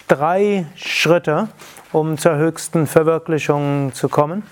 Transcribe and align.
drei 0.09 0.67
Schritte, 0.75 1.49
um 1.93 2.19
zur 2.19 2.37
höchsten 2.37 2.87
Verwirklichung 2.87 3.93
zu 3.95 4.09
kommen. 4.09 4.43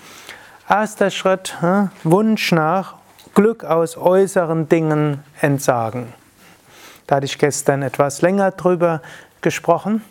Erster 0.69 1.09
Schritt, 1.09 1.61
hm, 1.61 1.89
Wunsch 2.03 2.51
nach 2.51 2.95
Glück 3.33 3.63
aus 3.63 3.97
äußeren 3.97 4.69
Dingen 4.69 5.23
entsagen. 5.41 6.13
Da 7.05 7.17
hatte 7.17 7.25
ich 7.25 7.37
gestern 7.37 7.81
etwas 7.81 8.21
länger 8.21 8.51
drüber 8.51 9.01
gesprochen. 9.41 10.03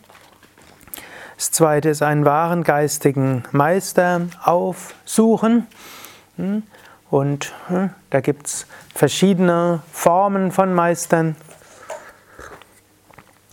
Das 1.37 1.51
zweite 1.51 1.89
ist 1.89 2.03
einen 2.03 2.25
wahren 2.25 2.63
geistigen 2.63 3.45
Meister 3.53 4.23
aufsuchen. 4.43 5.67
Hm? 6.37 6.63
Und 7.11 7.53
hm, 7.69 7.91
da 8.11 8.21
gibt 8.21 8.47
es 8.47 8.67
verschiedene 8.95 9.83
Formen 9.93 10.53
von 10.53 10.75
Meistern. 10.75 11.37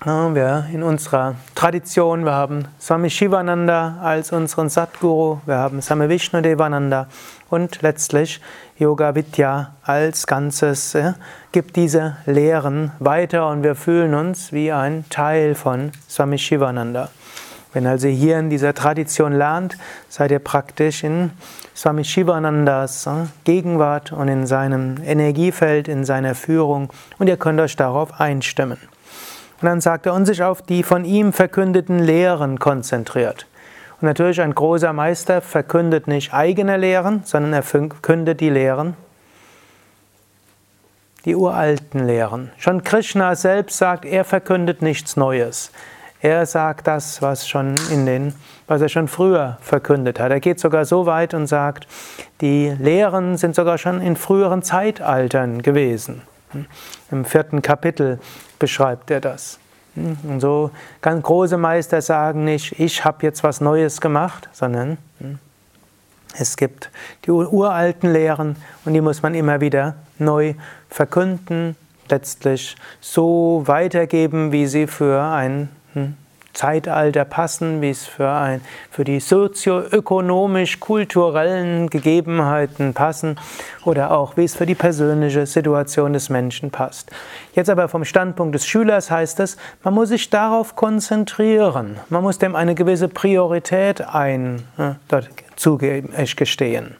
Wir 0.03 0.66
in 0.73 0.81
unserer 0.81 1.36
Tradition, 1.53 2.25
wir 2.25 2.31
haben 2.31 2.67
Swami 2.80 3.11
Shivananda 3.11 4.00
als 4.02 4.31
unseren 4.31 4.67
Satguru, 4.67 5.41
wir 5.45 5.58
haben 5.58 5.80
Swami 5.80 6.09
Vishnu 6.09 6.41
Devananda 6.41 7.08
und 7.52 7.84
letztlich 7.84 8.41
Yoga 8.80 9.13
Vidya 9.13 9.75
als 9.84 10.25
Ganzes 10.25 10.97
gibt 11.52 11.75
diese 11.75 12.17
Lehren 12.25 12.94
weiter 12.97 13.47
und 13.50 13.61
wir 13.61 13.75
fühlen 13.75 14.16
uns 14.16 14.52
wie 14.52 14.72
ein 14.72 15.06
Teil 15.11 15.53
von 15.53 15.91
Swami 16.09 16.39
Shivananda. 16.39 17.09
Wenn 17.73 17.88
also 17.88 18.08
hier 18.08 18.38
in 18.38 18.50
dieser 18.50 18.73
Tradition 18.73 19.31
lernt, 19.31 19.77
seid 20.09 20.31
ihr 20.31 20.39
praktisch 20.39 21.03
in 21.03 21.31
Swami 21.75 22.03
Shivanandas 22.03 23.08
äh, 23.08 23.28
Gegenwart 23.45 24.11
und 24.11 24.28
in 24.28 24.45
seinem 24.45 24.97
Energiefeld, 25.05 25.88
in 25.88 26.03
seiner 26.03 26.36
Führung 26.36 26.89
und 27.17 27.28
ihr 27.28 27.38
könnt 27.38 27.61
euch 27.61 27.75
darauf 27.78 28.19
einstimmen. 28.19 28.78
Und 29.61 29.67
dann 29.67 29.80
sagt 29.80 30.05
er, 30.05 30.13
und 30.13 30.25
sich 30.25 30.44
auf 30.44 30.61
die 30.61 30.83
von 30.83 31.05
ihm 31.05 31.31
verkündeten 31.33 32.00
Lehren 32.00 32.59
konzentriert. 32.59 33.45
Und 34.02 34.08
natürlich 34.08 34.41
ein 34.41 34.56
großer 34.56 34.91
Meister 34.91 35.41
verkündet 35.41 36.08
nicht 36.08 36.33
eigene 36.33 36.78
Lehren, 36.78 37.22
sondern 37.23 37.53
er 37.53 37.63
verkündet 37.63 38.41
die 38.41 38.50
Lehren, 38.50 38.95
die 41.23 41.35
uralten 41.35 42.08
Lehren. 42.08 42.52
Schon 42.58 42.83
Krishna 42.83 43.35
selbst 43.35 43.78
sagt, 43.78 44.06
er 44.06 44.25
verkündet 44.25 44.81
nichts 44.81 45.16
Neues. 45.16 45.72
Er 46.22 46.45
sagt 46.45 46.86
das, 46.86 47.22
was, 47.23 47.47
schon 47.47 47.75
in 47.89 48.05
den, 48.05 48.36
was 48.67 48.81
er 48.81 48.89
schon 48.89 49.08
früher 49.08 49.58
verkündet 49.61 50.19
hat. 50.19 50.31
Er 50.31 50.39
geht 50.39 50.59
sogar 50.59 50.86
so 50.86 51.08
weit 51.08 51.33
und 51.33 51.47
sagt, 51.47 51.88
die 52.41 52.69
Lehren 52.78 53.38
sind 53.38 53.56
sogar 53.56 53.79
schon 53.79 54.01
in 54.01 54.16
früheren 54.16 54.62
Zeitaltern 54.62 55.63
gewesen. 55.63 56.22
Im 57.09 57.25
vierten 57.25 57.63
Kapitel 57.63 58.19
beschreibt 58.59 59.09
er 59.09 59.19
das. 59.19 59.57
Und 59.96 60.40
so 60.40 60.69
ganz 61.01 61.23
große 61.23 61.57
Meister 61.57 62.01
sagen 62.01 62.46
nicht, 62.46 62.79
ich 62.79 63.03
habe 63.03 63.25
jetzt 63.25 63.44
was 63.44 63.59
Neues 63.59 64.00
gemacht, 64.00 64.47
sondern 64.53 64.97
es 66.38 66.56
gibt 66.56 66.91
die 67.25 67.31
uralten 67.31 68.13
Lehren 68.13 68.56
und 68.85 68.94
die 68.94 69.01
muss 69.01 69.22
man 69.22 69.34
immer 69.34 69.59
wieder 69.59 69.96
neu 70.19 70.53
verkünden, 70.90 71.75
letztlich 72.09 72.75
so 73.00 73.63
weitergeben, 73.66 74.51
wie 74.51 74.67
sie 74.67 74.88
für 74.88 75.22
ein 75.22 75.69
hm, 75.94 76.16
Zeitalter 76.53 77.25
passen, 77.25 77.81
wie 77.81 77.90
es 77.90 78.06
für, 78.06 78.29
ein, 78.29 78.62
für 78.90 79.03
die 79.03 79.19
sozioökonomisch-kulturellen 79.19 81.90
Gegebenheiten 81.90 82.94
passen 82.94 83.38
oder 83.85 84.12
auch 84.12 84.38
wie 84.38 84.44
es 84.44 84.56
für 84.56 84.66
die 84.66 84.75
persönliche 84.75 85.46
Situation 85.46 86.13
des 86.13 86.29
Menschen 86.29 86.72
passt. 86.72 87.12
Jetzt 87.53 87.69
aber 87.69 87.88
vom 87.88 88.06
Standpunkt 88.06 88.56
des 88.56 88.68
Schülers 88.68 89.12
heißt 89.12 89.40
es, 89.40 89.57
man 89.84 89.94
muss 89.94 90.09
sich 90.09 90.29
darauf 90.29 90.75
konzentrieren, 90.75 92.00
man 92.09 92.23
muss 92.23 92.38
dem 92.38 92.56
eine 92.56 92.75
gewisse 92.75 93.08
Priorität 93.08 94.02
ein, 94.02 94.63
äh, 94.78 94.91
dort 95.08 95.29
zugeben, 95.56 96.13
gestehen. 96.35 96.97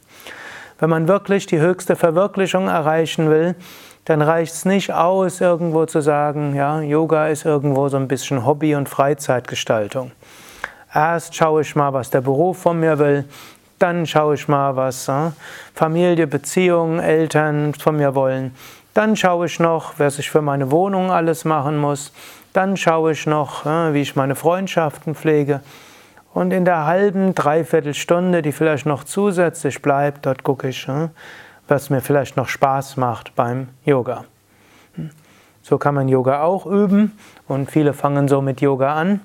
Wenn 0.78 0.90
man 0.90 1.08
wirklich 1.08 1.46
die 1.46 1.60
höchste 1.60 1.94
Verwirklichung 1.94 2.68
erreichen 2.68 3.30
will, 3.30 3.54
dann 4.04 4.20
reicht 4.20 4.52
es 4.52 4.64
nicht 4.64 4.92
aus, 4.92 5.40
irgendwo 5.40 5.86
zu 5.86 6.00
sagen, 6.00 6.54
ja, 6.56 6.80
Yoga 6.80 7.28
ist 7.28 7.44
irgendwo 7.44 7.88
so 7.88 7.96
ein 7.96 8.08
bisschen 8.08 8.44
Hobby- 8.44 8.74
und 8.74 8.88
Freizeitgestaltung. 8.88 10.10
Erst 10.92 11.34
schaue 11.34 11.62
ich 11.62 11.76
mal, 11.76 11.92
was 11.92 12.10
der 12.10 12.20
Beruf 12.20 12.58
von 12.58 12.80
mir 12.80 12.98
will, 12.98 13.24
dann 13.78 14.06
schaue 14.06 14.34
ich 14.34 14.46
mal, 14.46 14.76
was 14.76 15.08
äh, 15.08 15.30
Familie, 15.74 16.26
Beziehungen, 16.26 17.00
Eltern 17.00 17.74
von 17.74 17.96
mir 17.96 18.14
wollen. 18.14 18.54
Dann 18.94 19.16
schaue 19.16 19.46
ich 19.46 19.58
noch, 19.58 19.98
was 19.98 20.18
ich 20.18 20.30
für 20.30 20.42
meine 20.42 20.70
Wohnung 20.70 21.10
alles 21.10 21.44
machen 21.44 21.78
muss. 21.78 22.12
Dann 22.52 22.76
schaue 22.76 23.12
ich 23.12 23.26
noch, 23.26 23.66
äh, 23.66 23.94
wie 23.94 24.02
ich 24.02 24.14
meine 24.14 24.34
Freundschaften 24.34 25.14
pflege. 25.14 25.60
Und 26.34 26.52
in 26.52 26.64
der 26.64 26.86
halben, 26.86 27.34
dreiviertel 27.34 27.94
Stunde, 27.94 28.42
die 28.42 28.52
vielleicht 28.52 28.86
noch 28.86 29.04
zusätzlich 29.04 29.82
bleibt, 29.82 30.26
dort 30.26 30.44
gucke 30.44 30.68
ich, 30.68 30.86
äh, 30.88 31.08
was 31.68 31.90
mir 31.90 32.00
vielleicht 32.00 32.36
noch 32.36 32.48
Spaß 32.48 32.96
macht 32.96 33.34
beim 33.34 33.68
Yoga. 33.84 34.24
So 35.62 35.78
kann 35.78 35.94
man 35.94 36.08
Yoga 36.08 36.42
auch 36.42 36.66
üben 36.66 37.12
und 37.48 37.70
viele 37.70 37.92
fangen 37.92 38.28
so 38.28 38.42
mit 38.42 38.60
Yoga 38.60 38.94
an. 38.94 39.20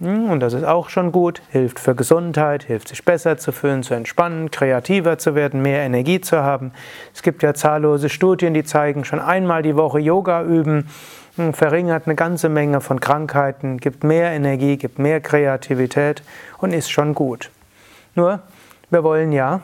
Und 0.00 0.40
das 0.40 0.52
ist 0.52 0.64
auch 0.64 0.88
schon 0.88 1.12
gut, 1.12 1.40
hilft 1.50 1.78
für 1.78 1.94
Gesundheit, 1.94 2.64
hilft 2.64 2.88
sich 2.88 3.04
besser 3.04 3.38
zu 3.38 3.52
fühlen, 3.52 3.82
zu 3.82 3.94
entspannen, 3.94 4.50
kreativer 4.50 5.18
zu 5.18 5.34
werden, 5.34 5.62
mehr 5.62 5.82
Energie 5.82 6.20
zu 6.20 6.42
haben. 6.42 6.72
Es 7.14 7.22
gibt 7.22 7.42
ja 7.42 7.54
zahllose 7.54 8.08
Studien, 8.08 8.54
die 8.54 8.64
zeigen, 8.64 9.04
schon 9.04 9.20
einmal 9.20 9.62
die 9.62 9.76
Woche 9.76 10.00
Yoga 10.00 10.42
üben 10.42 10.88
verringert 11.52 12.06
eine 12.06 12.14
ganze 12.14 12.48
Menge 12.48 12.80
von 12.80 13.00
Krankheiten, 13.00 13.78
gibt 13.78 14.04
mehr 14.04 14.30
Energie, 14.30 14.76
gibt 14.76 14.98
mehr 14.98 15.20
Kreativität 15.20 16.22
und 16.58 16.72
ist 16.72 16.90
schon 16.90 17.14
gut. 17.14 17.50
Nur, 18.14 18.40
wir 18.90 19.02
wollen 19.02 19.32
ja 19.32 19.60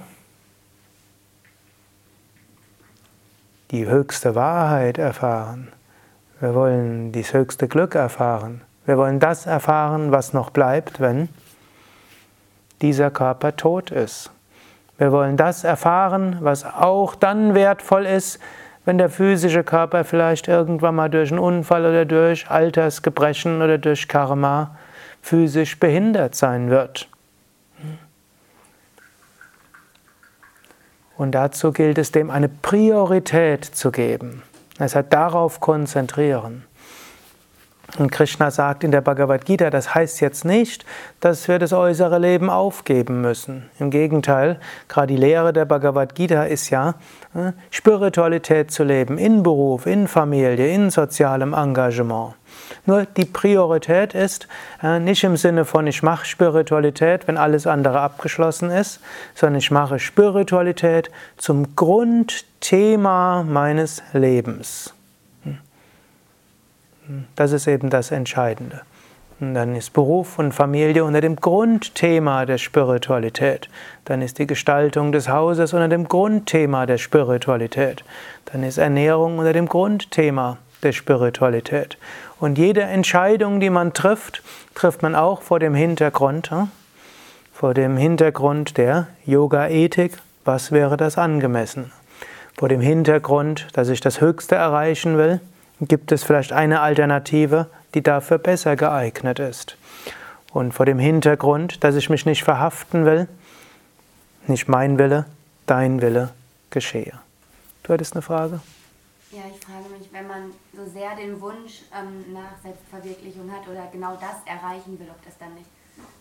die 3.71 3.87
höchste 3.87 4.35
Wahrheit 4.35 4.99
erfahren. 4.99 5.69
Wir 6.41 6.55
wollen 6.55 7.13
das 7.13 7.33
höchste 7.33 7.69
Glück 7.69 7.95
erfahren. 7.95 8.63
Wir 8.87 8.99
wollen 8.99 9.21
das 9.21 9.47
erfahren, 9.47 10.11
was 10.11 10.33
noch 10.33 10.51
bleibt, 10.51 11.01
wenn 11.01 11.29
dieser 12.83 13.11
Körper 13.11 13.57
tot 13.57 13.91
ist. 13.91 14.31
Wir 14.99 15.13
wollen 15.13 15.37
das 15.37 15.65
erfahren, 15.65 16.39
was 16.41 16.65
auch 16.65 17.15
dann 17.15 17.55
wertvoll 17.55 18.07
ist, 18.07 18.41
wenn 18.85 18.99
der 18.99 19.11
physische 19.11 19.63
Körper 19.63 20.05
vielleicht 20.05 20.49
irgendwann 20.49 20.95
mal 20.95 21.11
durch 21.11 21.31
einen 21.31 21.39
Unfall 21.39 21.87
oder 21.87 22.05
durch 22.05 22.51
Altersgebrechen 22.51 23.63
oder 23.63 23.79
durch 23.79 24.09
Karma 24.09 24.77
physisch 25.23 25.79
behindert 25.79 26.35
sein 26.35 26.71
wird. 26.71 27.09
Und 31.21 31.33
dazu 31.33 31.71
gilt 31.71 31.99
es, 31.99 32.13
dem 32.13 32.31
eine 32.31 32.49
Priorität 32.49 33.63
zu 33.63 33.93
geben. 33.93 34.43
Es 34.79 34.97
hat 34.97 35.13
darauf 35.13 35.61
konzentrieren. 35.61 36.65
Und 37.99 38.11
Krishna 38.11 38.51
sagt 38.51 38.85
in 38.85 38.91
der 38.91 39.03
Bhagavad 39.03 39.45
Gita, 39.45 39.69
das 39.69 39.95
heißt 39.95 40.23
jetzt 40.23 40.47
nicht, 40.47 40.87
dass 41.21 41.47
wir 41.47 41.59
das 41.59 41.75
äußere 41.75 42.19
Leben 42.19 42.49
aufgeben 42.49 43.21
müssen. 43.21 43.69
Im 43.79 43.91
Gegenteil, 43.91 44.61
gerade 44.89 45.09
die 45.09 45.21
Lehre 45.21 45.53
der 45.53 45.67
Bhagavad 45.67 46.15
Gita 46.15 46.45
ist 46.45 46.71
ja, 46.71 46.95
äh, 47.35 47.53
Spiritualität 47.71 48.71
zu 48.71 48.83
leben, 48.83 49.19
in 49.19 49.43
Beruf, 49.43 49.85
in 49.85 50.09
Familie, 50.09 50.73
in 50.75 50.89
sozialem 50.89 51.53
Engagement. 51.53 52.33
Nur 52.87 53.05
die 53.05 53.25
Priorität 53.25 54.15
ist 54.15 54.49
äh, 54.83 54.99
nicht 54.99 55.25
im 55.25 55.37
Sinne 55.37 55.65
von, 55.65 55.87
ich 55.87 56.03
mache 56.03 56.27
Spiritualität, 56.27 57.27
wenn 57.29 57.37
alles 57.37 57.67
andere 57.67 58.01
abgeschlossen 58.01 58.71
ist, 58.71 59.01
sondern 59.35 59.59
ich 59.59 59.71
mache 59.71 59.99
Spiritualität 59.99 61.11
zum 61.37 61.77
Grundthema 61.77 63.43
meines 63.43 64.03
Lebens. 64.13 64.95
Hm. 65.45 65.59
Das 67.37 67.53
ist 67.53 67.67
eben 67.67 67.91
das 67.91 68.11
Entscheidende. 68.11 68.83
Und 69.41 69.55
dann 69.55 69.75
ist 69.75 69.95
Beruf 69.95 70.39
und 70.39 70.53
Familie 70.53 71.03
unter 71.03 71.23
dem 71.23 71.37
Grundthema 71.37 72.45
der 72.45 72.59
Spiritualität. 72.59 73.71
Dann 74.05 74.21
ist 74.21 74.39
die 74.39 74.47
Gestaltung 74.47 75.13
des 75.13 75.31
Hauses 75.31 75.73
unter 75.73 75.89
dem 75.89 76.09
Grundthema 76.09 76.85
der 76.85 76.99
Spiritualität. 76.99 78.05
Dann 78.53 78.63
ist 78.63 78.77
Ernährung 78.77 79.39
unter 79.39 79.55
dem 79.55 79.67
Grundthema 79.67 80.59
der 80.83 80.93
Spiritualität. 80.93 81.97
Und 82.41 82.57
jede 82.57 82.83
Entscheidung, 82.83 83.61
die 83.61 83.69
man 83.69 83.93
trifft, 83.93 84.43
trifft 84.75 85.03
man 85.03 85.15
auch 85.15 85.43
vor 85.43 85.61
dem 85.61 85.75
Hintergrund, 85.75 86.51
hm? 86.51 86.71
vor 87.53 87.75
dem 87.75 87.99
Hintergrund 87.99 88.79
der 88.79 89.09
Yoga-Ethik. 89.27 90.17
Was 90.47 90.73
wäre 90.73 90.97
das 90.97 91.19
angemessen? 91.19 91.93
Vor 92.57 92.71
dem 92.71 92.81
Hintergrund, 92.81 93.69
dass 93.75 93.91
ich 93.91 94.01
das 94.01 94.23
Höchste 94.23 94.55
erreichen 94.55 95.19
will, 95.19 95.41
gibt 95.83 96.13
es 96.13 96.25
vielleicht 96.25 96.53
eine 96.53 96.81
Alternative, 96.81 97.67
die 97.95 98.03
dafür 98.03 98.39
besser 98.39 98.75
geeignet 98.75 99.39
ist. 99.39 99.77
Und 100.51 100.73
vor 100.73 100.87
dem 100.87 100.99
Hintergrund, 100.99 101.85
dass 101.85 101.95
ich 101.95 102.09
mich 102.09 102.25
nicht 102.25 102.43
verhaften 102.43 103.05
will, 103.05 103.29
nicht 104.47 104.67
mein 104.67 104.99
Wille, 104.99 105.27
dein 105.67 106.01
Wille 106.01 106.31
geschehe. 106.71 107.13
Du 107.83 107.93
hattest 107.93 108.15
eine 108.15 108.23
Frage? 108.23 108.61
Ja, 109.31 109.43
ich 109.55 109.65
frage 109.65 109.89
mich, 109.99 110.09
wenn 110.13 110.27
man 110.27 110.53
so 110.81 110.91
sehr 110.91 111.15
den 111.17 111.41
Wunsch 111.41 111.83
ähm, 111.95 112.33
nach 112.33 112.57
Selbstverwirklichung 112.63 113.51
hat 113.51 113.69
oder 113.69 113.87
genau 113.93 114.17
das 114.17 114.37
erreichen 114.47 114.99
will, 114.99 115.09
ob 115.11 115.23
das 115.25 115.37
dann 115.39 115.55
nicht 115.55 115.69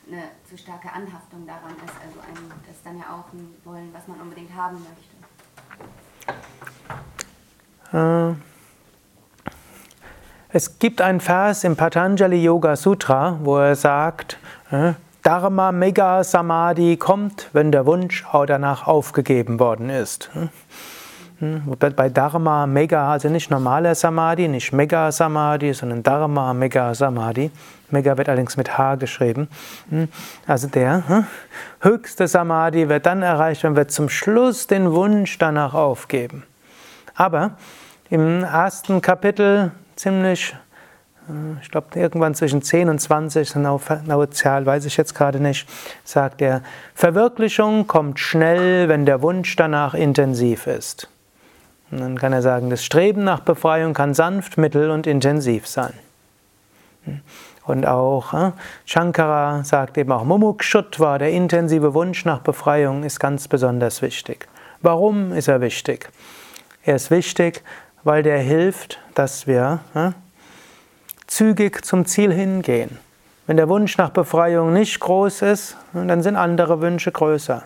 eine 0.07 0.23
zu 0.50 0.57
starke 0.57 0.91
Anhaftung 0.91 1.45
daran 1.47 1.71
ist. 1.85 1.94
Also 2.06 2.19
ein, 2.19 2.51
das 2.67 2.75
ist 2.75 2.85
dann 2.85 2.97
ja 2.97 3.06
auch 3.06 3.31
ein 3.31 3.56
Wollen, 3.63 3.94
was 3.94 4.07
man 4.07 4.19
unbedingt 4.19 4.53
haben 4.56 4.77
möchte. 4.83 5.15
Äh, 7.94 8.35
es 10.51 10.79
gibt 10.79 11.01
einen 11.01 11.21
Vers 11.21 11.63
im 11.63 11.75
Patanjali 11.75 12.44
Yoga 12.44 12.75
Sutra, 12.75 13.39
wo 13.41 13.57
er 13.57 13.75
sagt, 13.75 14.39
äh, 14.71 14.94
Dharma 15.23 15.71
Mega 15.71 16.23
Samadhi 16.23 16.97
kommt, 16.97 17.50
wenn 17.53 17.71
der 17.71 17.85
Wunsch 17.85 18.25
danach 18.47 18.88
aufgegeben 18.88 19.59
worden 19.59 19.89
ist. 19.89 20.29
Bei 21.95 22.09
Dharma 22.09 22.68
Mega, 22.68 23.12
also 23.12 23.30
nicht 23.30 23.50
normaler 23.50 23.95
Samadhi, 23.95 24.50
nicht 24.50 24.74
Mega 24.74 25.09
Samadhi, 25.12 25.74
sondern 25.74 26.03
Dharma 26.03 26.53
Mega 26.53 26.94
Samadhi. 26.94 27.50
Mega 27.91 28.18
wird 28.18 28.27
allerdings 28.27 28.57
mit 28.57 28.77
H 28.77 28.95
geschrieben. 28.95 29.47
Hm, 29.89 30.09
also 30.45 30.68
der 30.68 31.07
hm, 31.07 31.25
höchste 31.81 32.27
Samadhi 32.27 32.89
wird 32.89 33.06
dann 33.06 33.21
erreicht, 33.21 33.63
wenn 33.63 33.75
wir 33.75 33.88
zum 33.88 34.09
Schluss 34.09 34.68
den 34.68 34.91
Wunsch 34.91 35.38
danach 35.38 35.74
aufgeben. 35.74 36.44
Aber 37.15 37.51
im 38.09 38.44
ersten 38.44 39.01
Kapitel 39.01 39.71
ziemlich, 39.95 40.56
äh, 41.30 41.62
ich 41.62 41.71
glaube 41.71 41.97
irgendwann 41.97 42.35
zwischen 42.35 42.62
10 42.62 42.89
und 42.89 43.00
20, 43.00 43.53
genaue 43.53 44.30
Zahl 44.31 44.65
weiß 44.65 44.85
ich 44.85 44.97
jetzt 44.97 45.15
gerade 45.15 45.39
nicht, 45.39 45.69
sagt 46.03 46.42
er, 46.42 46.63
Verwirklichung 46.95 47.88
kommt 47.88 48.19
schnell, 48.19 48.89
wenn 48.89 49.06
der 49.06 49.21
Wunsch 49.21 49.56
danach 49.56 49.94
intensiv 49.94 50.68
ist. 50.68 51.09
Und 51.91 52.01
dann 52.01 52.18
kann 52.18 52.33
er 52.33 52.41
sagen, 52.41 52.69
das 52.69 52.83
Streben 52.83 53.24
nach 53.24 53.39
Befreiung 53.39 53.94
kann 53.94 54.13
sanft, 54.13 54.57
mittel 54.57 54.91
und 54.91 55.07
intensiv 55.07 55.68
sein. 55.68 55.94
Und 57.65 57.86
auch 57.86 58.33
äh, 58.33 58.51
Shankara 58.86 59.63
sagt 59.63 59.97
eben 59.97 60.12
auch, 60.12 60.24
Mumukshutva, 60.24 61.18
der 61.18 61.31
intensive 61.31 61.94
Wunsch 61.94 62.25
nach 62.25 62.39
Befreiung, 62.39 63.03
ist 63.03 63.19
ganz 63.19 63.47
besonders 63.47 64.01
wichtig. 64.01 64.47
Warum 64.81 65.33
ist 65.33 65.47
er 65.47 65.62
wichtig? 65.62 66.09
Er 66.83 66.95
ist 66.95 67.12
wichtig, 67.12 67.63
weil 68.03 68.24
der 68.24 68.39
hilft, 68.39 69.00
dass 69.13 69.45
wir 69.45 69.81
äh, 69.94 70.12
zügig 71.27 71.85
zum 71.85 72.06
Ziel 72.06 72.33
hingehen. 72.33 72.97
Wenn 73.45 73.57
der 73.57 73.69
Wunsch 73.69 73.97
nach 73.97 74.12
Befreiung 74.12 74.74
nicht 74.74 75.00
groß 75.00 75.42
ist, 75.44 75.77
dann 75.94 76.21
sind 76.21 76.35
andere 76.35 76.81
Wünsche 76.81 77.12
größer. 77.12 77.63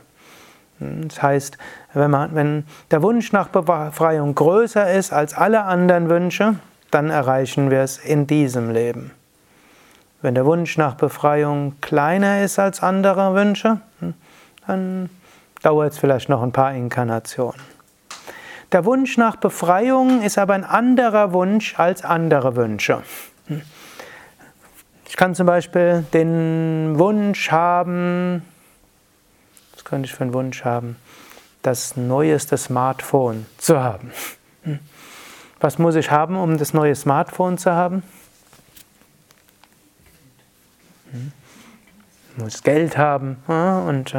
Das 0.79 1.21
heißt, 1.21 1.57
wenn, 1.93 2.11
man, 2.11 2.35
wenn 2.35 2.65
der 2.91 3.01
Wunsch 3.01 3.31
nach 3.31 3.47
Befreiung 3.47 4.35
größer 4.35 4.91
ist 4.91 5.13
als 5.13 5.33
alle 5.33 5.63
anderen 5.63 6.09
Wünsche, 6.09 6.55
dann 6.91 7.09
erreichen 7.09 7.71
wir 7.71 7.79
es 7.81 7.97
in 7.97 8.27
diesem 8.27 8.71
Leben. 8.71 9.11
Wenn 10.21 10.35
der 10.35 10.45
Wunsch 10.45 10.77
nach 10.77 10.95
Befreiung 10.95 11.75
kleiner 11.81 12.43
ist 12.43 12.59
als 12.59 12.81
andere 12.81 13.33
Wünsche, 13.35 13.81
dann 14.67 15.09
dauert 15.61 15.93
es 15.93 15.99
vielleicht 15.99 16.29
noch 16.29 16.41
ein 16.41 16.51
paar 16.51 16.73
Inkarnationen. 16.73 17.59
Der 18.71 18.85
Wunsch 18.85 19.17
nach 19.17 19.35
Befreiung 19.35 20.21
ist 20.21 20.37
aber 20.37 20.53
ein 20.53 20.63
anderer 20.63 21.33
Wunsch 21.33 21.77
als 21.77 22.03
andere 22.03 22.55
Wünsche. 22.55 23.03
Ich 25.07 25.17
kann 25.17 25.35
zum 25.35 25.45
Beispiel 25.45 26.05
den 26.13 26.97
Wunsch 26.97 27.51
haben, 27.51 28.43
könnte 29.93 30.07
ich 30.07 30.15
für 30.15 30.23
einen 30.23 30.33
Wunsch 30.33 30.65
haben? 30.65 30.95
Das 31.61 31.95
neueste 31.95 32.57
Smartphone 32.57 33.45
zu 33.59 33.79
haben. 33.79 34.11
Was 35.59 35.77
muss 35.77 35.93
ich 35.93 36.09
haben, 36.09 36.35
um 36.35 36.57
das 36.57 36.73
neue 36.73 36.95
Smartphone 36.95 37.59
zu 37.59 37.73
haben? 37.73 38.01
Ich 41.11 42.43
muss 42.43 42.63
Geld 42.63 42.97
haben 42.97 43.37
und 43.45 44.15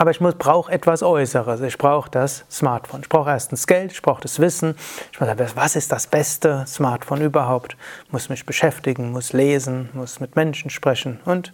aber 0.00 0.12
ich 0.12 0.18
brauche 0.18 0.72
etwas 0.72 1.02
Äußeres. 1.02 1.60
Ich 1.60 1.76
brauche 1.76 2.10
das 2.10 2.46
Smartphone. 2.50 3.02
Ich 3.02 3.10
brauche 3.10 3.28
erstens 3.28 3.66
Geld, 3.66 3.92
ich 3.92 4.00
brauche 4.00 4.22
das 4.22 4.40
Wissen. 4.40 4.74
Ich 5.12 5.20
muss 5.20 5.28
sagen, 5.28 5.50
was 5.56 5.76
ist 5.76 5.92
das 5.92 6.06
beste 6.06 6.64
Smartphone 6.66 7.20
überhaupt? 7.20 7.76
Ich 8.06 8.12
muss 8.12 8.30
mich 8.30 8.46
beschäftigen, 8.46 9.12
muss 9.12 9.34
lesen, 9.34 9.90
muss 9.92 10.18
mit 10.18 10.36
Menschen 10.36 10.70
sprechen 10.70 11.20
und 11.26 11.52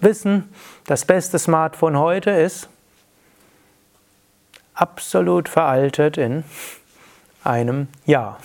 wissen, 0.00 0.48
das 0.86 1.04
beste 1.04 1.38
Smartphone 1.38 1.98
heute 1.98 2.30
ist 2.30 2.70
absolut 4.72 5.50
veraltet 5.50 6.16
in 6.16 6.44
einem 7.44 7.88
Jahr. 8.06 8.38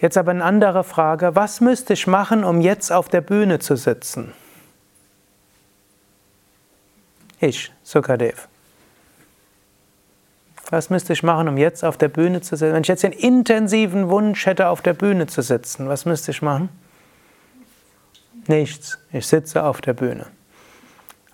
Jetzt 0.00 0.18
aber 0.18 0.32
eine 0.32 0.42
andere 0.42 0.82
Frage, 0.82 1.36
was 1.36 1.60
müsste 1.60 1.92
ich 1.92 2.08
machen, 2.08 2.42
um 2.42 2.60
jetzt 2.60 2.90
auf 2.90 3.08
der 3.08 3.20
Bühne 3.20 3.60
zu 3.60 3.76
sitzen? 3.76 4.32
Ich, 7.40 7.72
Sukadev. 7.82 8.48
Was 10.68 10.88
müsste 10.88 11.12
ich 11.14 11.22
machen, 11.22 11.48
um 11.48 11.56
jetzt 11.56 11.84
auf 11.84 11.96
der 11.96 12.08
Bühne 12.08 12.42
zu 12.42 12.56
sitzen? 12.56 12.74
Wenn 12.74 12.82
ich 12.82 12.88
jetzt 12.88 13.02
den 13.02 13.12
intensiven 13.12 14.08
Wunsch 14.08 14.46
hätte, 14.46 14.68
auf 14.68 14.82
der 14.82 14.92
Bühne 14.92 15.26
zu 15.26 15.42
sitzen, 15.42 15.88
was 15.88 16.04
müsste 16.04 16.30
ich 16.30 16.42
machen? 16.42 16.68
Nichts. 18.46 18.98
Ich 19.12 19.26
sitze 19.26 19.64
auf 19.64 19.80
der 19.80 19.94
Bühne. 19.94 20.26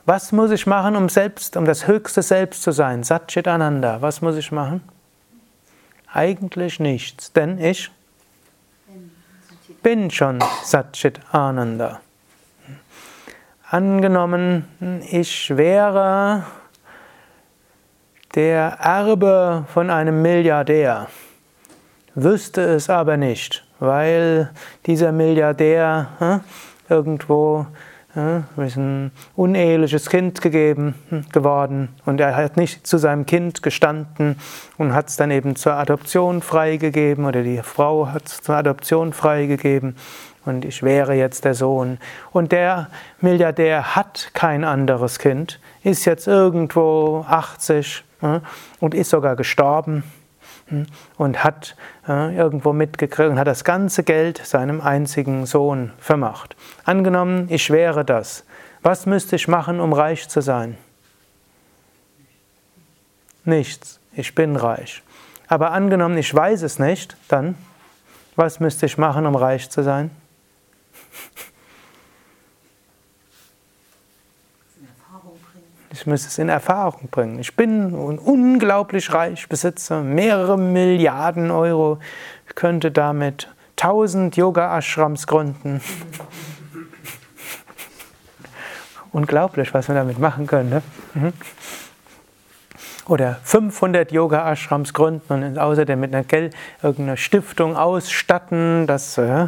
Was 0.07 0.33
muss 0.33 0.53
ich 0.53 0.67
machen, 0.67 0.97
um 0.97 1.09
selbst, 1.09 1.57
um 1.57 1.65
das 1.65 1.87
höchste 1.87 2.23
Selbst 2.23 2.63
zu 2.63 2.71
sein? 2.71 3.03
Satchit 3.03 3.49
Ananda. 3.49 4.01
Was 4.01 4.23
muss 4.23 4.37
ich 4.37 4.53
machen? 4.53 4.83
Eigentlich 6.13 6.79
nichts, 6.79 7.33
denn 7.33 7.59
ich 7.59 7.91
bin 9.83 10.11
schon 10.11 10.39
Satchit 10.65 11.21
Ananda. 11.33 12.01
Angenommen, 13.69 14.65
ich 15.11 15.57
wäre 15.57 16.45
der 18.37 18.79
Erbe 18.81 19.65
von 19.67 19.91
einem 19.91 20.23
Milliardär, 20.23 21.09
wüsste 22.15 22.61
es 22.63 22.89
aber 22.89 23.17
nicht, 23.17 23.67
weil 23.81 24.51
dieser 24.87 25.11
Milliardär 25.11 26.11
hm, 26.21 26.41
irgendwo 26.89 27.67
ja, 28.15 28.45
ist 28.57 28.77
ein 28.77 29.11
uneheliches 29.35 30.11
Kind 30.11 30.41
gegeben, 30.41 30.95
hm, 31.09 31.25
geworden. 31.33 31.89
Und 32.05 32.21
er 32.21 32.37
hat 32.37 32.57
nicht 32.57 32.87
zu 32.87 32.99
seinem 32.99 33.27
Kind 33.27 33.65
gestanden 33.65 34.39
und 34.79 34.95
hat 34.95 35.09
es 35.09 35.17
dann 35.17 35.33
eben 35.33 35.57
zur 35.57 35.73
Adoption 35.73 36.41
freigegeben 36.41 37.25
oder 37.25 37.43
die 37.43 37.61
Frau 37.65 38.07
hat 38.07 38.27
es 38.27 38.43
zur 38.43 38.55
Adoption 38.55 39.13
freigegeben 39.13 39.97
und 40.47 40.65
ich 40.65 40.83
wäre 40.83 41.15
jetzt 41.15 41.45
der 41.45 41.55
Sohn. 41.55 41.99
Und 42.33 42.53
der 42.53 42.89
Milliardär 43.21 43.95
hat 43.97 44.31
kein 44.33 44.65
anderes 44.65 45.19
Kind, 45.19 45.61
ist 45.83 46.05
jetzt 46.05 46.27
irgendwo 46.27 47.25
80 47.29 48.05
ja, 48.23 48.41
und 48.81 48.95
ist 48.95 49.11
sogar 49.11 49.37
gestorben 49.37 50.05
hm, 50.69 50.87
und 51.19 51.45
hat 51.45 51.77
äh, 52.09 52.35
irgendwo 52.35 52.73
mitgekriegt 52.73 53.31
und 53.31 53.39
hat 53.39 53.47
das 53.47 53.65
ganze 53.65 54.03
Geld 54.03 54.39
seinem 54.45 54.81
einzigen 54.81 55.47
Sohn 55.47 55.93
vermacht. 55.99 56.57
Angenommen, 56.85 57.47
ich 57.51 57.71
wäre 57.71 58.05
das. 58.05 58.45
Was 58.83 59.05
müsste 59.05 59.37
ich 59.37 59.49
machen, 59.49 59.81
um 59.81 59.93
reich 59.93 60.29
zu 60.29 60.41
sein? 60.41 60.79
Nichts. 63.45 64.01
Ich 64.13 64.35
bin 64.35 64.57
reich. 64.57 65.03
Aber 65.47 65.73
angenommen, 65.73 66.17
ich 66.19 66.35
weiß 66.35 66.63
es 66.63 66.79
nicht, 66.79 67.17
dann, 67.29 67.55
was 68.35 68.61
müsste 68.61 68.87
ich 68.87 68.99
machen, 68.99 69.27
um 69.27 69.37
reich 69.37 69.71
zu 69.71 69.83
sein? 69.83 70.11
Ich 75.99 76.07
müsste 76.07 76.29
es 76.29 76.39
in 76.39 76.51
Erfahrung 76.51 77.09
bringen. 77.11 77.39
Ich 77.39 77.57
bin 77.57 77.95
unglaublich 77.95 79.15
reich, 79.15 79.49
besitze 79.49 80.03
mehrere 80.03 80.59
Milliarden 80.59 81.51
Euro. 81.51 82.01
Ich 82.47 82.55
könnte 82.55 82.91
damit 82.91 83.49
1000 83.81 84.37
Yoga-Ashrams 84.37 85.27
gründen. 85.27 85.81
Unglaublich, 89.13 89.73
was 89.73 89.89
wir 89.89 89.95
damit 89.95 90.19
machen 90.19 90.47
können. 90.47 90.69
Ne? 90.69 90.83
Mhm. 91.15 91.33
Oder 93.09 93.41
500 93.45 94.13
Yoga-Ashrams 94.13 94.93
gründen 94.93 95.33
und 95.33 95.59
außerdem 95.59 95.99
mit 95.99 96.15
einer 96.15 96.25
Geld 96.25 96.55
irgendeiner 96.83 97.17
Stiftung 97.17 97.75
ausstatten, 97.75 98.87
dass 98.87 99.17
äh, 99.17 99.47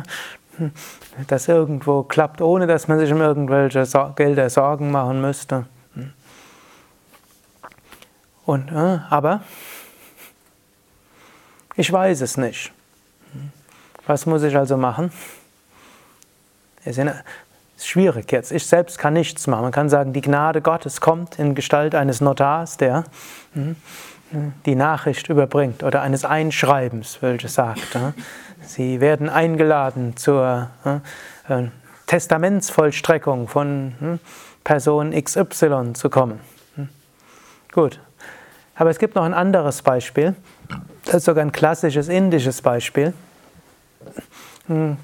das 1.27 1.49
irgendwo 1.49 2.03
klappt, 2.03 2.41
ohne 2.41 2.67
dass 2.67 2.89
man 2.89 2.99
sich 2.99 3.13
um 3.13 3.21
irgendwelche 3.21 3.85
Gelder 4.17 4.49
Sorgen 4.51 4.91
machen 4.91 5.21
müsste. 5.21 5.67
Und, 8.47 8.71
äh, 8.71 8.99
aber 9.11 9.43
ich 11.77 11.93
weiß 11.93 12.23
es 12.23 12.37
nicht. 12.37 12.73
Was 14.07 14.25
muss 14.25 14.43
ich 14.43 14.57
also 14.57 14.79
machen? 14.79 15.13
Es 16.83 16.97
ist 16.97 17.87
schwierig 17.87 18.33
jetzt. 18.33 18.51
Ich 18.51 18.67
selbst 18.67 18.99
kann 18.99 19.13
nichts 19.13 19.47
machen. 19.47 19.63
Man 19.63 19.73
kann 19.73 19.91
sagen, 19.91 20.15
die 20.15 20.23
Gnade 20.23 20.63
Gottes 20.63 21.03
kommt 21.03 21.39
in 21.39 21.55
Gestalt 21.55 21.95
eines 21.95 22.23
Notars, 22.23 22.79
der 22.79 22.97
hm, 22.97 23.05
die 24.67 24.75
Nachricht 24.75 25.29
überbringt 25.29 25.83
oder 25.83 26.03
eines 26.03 26.25
Einschreibens, 26.25 27.19
welches 27.21 27.55
sagt. 27.55 27.99
Sie 28.61 29.01
werden 29.01 29.29
eingeladen 29.29 30.17
zur 30.17 30.71
äh, 31.49 31.69
Testamentsvollstreckung 32.07 33.49
von 33.49 33.95
hm, 33.99 34.21
Person 34.65 35.13
XY 35.13 35.93
zu 35.95 36.11
kommen. 36.11 36.41
Hm. 36.77 36.89
Gut. 37.73 38.01
Aber 38.75 38.91
es 38.91 38.99
gibt 38.99 39.15
noch 39.15 39.25
ein 39.25 39.35
anderes 39.35 39.83
Beispiel. 39.83 40.35
Das 41.05 41.17
ist 41.17 41.25
sogar 41.25 41.45
ein 41.45 41.53
klassisches 41.53 42.09
indisches 42.09 42.63
Beispiel. 42.63 43.13
Hm. 44.67 44.97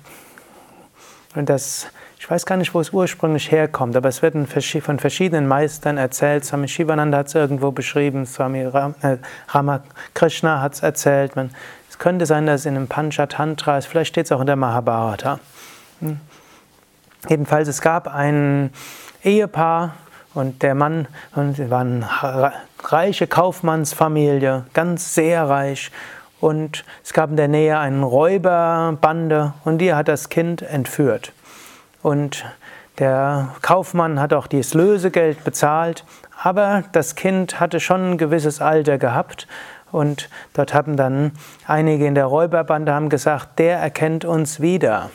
Und 1.35 1.49
das, 1.49 1.89
ich 2.25 2.31
weiß 2.31 2.47
gar 2.47 2.57
nicht, 2.57 2.73
wo 2.73 2.81
es 2.81 2.89
ursprünglich 2.89 3.51
herkommt, 3.51 3.95
aber 3.97 4.09
es 4.09 4.23
wird 4.23 4.35
von 4.35 4.99
verschiedenen 4.99 5.47
Meistern 5.47 5.99
erzählt. 5.99 6.47
Swami 6.47 6.69
Shivananda 6.69 7.19
hat 7.19 7.27
es 7.27 7.35
irgendwo 7.35 7.71
beschrieben, 7.71 8.25
Swami 8.25 8.61
äh, 8.63 9.19
Ramakrishna 9.49 10.63
hat 10.63 10.73
es 10.73 10.83
erzählt. 10.83 11.37
Man, 11.37 11.51
es 11.91 11.99
könnte 11.99 12.25
sein, 12.25 12.47
dass 12.47 12.63
es 12.63 12.67
in 12.67 12.77
einem 12.77 12.89
Panchatantra 12.89 13.77
ist, 13.77 13.89
vielleicht 13.89 14.09
steht 14.09 14.25
es 14.25 14.33
auch 14.33 14.41
in 14.41 14.47
der 14.47 14.57
Mahabharata. 14.57 15.39
Hm. 16.01 16.19
Jedenfalls, 17.29 17.69
es 17.69 17.83
gab 17.83 18.09
ein 18.09 18.71
Ehepaar, 19.23 19.93
und 20.33 20.63
der 20.63 20.75
Mann, 20.75 21.07
und 21.35 21.57
sie 21.57 21.71
waren 21.71 22.07
eine 22.23 22.55
reiche 22.83 23.27
Kaufmannsfamilie, 23.27 24.65
ganz 24.73 25.15
sehr 25.15 25.47
reich. 25.47 25.93
Und 26.41 26.87
es 27.05 27.13
gab 27.13 27.31
in 27.31 27.37
der 27.37 27.49
Nähe 27.49 27.79
eine 27.79 28.03
Räuberbande 28.03 29.53
und 29.65 29.77
die 29.79 29.93
hat 29.93 30.09
das 30.09 30.31
Kind 30.31 30.63
entführt. 30.63 31.33
Und 32.05 32.45
der 32.99 33.49
Kaufmann 33.63 34.21
hat 34.21 34.35
auch 34.35 34.47
dieses 34.47 34.75
Lösegeld 34.75 35.43
bezahlt, 35.43 36.05
aber 36.43 36.85
das 36.93 37.15
Kind 37.15 37.61
hatte 37.61 37.81
schon 37.81 38.11
ein 38.11 38.19
gewisses 38.19 38.61
Alter 38.61 38.99
gehabt 38.99 39.49
und 39.91 40.29
dort 40.53 40.75
haben 40.75 40.99
dann 40.99 41.33
einige 41.67 42.07
in 42.07 42.15
der 42.15 42.27
Räuberbande 42.27 42.93
haben 42.93 43.09
gesagt, 43.09 43.59
der 43.59 43.79
erkennt 43.79 44.27
uns 44.27 44.61
wieder. 44.61 45.11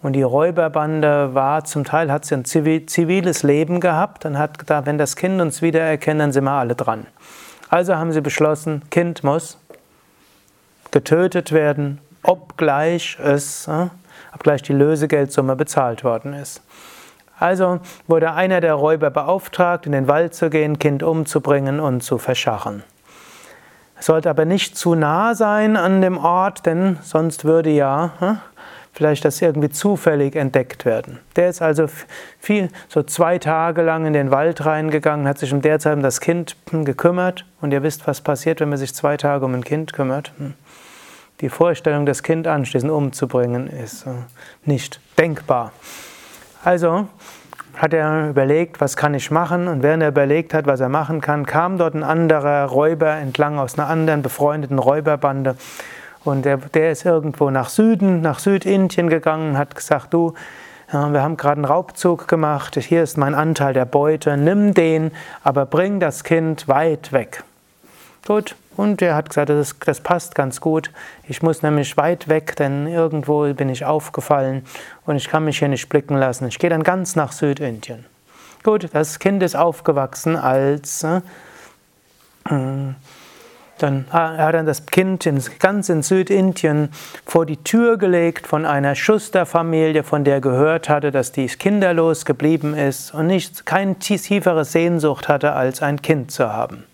Und 0.00 0.14
die 0.14 0.22
Räuberbande 0.22 1.34
war, 1.34 1.64
zum 1.64 1.84
Teil 1.84 2.10
hat 2.10 2.24
sie 2.24 2.36
ein 2.36 2.46
ziviles 2.46 3.42
Leben 3.42 3.80
gehabt 3.80 4.24
und 4.24 4.38
hat 4.38 4.58
gedacht, 4.58 4.86
wenn 4.86 4.96
das 4.96 5.16
Kind 5.16 5.42
uns 5.42 5.60
wiedererkennt, 5.60 6.22
dann 6.22 6.32
sind 6.32 6.44
wir 6.44 6.52
alle 6.52 6.74
dran. 6.74 7.06
Also 7.68 7.96
haben 7.96 8.12
sie 8.12 8.22
beschlossen, 8.22 8.80
Kind 8.88 9.22
muss 9.24 9.58
getötet 10.90 11.52
werden, 11.52 12.00
obgleich 12.22 13.18
es, 13.22 13.68
äh, 13.68 13.88
obgleich 14.34 14.62
die 14.62 14.72
Lösegeldsumme 14.72 15.56
bezahlt 15.56 16.04
worden 16.04 16.32
ist. 16.32 16.62
Also 17.38 17.80
wurde 18.06 18.32
einer 18.32 18.60
der 18.60 18.74
Räuber 18.74 19.10
beauftragt, 19.10 19.86
in 19.86 19.92
den 19.92 20.08
Wald 20.08 20.34
zu 20.34 20.50
gehen, 20.50 20.78
Kind 20.78 21.02
umzubringen 21.02 21.80
und 21.80 22.02
zu 22.02 22.18
verscharren. 22.18 22.82
Es 23.98 24.06
sollte 24.06 24.30
aber 24.30 24.44
nicht 24.44 24.76
zu 24.76 24.94
nah 24.94 25.34
sein 25.34 25.76
an 25.76 26.00
dem 26.00 26.18
Ort, 26.18 26.64
denn 26.64 26.98
sonst 27.02 27.44
würde 27.44 27.70
ja 27.70 28.12
äh, 28.20 28.34
vielleicht 28.92 29.24
das 29.24 29.40
irgendwie 29.40 29.70
zufällig 29.70 30.36
entdeckt 30.36 30.84
werden. 30.84 31.18
Der 31.36 31.48
ist 31.48 31.62
also 31.62 31.86
viel, 32.38 32.68
so 32.88 33.02
zwei 33.02 33.38
Tage 33.38 33.82
lang 33.82 34.06
in 34.06 34.12
den 34.12 34.30
Wald 34.30 34.64
reingegangen, 34.64 35.28
hat 35.28 35.38
sich 35.38 35.52
um 35.52 35.62
der 35.62 35.78
Zeit 35.78 35.96
um 35.96 36.02
das 36.02 36.20
Kind 36.20 36.56
hm, 36.70 36.84
gekümmert. 36.84 37.44
Und 37.60 37.72
ihr 37.72 37.82
wisst, 37.82 38.06
was 38.06 38.20
passiert, 38.20 38.60
wenn 38.60 38.68
man 38.68 38.78
sich 38.78 38.94
zwei 38.94 39.16
Tage 39.16 39.44
um 39.44 39.54
ein 39.54 39.64
Kind 39.64 39.92
kümmert. 39.92 40.32
Hm. 40.38 40.54
Die 41.40 41.48
Vorstellung, 41.48 42.06
das 42.06 42.22
Kind 42.22 42.46
anschließend 42.46 42.90
umzubringen, 42.90 43.66
ist 43.66 44.06
äh, 44.06 44.10
nicht 44.64 45.00
denkbar. 45.18 45.72
Also 46.64 47.08
hat 47.76 47.94
er 47.94 48.28
überlegt, 48.28 48.80
was 48.80 48.96
kann 48.96 49.14
ich 49.14 49.30
machen? 49.30 49.68
Und 49.68 49.82
während 49.82 50.02
er 50.02 50.10
überlegt 50.10 50.52
hat, 50.52 50.66
was 50.66 50.80
er 50.80 50.88
machen 50.88 51.20
kann, 51.20 51.46
kam 51.46 51.78
dort 51.78 51.94
ein 51.94 52.02
anderer 52.02 52.66
Räuber 52.66 53.12
entlang 53.12 53.58
aus 53.58 53.78
einer 53.78 53.88
anderen 53.88 54.22
befreundeten 54.22 54.78
Räuberbande 54.78 55.56
und 56.24 56.44
der, 56.44 56.58
der 56.58 56.92
ist 56.92 57.06
irgendwo 57.06 57.50
nach 57.50 57.70
Süden, 57.70 58.20
nach 58.20 58.38
Südindien 58.38 59.08
gegangen, 59.08 59.56
hat 59.56 59.74
gesagt, 59.74 60.12
du, 60.12 60.34
wir 60.92 61.22
haben 61.22 61.36
gerade 61.36 61.56
einen 61.56 61.64
Raubzug 61.64 62.28
gemacht, 62.28 62.76
hier 62.76 63.02
ist 63.02 63.16
mein 63.16 63.34
Anteil 63.34 63.72
der 63.72 63.84
Beute, 63.84 64.36
nimm 64.36 64.74
den, 64.74 65.12
aber 65.44 65.64
bring 65.64 66.00
das 66.00 66.24
Kind 66.24 66.68
weit 66.68 67.12
weg. 67.12 67.44
Gut, 68.26 68.56
und 68.76 69.02
er 69.02 69.14
hat 69.14 69.28
gesagt, 69.28 69.50
das, 69.50 69.74
das, 69.84 70.00
passt 70.00 70.34
ganz 70.34 70.60
gut. 70.60 70.90
Ich 71.28 71.42
muss 71.42 71.62
nämlich 71.62 71.96
weit 71.96 72.28
weg, 72.28 72.56
denn 72.56 72.86
irgendwo 72.86 73.52
bin 73.52 73.68
ich 73.68 73.84
aufgefallen 73.84 74.64
und 75.06 75.16
ich 75.16 75.28
kann 75.28 75.44
mich 75.44 75.58
hier 75.58 75.68
nicht 75.68 75.88
blicken 75.88 76.16
lassen. 76.16 76.48
Ich 76.48 76.58
gehe 76.58 76.70
dann 76.70 76.82
ganz 76.82 77.16
nach 77.16 77.32
Südindien. 77.32 78.06
Gut, 78.62 78.88
das 78.92 79.18
Kind 79.18 79.42
ist 79.42 79.56
aufgewachsen 79.56 80.36
als 80.36 81.02
äh, 81.02 81.20
dann 83.82 84.04
hat 84.10 84.54
er 84.54 84.62
das 84.62 84.84
Kind 84.86 85.26
ganz 85.58 85.88
in 85.88 86.02
Südindien 86.02 86.90
vor 87.24 87.46
die 87.46 87.56
Tür 87.56 87.96
gelegt 87.96 88.46
von 88.46 88.66
einer 88.66 88.94
Schusterfamilie, 88.94 90.02
von 90.02 90.24
der 90.24 90.34
er 90.34 90.40
gehört 90.42 90.90
hatte, 90.90 91.10
dass 91.10 91.32
die 91.32 91.46
kinderlos 91.46 92.26
geblieben 92.26 92.74
ist 92.74 93.14
und 93.14 93.28
nicht 93.28 93.64
keine 93.64 93.94
tiefere 93.94 94.66
Sehnsucht 94.66 95.28
hatte, 95.28 95.54
als 95.54 95.80
ein 95.80 96.02
Kind 96.02 96.30
zu 96.30 96.52
haben. 96.52 96.84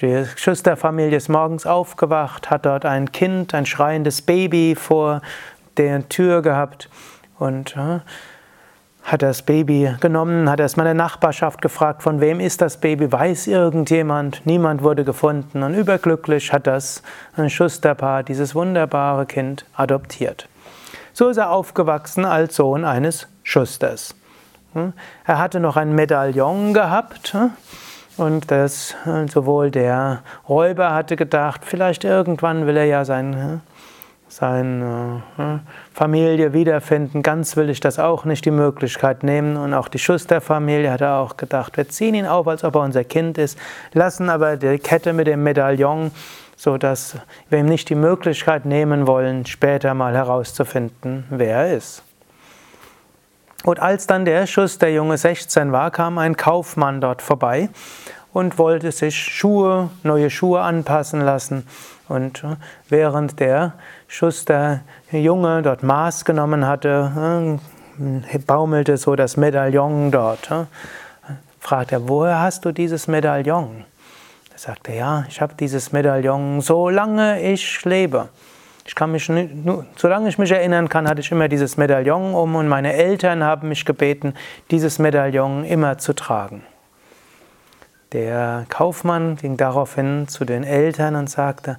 Die 0.00 0.24
Schusterfamilie 0.36 1.16
ist 1.16 1.28
morgens 1.28 1.66
aufgewacht, 1.66 2.50
hat 2.50 2.66
dort 2.66 2.84
ein 2.84 3.10
Kind, 3.10 3.52
ein 3.52 3.66
schreiendes 3.66 4.22
Baby 4.22 4.76
vor 4.76 5.22
der 5.76 6.08
Tür 6.08 6.40
gehabt 6.40 6.88
und 7.40 7.74
hat 9.02 9.22
das 9.22 9.42
Baby 9.42 9.92
genommen, 9.98 10.48
hat 10.48 10.60
erstmal 10.60 10.86
in 10.86 10.96
der 10.96 11.04
Nachbarschaft 11.04 11.60
gefragt, 11.60 12.04
von 12.04 12.20
wem 12.20 12.38
ist 12.38 12.60
das 12.60 12.76
Baby, 12.76 13.10
weiß 13.10 13.48
irgendjemand, 13.48 14.42
niemand 14.44 14.84
wurde 14.84 15.02
gefunden 15.02 15.64
und 15.64 15.74
überglücklich 15.74 16.52
hat 16.52 16.68
das 16.68 17.02
Schusterpaar 17.48 18.22
dieses 18.22 18.54
wunderbare 18.54 19.26
Kind 19.26 19.64
adoptiert. 19.74 20.48
So 21.12 21.28
ist 21.28 21.38
er 21.38 21.50
aufgewachsen 21.50 22.24
als 22.24 22.54
Sohn 22.54 22.84
eines 22.84 23.26
Schusters. 23.42 24.14
Hm? 24.74 24.92
Er 25.24 25.38
hatte 25.38 25.58
noch 25.58 25.76
ein 25.76 25.92
Medaillon 25.92 26.72
gehabt 26.72 27.32
hm? 27.32 27.50
Und 28.18 28.50
das 28.50 28.94
sowohl 29.28 29.70
der 29.70 30.22
Räuber 30.48 30.92
hatte 30.92 31.16
gedacht, 31.16 31.62
vielleicht 31.64 32.04
irgendwann 32.04 32.66
will 32.66 32.76
er 32.76 32.84
ja 32.84 33.04
sein 33.04 33.34
hm? 33.34 33.60
seine 34.28 35.22
äh, 35.38 35.42
Familie 35.92 36.52
wiederfinden. 36.52 37.22
Ganz 37.22 37.56
will 37.56 37.70
ich 37.70 37.80
das 37.80 37.98
auch 37.98 38.24
nicht 38.24 38.44
die 38.44 38.50
Möglichkeit 38.50 39.22
nehmen. 39.22 39.56
Und 39.56 39.74
auch 39.74 39.88
die 39.88 39.98
Schusterfamilie 39.98 40.90
hat 40.90 41.02
auch 41.02 41.36
gedacht, 41.36 41.76
wir 41.76 41.88
ziehen 41.88 42.14
ihn 42.14 42.26
auf, 42.26 42.46
als 42.46 42.64
ob 42.64 42.76
er 42.76 42.82
unser 42.82 43.04
Kind 43.04 43.38
ist, 43.38 43.58
lassen 43.92 44.28
aber 44.28 44.56
die 44.56 44.78
Kette 44.78 45.12
mit 45.12 45.26
dem 45.26 45.42
Medaillon, 45.42 46.10
sodass 46.56 47.16
wir 47.48 47.58
ihm 47.58 47.66
nicht 47.66 47.88
die 47.88 47.94
Möglichkeit 47.94 48.66
nehmen 48.66 49.06
wollen, 49.06 49.46
später 49.46 49.94
mal 49.94 50.14
herauszufinden, 50.14 51.24
wer 51.30 51.56
er 51.56 51.76
ist. 51.76 52.02
Und 53.64 53.80
als 53.80 54.06
dann 54.06 54.24
der 54.24 54.46
Schusterjunge 54.46 55.18
16 55.18 55.72
war, 55.72 55.90
kam 55.90 56.18
ein 56.18 56.36
Kaufmann 56.36 57.00
dort 57.00 57.22
vorbei 57.22 57.68
und 58.32 58.58
wollte 58.58 58.92
sich 58.92 59.16
Schuhe, 59.16 59.90
neue 60.02 60.30
Schuhe 60.30 60.60
anpassen 60.60 61.20
lassen. 61.20 61.66
Und 62.08 62.44
äh, 62.44 62.56
während 62.88 63.40
der 63.40 63.74
Schusterjunge 64.06 65.62
dort 65.62 65.82
Maß 65.82 66.24
genommen 66.24 66.66
hatte, 66.66 67.58
äh, 67.98 68.38
baumelte 68.38 68.96
so 68.96 69.16
das 69.16 69.36
Medaillon 69.36 70.10
dort. 70.10 70.50
Äh. 70.50 70.64
Fragt 71.60 71.92
er, 71.92 72.08
woher 72.08 72.40
hast 72.40 72.64
du 72.64 72.72
dieses 72.72 73.08
Medaillon? 73.08 73.84
Er 74.52 74.58
sagte, 74.58 74.92
ja, 74.92 75.24
ich 75.28 75.40
habe 75.40 75.54
dieses 75.58 75.92
Medaillon, 75.92 76.60
solange 76.60 77.42
ich 77.42 77.84
lebe. 77.84 78.28
Ich 78.88 78.94
kann 78.94 79.12
mich, 79.12 79.30
solange 79.96 80.30
ich 80.30 80.38
mich 80.38 80.50
erinnern 80.50 80.88
kann, 80.88 81.06
hatte 81.06 81.20
ich 81.20 81.30
immer 81.30 81.48
dieses 81.48 81.76
Medaillon 81.76 82.32
um 82.32 82.56
und 82.56 82.68
meine 82.68 82.94
Eltern 82.94 83.44
haben 83.44 83.68
mich 83.68 83.84
gebeten, 83.84 84.32
dieses 84.70 84.98
Medaillon 84.98 85.64
immer 85.64 85.98
zu 85.98 86.14
tragen. 86.14 86.62
Der 88.12 88.64
Kaufmann 88.70 89.36
ging 89.36 89.58
daraufhin 89.58 90.26
zu 90.26 90.46
den 90.46 90.64
Eltern 90.64 91.16
und 91.16 91.28
sagte, 91.28 91.78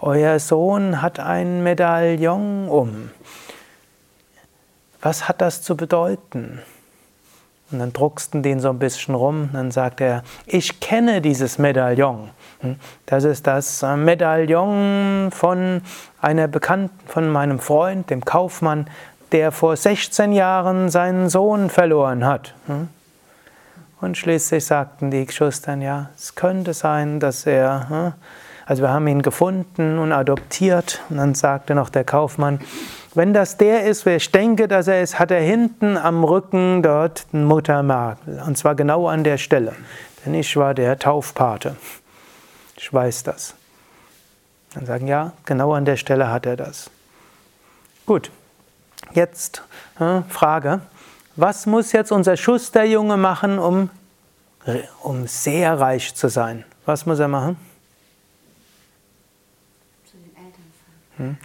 euer 0.00 0.40
Sohn 0.40 1.00
hat 1.00 1.20
ein 1.20 1.62
Medaillon 1.62 2.68
um. 2.68 3.12
Was 5.00 5.28
hat 5.28 5.40
das 5.40 5.62
zu 5.62 5.76
bedeuten? 5.76 6.60
Und 7.70 7.78
dann 7.78 7.92
drucksten 7.92 8.42
den 8.42 8.58
so 8.58 8.70
ein 8.70 8.80
bisschen 8.80 9.14
rum. 9.14 9.50
Dann 9.52 9.70
sagt 9.70 10.00
er, 10.00 10.24
ich 10.44 10.80
kenne 10.80 11.20
dieses 11.20 11.58
Medaillon. 11.58 12.30
Hm? 12.60 12.76
Das 13.06 13.24
ist 13.24 13.46
das 13.46 13.82
äh, 13.82 13.96
Medaillon 13.96 15.30
von 15.30 15.82
einer 16.20 16.48
Bekannten, 16.48 16.98
von 17.06 17.30
meinem 17.30 17.60
Freund, 17.60 18.10
dem 18.10 18.24
Kaufmann, 18.24 18.88
der 19.32 19.52
vor 19.52 19.76
16 19.76 20.32
Jahren 20.32 20.88
seinen 20.88 21.28
Sohn 21.28 21.70
verloren 21.70 22.24
hat. 22.24 22.54
Hm? 22.66 22.88
Und 24.00 24.16
schließlich 24.16 24.64
sagten 24.64 25.10
die 25.10 25.26
Schustern, 25.30 25.82
ja, 25.82 26.10
es 26.16 26.34
könnte 26.34 26.72
sein, 26.72 27.20
dass 27.20 27.46
er, 27.46 27.88
hm? 27.88 28.12
also 28.66 28.82
wir 28.82 28.90
haben 28.90 29.06
ihn 29.08 29.22
gefunden 29.22 29.98
und 29.98 30.12
adoptiert. 30.12 31.00
Und 31.10 31.16
dann 31.16 31.34
sagte 31.34 31.74
noch 31.74 31.90
der 31.90 32.04
Kaufmann, 32.04 32.60
wenn 33.14 33.32
das 33.34 33.56
der 33.56 33.84
ist, 33.84 34.06
wer 34.06 34.16
ich 34.16 34.30
denke, 34.30 34.68
dass 34.68 34.86
er 34.86 35.02
ist, 35.02 35.18
hat 35.18 35.30
er 35.30 35.40
hinten 35.40 35.96
am 35.96 36.22
Rücken 36.22 36.82
dort 36.82 37.26
einen 37.32 37.44
Muttermakel. 37.44 38.40
Und 38.46 38.56
zwar 38.56 38.74
genau 38.74 39.08
an 39.08 39.24
der 39.24 39.38
Stelle. 39.38 39.72
Denn 40.24 40.34
ich 40.34 40.56
war 40.56 40.74
der 40.74 40.98
Taufpate. 40.98 41.76
Ich 42.78 42.92
weiß 42.92 43.24
das. 43.24 43.54
Dann 44.74 44.86
sagen, 44.86 45.08
ja, 45.08 45.32
genau 45.44 45.72
an 45.72 45.84
der 45.84 45.96
Stelle 45.96 46.30
hat 46.30 46.46
er 46.46 46.56
das. 46.56 46.90
Gut, 48.06 48.30
jetzt 49.12 49.62
äh, 49.98 50.22
Frage. 50.28 50.80
Was 51.36 51.66
muss 51.66 51.92
jetzt 51.92 52.12
unser 52.12 52.36
Schusterjunge 52.36 53.16
machen, 53.16 53.58
um, 53.58 53.90
um 55.02 55.26
sehr 55.26 55.78
reich 55.78 56.14
zu 56.14 56.28
sein? 56.28 56.64
Was 56.86 57.06
muss 57.06 57.18
er 57.18 57.28
machen? 57.28 57.56
Zu 60.04 60.16
den 60.16 60.36
Eltern 60.36 60.72
fahren. 61.16 61.28
Hm. 61.28 61.36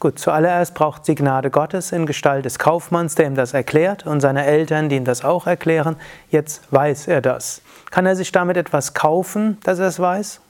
Gut, 0.00 0.18
zuallererst 0.18 0.74
braucht 0.74 1.06
sie 1.06 1.14
Gnade 1.14 1.50
Gottes 1.50 1.92
in 1.92 2.06
Gestalt 2.06 2.44
des 2.44 2.58
Kaufmanns, 2.58 3.14
der 3.14 3.26
ihm 3.26 3.36
das 3.36 3.54
erklärt, 3.54 4.04
und 4.04 4.20
seine 4.20 4.44
Eltern, 4.44 4.88
die 4.88 4.96
ihm 4.96 5.04
das 5.04 5.24
auch 5.24 5.46
erklären. 5.46 5.96
Jetzt 6.30 6.62
weiß 6.72 7.06
er 7.06 7.20
das. 7.20 7.62
Kann 7.90 8.04
er 8.04 8.16
sich 8.16 8.32
damit 8.32 8.56
etwas 8.56 8.94
kaufen, 8.94 9.58
dass 9.62 9.78
er 9.78 9.86
es 9.86 10.00
weiß? 10.00 10.40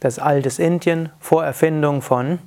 Das 0.00 0.18
altes 0.18 0.58
Indien 0.58 1.10
vor 1.20 1.44
Erfindung 1.44 2.02
von 2.02 2.38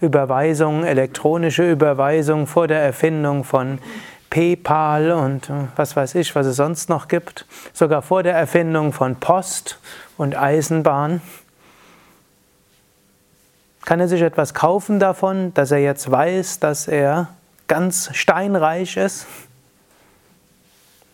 Überweisung, 0.00 0.84
elektronische 0.84 1.70
Überweisung, 1.70 2.46
vor 2.46 2.68
der 2.68 2.82
Erfindung 2.82 3.44
von 3.44 3.78
PayPal 4.30 5.12
und 5.12 5.48
äh, 5.48 5.68
was 5.76 5.96
weiß 5.96 6.14
ich, 6.16 6.34
was 6.34 6.46
es 6.46 6.56
sonst 6.56 6.88
noch 6.88 7.08
gibt, 7.08 7.46
sogar 7.72 8.02
vor 8.02 8.22
der 8.22 8.34
Erfindung 8.34 8.92
von 8.92 9.16
Post 9.16 9.78
und 10.16 10.36
Eisenbahn. 10.36 11.20
Kann 13.84 14.00
er 14.00 14.08
sich 14.08 14.22
etwas 14.22 14.54
kaufen 14.54 14.98
davon, 14.98 15.52
dass 15.54 15.70
er 15.70 15.78
jetzt 15.78 16.10
weiß, 16.10 16.58
dass 16.58 16.88
er 16.88 17.28
ganz 17.68 18.10
steinreich 18.14 18.96
ist? 18.96 19.26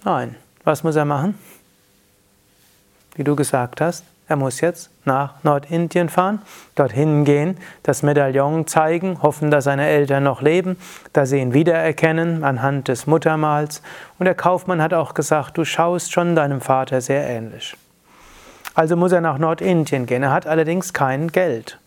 Nein. 0.04 0.36
Was 0.64 0.82
muss 0.82 0.96
er 0.96 1.04
machen? 1.04 1.38
Wie 3.14 3.24
du 3.24 3.34
gesagt 3.34 3.80
hast, 3.80 4.04
er 4.28 4.36
muss 4.36 4.60
jetzt 4.60 4.90
nach 5.10 5.34
Nordindien 5.42 6.08
fahren, 6.08 6.40
dorthin 6.76 7.24
gehen, 7.24 7.58
das 7.82 8.04
Medaillon 8.04 8.68
zeigen, 8.68 9.20
hoffen, 9.22 9.50
dass 9.50 9.64
seine 9.64 9.88
Eltern 9.88 10.22
noch 10.22 10.40
leben, 10.40 10.76
dass 11.12 11.30
sie 11.30 11.40
ihn 11.40 11.52
wiedererkennen 11.52 12.44
anhand 12.44 12.86
des 12.86 13.08
Muttermals. 13.08 13.82
Und 14.20 14.26
der 14.26 14.36
Kaufmann 14.36 14.80
hat 14.80 14.94
auch 14.94 15.14
gesagt, 15.14 15.58
du 15.58 15.64
schaust 15.64 16.12
schon 16.12 16.36
deinem 16.36 16.60
Vater 16.60 17.00
sehr 17.00 17.26
ähnlich. 17.26 17.76
Also 18.74 18.94
muss 18.96 19.10
er 19.10 19.20
nach 19.20 19.38
Nordindien 19.38 20.06
gehen. 20.06 20.22
Er 20.22 20.30
hat 20.30 20.46
allerdings 20.46 20.92
kein 20.92 21.32
Geld. 21.32 21.78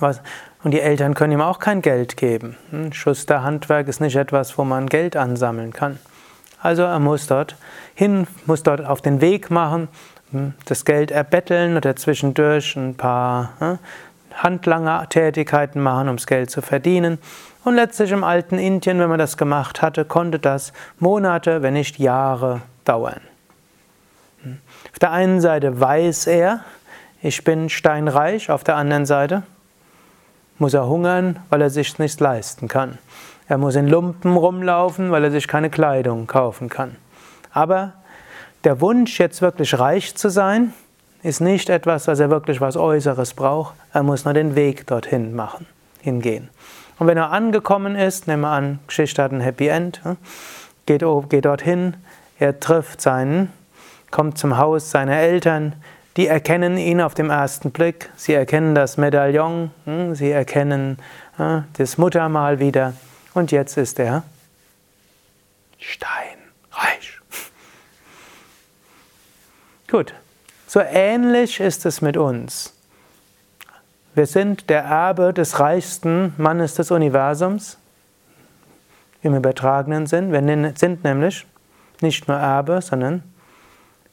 Was? 0.00 0.20
Und 0.62 0.72
die 0.72 0.80
Eltern 0.80 1.14
können 1.14 1.32
ihm 1.32 1.40
auch 1.40 1.60
kein 1.60 1.80
Geld 1.80 2.18
geben. 2.18 2.56
Hm, 2.70 2.92
Schusterhandwerk 2.92 3.88
ist 3.88 4.00
nicht 4.00 4.16
etwas, 4.16 4.58
wo 4.58 4.64
man 4.64 4.86
Geld 4.86 5.16
ansammeln 5.16 5.72
kann. 5.72 5.98
Also 6.60 6.82
er 6.82 6.98
muss 6.98 7.26
dort 7.26 7.56
hin, 7.94 8.26
muss 8.46 8.62
dort 8.62 8.84
auf 8.84 9.02
den 9.02 9.20
Weg 9.20 9.50
machen, 9.50 9.88
das 10.64 10.84
Geld 10.84 11.10
erbetteln 11.10 11.76
oder 11.76 11.96
zwischendurch 11.96 12.76
ein 12.76 12.94
paar 12.96 13.52
hm, 13.58 13.78
Handlanger-Tätigkeiten 14.34 15.80
machen, 15.80 16.08
um 16.08 16.16
das 16.16 16.26
Geld 16.26 16.50
zu 16.50 16.62
verdienen. 16.62 17.18
Und 17.64 17.76
letztlich 17.76 18.10
im 18.10 18.24
alten 18.24 18.58
Indien, 18.58 18.98
wenn 18.98 19.08
man 19.08 19.18
das 19.18 19.36
gemacht 19.36 19.80
hatte, 19.80 20.04
konnte 20.04 20.38
das 20.38 20.72
Monate, 20.98 21.62
wenn 21.62 21.74
nicht 21.74 21.98
Jahre 21.98 22.62
dauern. 22.84 23.20
Auf 24.92 24.98
der 24.98 25.12
einen 25.12 25.40
Seite 25.40 25.80
weiß 25.80 26.26
er, 26.26 26.60
ich 27.22 27.42
bin 27.42 27.70
steinreich, 27.70 28.50
auf 28.50 28.64
der 28.64 28.76
anderen 28.76 29.06
Seite 29.06 29.44
muss 30.58 30.74
er 30.74 30.86
hungern, 30.86 31.38
weil 31.48 31.62
er 31.62 31.70
sich 31.70 31.98
nichts 31.98 32.20
leisten 32.20 32.68
kann. 32.68 32.98
Er 33.48 33.58
muss 33.58 33.76
in 33.76 33.88
Lumpen 33.88 34.36
rumlaufen, 34.36 35.10
weil 35.10 35.24
er 35.24 35.30
sich 35.30 35.48
keine 35.48 35.70
Kleidung 35.70 36.26
kaufen 36.26 36.68
kann. 36.68 36.96
Aber 37.52 37.94
der 38.64 38.80
Wunsch, 38.80 39.20
jetzt 39.20 39.42
wirklich 39.42 39.78
reich 39.78 40.14
zu 40.14 40.28
sein, 40.28 40.72
ist 41.22 41.40
nicht 41.40 41.70
etwas, 41.70 42.04
dass 42.04 42.20
er 42.20 42.30
wirklich 42.30 42.60
was 42.60 42.76
Äußeres 42.76 43.34
braucht. 43.34 43.74
Er 43.92 44.02
muss 44.02 44.24
nur 44.24 44.34
den 44.34 44.54
Weg 44.56 44.86
dorthin 44.86 45.34
machen, 45.34 45.66
hingehen. 46.00 46.50
Und 46.98 47.06
wenn 47.06 47.16
er 47.16 47.30
angekommen 47.30 47.96
ist, 47.96 48.28
nehmen 48.28 48.42
wir 48.42 48.50
an, 48.50 48.78
Geschichte 48.86 49.22
hat 49.22 49.32
ein 49.32 49.40
Happy 49.40 49.68
End, 49.68 50.00
geht, 50.86 51.04
geht 51.28 51.44
dorthin, 51.44 51.96
er 52.38 52.60
trifft 52.60 53.00
seinen, 53.00 53.52
kommt 54.10 54.38
zum 54.38 54.58
Haus 54.58 54.90
seiner 54.90 55.16
Eltern, 55.16 55.74
die 56.16 56.28
erkennen 56.28 56.76
ihn 56.76 57.00
auf 57.00 57.14
den 57.14 57.30
ersten 57.30 57.72
Blick, 57.72 58.10
sie 58.16 58.34
erkennen 58.34 58.74
das 58.74 58.96
Medaillon, 58.96 59.70
hm, 59.84 60.14
sie 60.14 60.30
erkennen 60.30 60.98
das 61.76 61.98
Muttermal 61.98 62.60
wieder 62.60 62.92
und 63.34 63.50
jetzt 63.50 63.76
ist 63.76 63.98
er 63.98 64.22
steinreich. 65.78 67.13
Gut, 69.94 70.12
so 70.66 70.80
ähnlich 70.80 71.60
ist 71.60 71.86
es 71.86 72.02
mit 72.02 72.16
uns. 72.16 72.74
Wir 74.16 74.26
sind 74.26 74.68
der 74.68 74.82
Erbe 74.82 75.32
des 75.32 75.60
reichsten 75.60 76.34
Mannes 76.36 76.74
des 76.74 76.90
Universums 76.90 77.78
im 79.22 79.36
übertragenen 79.36 80.06
Sinn. 80.06 80.32
Wir 80.32 80.72
sind 80.74 81.04
nämlich 81.04 81.46
nicht 82.00 82.26
nur 82.26 82.36
Erbe, 82.36 82.82
sondern 82.82 83.22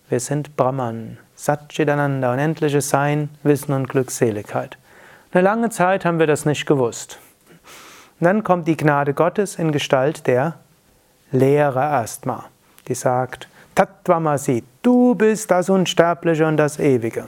wir 0.08 0.20
sind 0.20 0.56
Brahman. 0.56 1.18
Satchitananda, 1.36 2.32
unendliches 2.32 2.90
Sein, 2.90 3.30
Wissen 3.42 3.74
und 3.74 3.90
Glückseligkeit. 3.90 4.78
Eine 5.32 5.42
lange 5.42 5.72
Zeit 5.72 6.06
haben 6.06 6.20
wir 6.20 6.28
das 6.28 6.46
nicht 6.46 6.68
gewusst. 6.68 7.18
Und 8.20 8.26
dann 8.26 8.44
kommt 8.44 8.68
die 8.68 8.78
Gnade 8.78 9.16
Gottes 9.16 9.56
in 9.56 9.72
Gestalt 9.72 10.28
der 10.28 10.60
Lehre 11.32 11.80
erstmal, 11.80 12.44
die 12.88 12.94
sagt, 12.94 13.48
Tattvamasi, 13.76 14.64
du 14.82 15.16
bist 15.16 15.52
das 15.52 15.70
Unsterbliche 15.70 16.46
und 16.46 16.58
das 16.58 16.80
Ewige. 16.80 17.28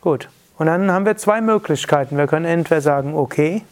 Gut, 0.00 0.28
und 0.58 0.66
dann 0.66 0.90
haben 0.90 1.06
wir 1.06 1.16
zwei 1.16 1.40
Möglichkeiten. 1.40 2.16
Wir 2.16 2.26
können 2.26 2.44
entweder 2.44 2.80
sagen, 2.80 3.14
okay, 3.14 3.62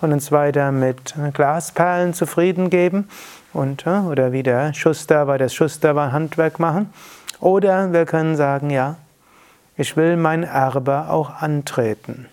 und 0.00 0.12
uns 0.12 0.32
weiter 0.32 0.72
mit 0.72 1.14
Glasperlen 1.32 2.12
zufrieden 2.12 2.70
geben 2.70 3.08
und, 3.52 3.86
äh, 3.86 4.00
oder 4.00 4.32
wie 4.32 4.42
der 4.42 4.74
Schuster 4.74 5.26
bei 5.26 5.38
das 5.38 5.54
Schusterhandwerk 5.54 6.58
machen. 6.58 6.92
Oder 7.40 7.92
wir 7.92 8.04
können 8.04 8.36
sagen, 8.36 8.70
ja, 8.70 8.96
ich 9.76 9.96
will 9.96 10.16
mein 10.16 10.42
Erbe 10.42 11.08
auch 11.08 11.40
antreten. 11.40 12.26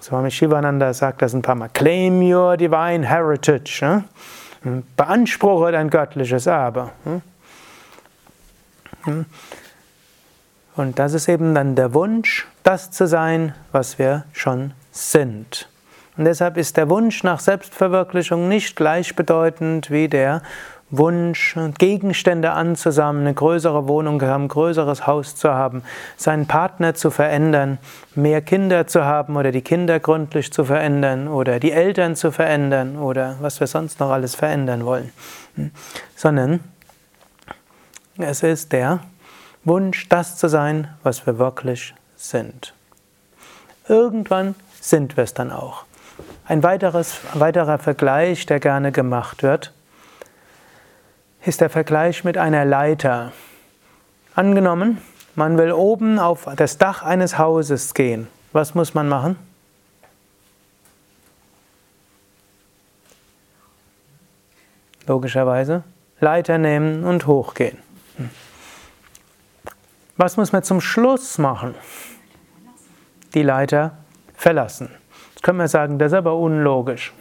Swami 0.00 0.32
Shivananda 0.32 0.92
sagt 0.92 1.22
das 1.22 1.32
ein 1.32 1.42
paar 1.42 1.54
Mal. 1.54 1.68
Claim 1.72 2.20
your 2.22 2.56
divine 2.56 3.08
heritage. 3.08 4.02
Hm? 4.62 4.84
Beanspruche 4.96 5.72
dein 5.72 5.90
göttliches 5.90 6.46
Erbe. 6.46 6.90
Hm? 7.04 7.22
Hm? 9.04 9.26
Und 10.74 10.98
das 10.98 11.12
ist 11.12 11.28
eben 11.28 11.54
dann 11.54 11.74
der 11.76 11.92
Wunsch, 11.92 12.46
das 12.62 12.90
zu 12.90 13.06
sein, 13.06 13.54
was 13.72 13.98
wir 13.98 14.24
schon 14.32 14.72
sind. 14.90 15.68
Und 16.16 16.24
deshalb 16.24 16.56
ist 16.56 16.76
der 16.76 16.88
Wunsch 16.90 17.22
nach 17.22 17.40
Selbstverwirklichung 17.40 18.48
nicht 18.48 18.76
gleichbedeutend 18.76 19.90
wie 19.90 20.08
der 20.08 20.42
Wunsch, 20.92 21.56
Gegenstände 21.78 22.52
anzusammeln, 22.52 23.26
eine 23.26 23.34
größere 23.34 23.88
Wohnung 23.88 24.20
zu 24.20 24.26
haben, 24.26 24.44
ein 24.44 24.48
größeres 24.48 25.06
Haus 25.06 25.34
zu 25.34 25.50
haben, 25.50 25.82
seinen 26.18 26.46
Partner 26.46 26.94
zu 26.94 27.10
verändern, 27.10 27.78
mehr 28.14 28.42
Kinder 28.42 28.86
zu 28.86 29.04
haben 29.06 29.36
oder 29.36 29.52
die 29.52 29.62
Kinder 29.62 29.98
gründlich 30.00 30.52
zu 30.52 30.64
verändern 30.64 31.28
oder 31.28 31.58
die 31.58 31.72
Eltern 31.72 32.14
zu 32.14 32.30
verändern 32.30 32.98
oder 32.98 33.36
was 33.40 33.58
wir 33.58 33.66
sonst 33.66 34.00
noch 34.00 34.10
alles 34.10 34.34
verändern 34.34 34.84
wollen. 34.84 35.10
Hm? 35.56 35.70
Sondern 36.14 36.60
es 38.18 38.42
ist 38.42 38.72
der 38.72 39.00
Wunsch, 39.64 40.10
das 40.10 40.36
zu 40.36 40.48
sein, 40.48 40.88
was 41.02 41.24
wir 41.26 41.38
wirklich 41.38 41.94
sind. 42.16 42.74
Irgendwann 43.88 44.54
sind 44.78 45.16
wir 45.16 45.24
es 45.24 45.32
dann 45.32 45.50
auch. 45.50 45.84
Ein 46.46 46.62
weiteres, 46.62 47.20
weiterer 47.32 47.78
Vergleich, 47.78 48.44
der 48.44 48.60
gerne 48.60 48.92
gemacht 48.92 49.42
wird, 49.42 49.72
ist 51.44 51.60
der 51.60 51.70
Vergleich 51.70 52.24
mit 52.24 52.38
einer 52.38 52.64
Leiter. 52.64 53.32
Angenommen, 54.34 54.98
Man 55.34 55.56
will 55.56 55.72
oben 55.72 56.18
auf 56.18 56.46
das 56.56 56.76
Dach 56.76 57.02
eines 57.02 57.38
Hauses 57.38 57.94
gehen. 57.94 58.28
Was 58.52 58.74
muss 58.74 58.92
man 58.92 59.08
machen? 59.08 59.36
Logischerweise 65.06 65.84
Leiter 66.20 66.58
nehmen 66.58 67.04
und 67.04 67.26
hochgehen. 67.26 67.78
Was 70.18 70.36
muss 70.36 70.52
man 70.52 70.62
zum 70.62 70.82
Schluss 70.82 71.38
machen? 71.38 71.74
Die 73.32 73.42
Leiter 73.42 73.96
verlassen. 74.36 74.90
Jetzt 75.30 75.42
können 75.42 75.58
wir 75.58 75.68
sagen, 75.68 75.98
das 75.98 76.12
ist 76.12 76.18
aber 76.18 76.36
unlogisch. 76.36 77.14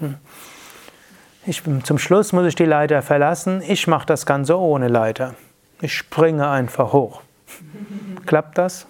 Ich, 1.46 1.64
zum 1.84 1.98
Schluss 1.98 2.34
muss 2.34 2.46
ich 2.46 2.56
die 2.56 2.66
Leiter 2.66 3.02
verlassen. 3.02 3.64
Ich 3.68 3.88
mache 3.88 4.06
das 4.06 4.26
Ganze 4.28 4.60
ohne 4.60 4.88
Leiter. 4.88 5.34
Ich 5.82 5.96
springe 5.96 6.48
einfach 6.48 6.94
hoch. 6.94 7.22
Klappt 8.28 8.60
das? 8.60 8.86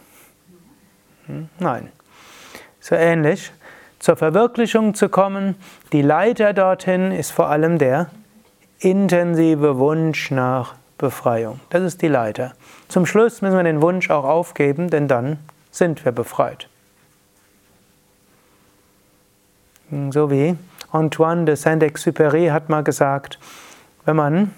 Hm, 1.28 1.48
nein. 1.60 1.90
So 2.82 2.96
ähnlich. 2.96 3.54
Zur 4.00 4.18
Verwirklichung 4.18 4.96
zu 4.96 5.08
kommen, 5.08 5.56
die 5.94 6.02
Leiter 6.02 6.54
dorthin 6.54 7.12
ist 7.12 7.32
vor 7.32 7.48
allem 7.48 7.78
der 7.78 8.10
intensive 8.80 9.78
Wunsch 9.78 10.32
nach 10.32 10.76
Befreiung. 10.98 11.60
Das 11.70 11.84
ist 11.84 12.02
die 12.02 12.08
Leiter. 12.08 12.54
Zum 12.90 13.06
Schluss 13.06 13.42
müssen 13.42 13.56
wir 13.56 13.64
den 13.64 13.82
Wunsch 13.82 14.10
auch 14.10 14.26
aufgeben, 14.26 14.90
denn 14.90 15.08
dann 15.08 15.38
sind 15.70 16.04
wir 16.04 16.12
befreit. 16.12 16.68
So 20.10 20.32
wie 20.32 20.58
Antoine 20.91 21.45
de 21.45 21.56
Saint-Exupéry 21.56 22.49
hat 22.49 22.69
mal 22.69 22.84
gesagt, 22.84 23.39
wenn 24.06 24.15
man 24.15 24.51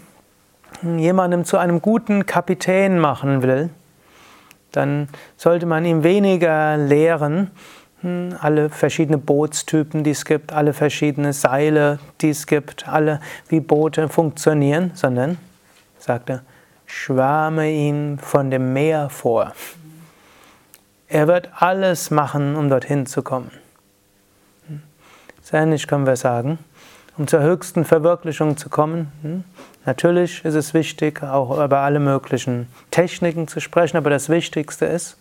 jemandem 0.81 1.45
zu 1.45 1.57
einem 1.57 1.81
guten 1.81 2.25
Kapitän 2.25 2.99
machen 2.99 3.43
will, 3.43 3.69
dann 4.71 5.07
sollte 5.37 5.65
man 5.65 5.85
ihm 5.85 6.03
weniger 6.03 6.77
lehren, 6.77 7.51
hm, 8.01 8.35
alle 8.41 8.69
verschiedene 8.69 9.17
Bootstypen, 9.17 10.03
die 10.03 10.11
es 10.11 10.25
gibt, 10.25 10.51
alle 10.51 10.73
verschiedene 10.73 11.33
Seile, 11.33 11.99
die 12.21 12.31
es 12.31 12.47
gibt, 12.47 12.87
alle 12.87 13.19
wie 13.47 13.59
Boote 13.59 14.09
funktionieren, 14.09 14.91
sondern, 14.95 15.37
sagt 15.99 16.29
er, 16.29 16.41
schwärme 16.85 17.71
ihn 17.71 18.17
von 18.19 18.49
dem 18.49 18.73
Meer 18.73 19.09
vor. 19.09 19.53
Er 21.07 21.27
wird 21.27 21.49
alles 21.55 22.09
machen, 22.09 22.55
um 22.55 22.69
dorthin 22.69 23.05
zu 23.05 23.21
kommen. 23.21 23.51
Ähnlich 25.53 25.87
können 25.87 26.05
wir 26.05 26.15
sagen, 26.15 26.57
um 27.17 27.27
zur 27.27 27.41
höchsten 27.41 27.85
Verwirklichung 27.85 28.57
zu 28.57 28.69
kommen. 28.69 29.11
Hm, 29.21 29.43
natürlich 29.85 30.43
ist 30.43 30.55
es 30.55 30.73
wichtig, 30.73 31.21
auch 31.23 31.63
über 31.63 31.79
alle 31.79 31.99
möglichen 31.99 32.67
Techniken 32.91 33.47
zu 33.47 33.59
sprechen, 33.59 33.97
aber 33.97 34.09
das 34.09 34.29
Wichtigste 34.29 34.85
ist, 34.85 35.17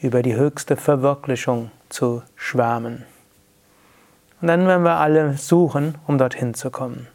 über 0.00 0.22
die 0.22 0.34
höchste 0.34 0.76
Verwirklichung 0.76 1.70
zu 1.88 2.22
schwärmen. 2.36 3.04
Und 4.40 4.48
dann 4.48 4.66
werden 4.66 4.84
wir 4.84 4.96
alle 4.96 5.36
suchen, 5.36 5.96
um 6.06 6.16
dorthin 6.16 6.54
zu 6.54 6.70
kommen. 6.70 7.08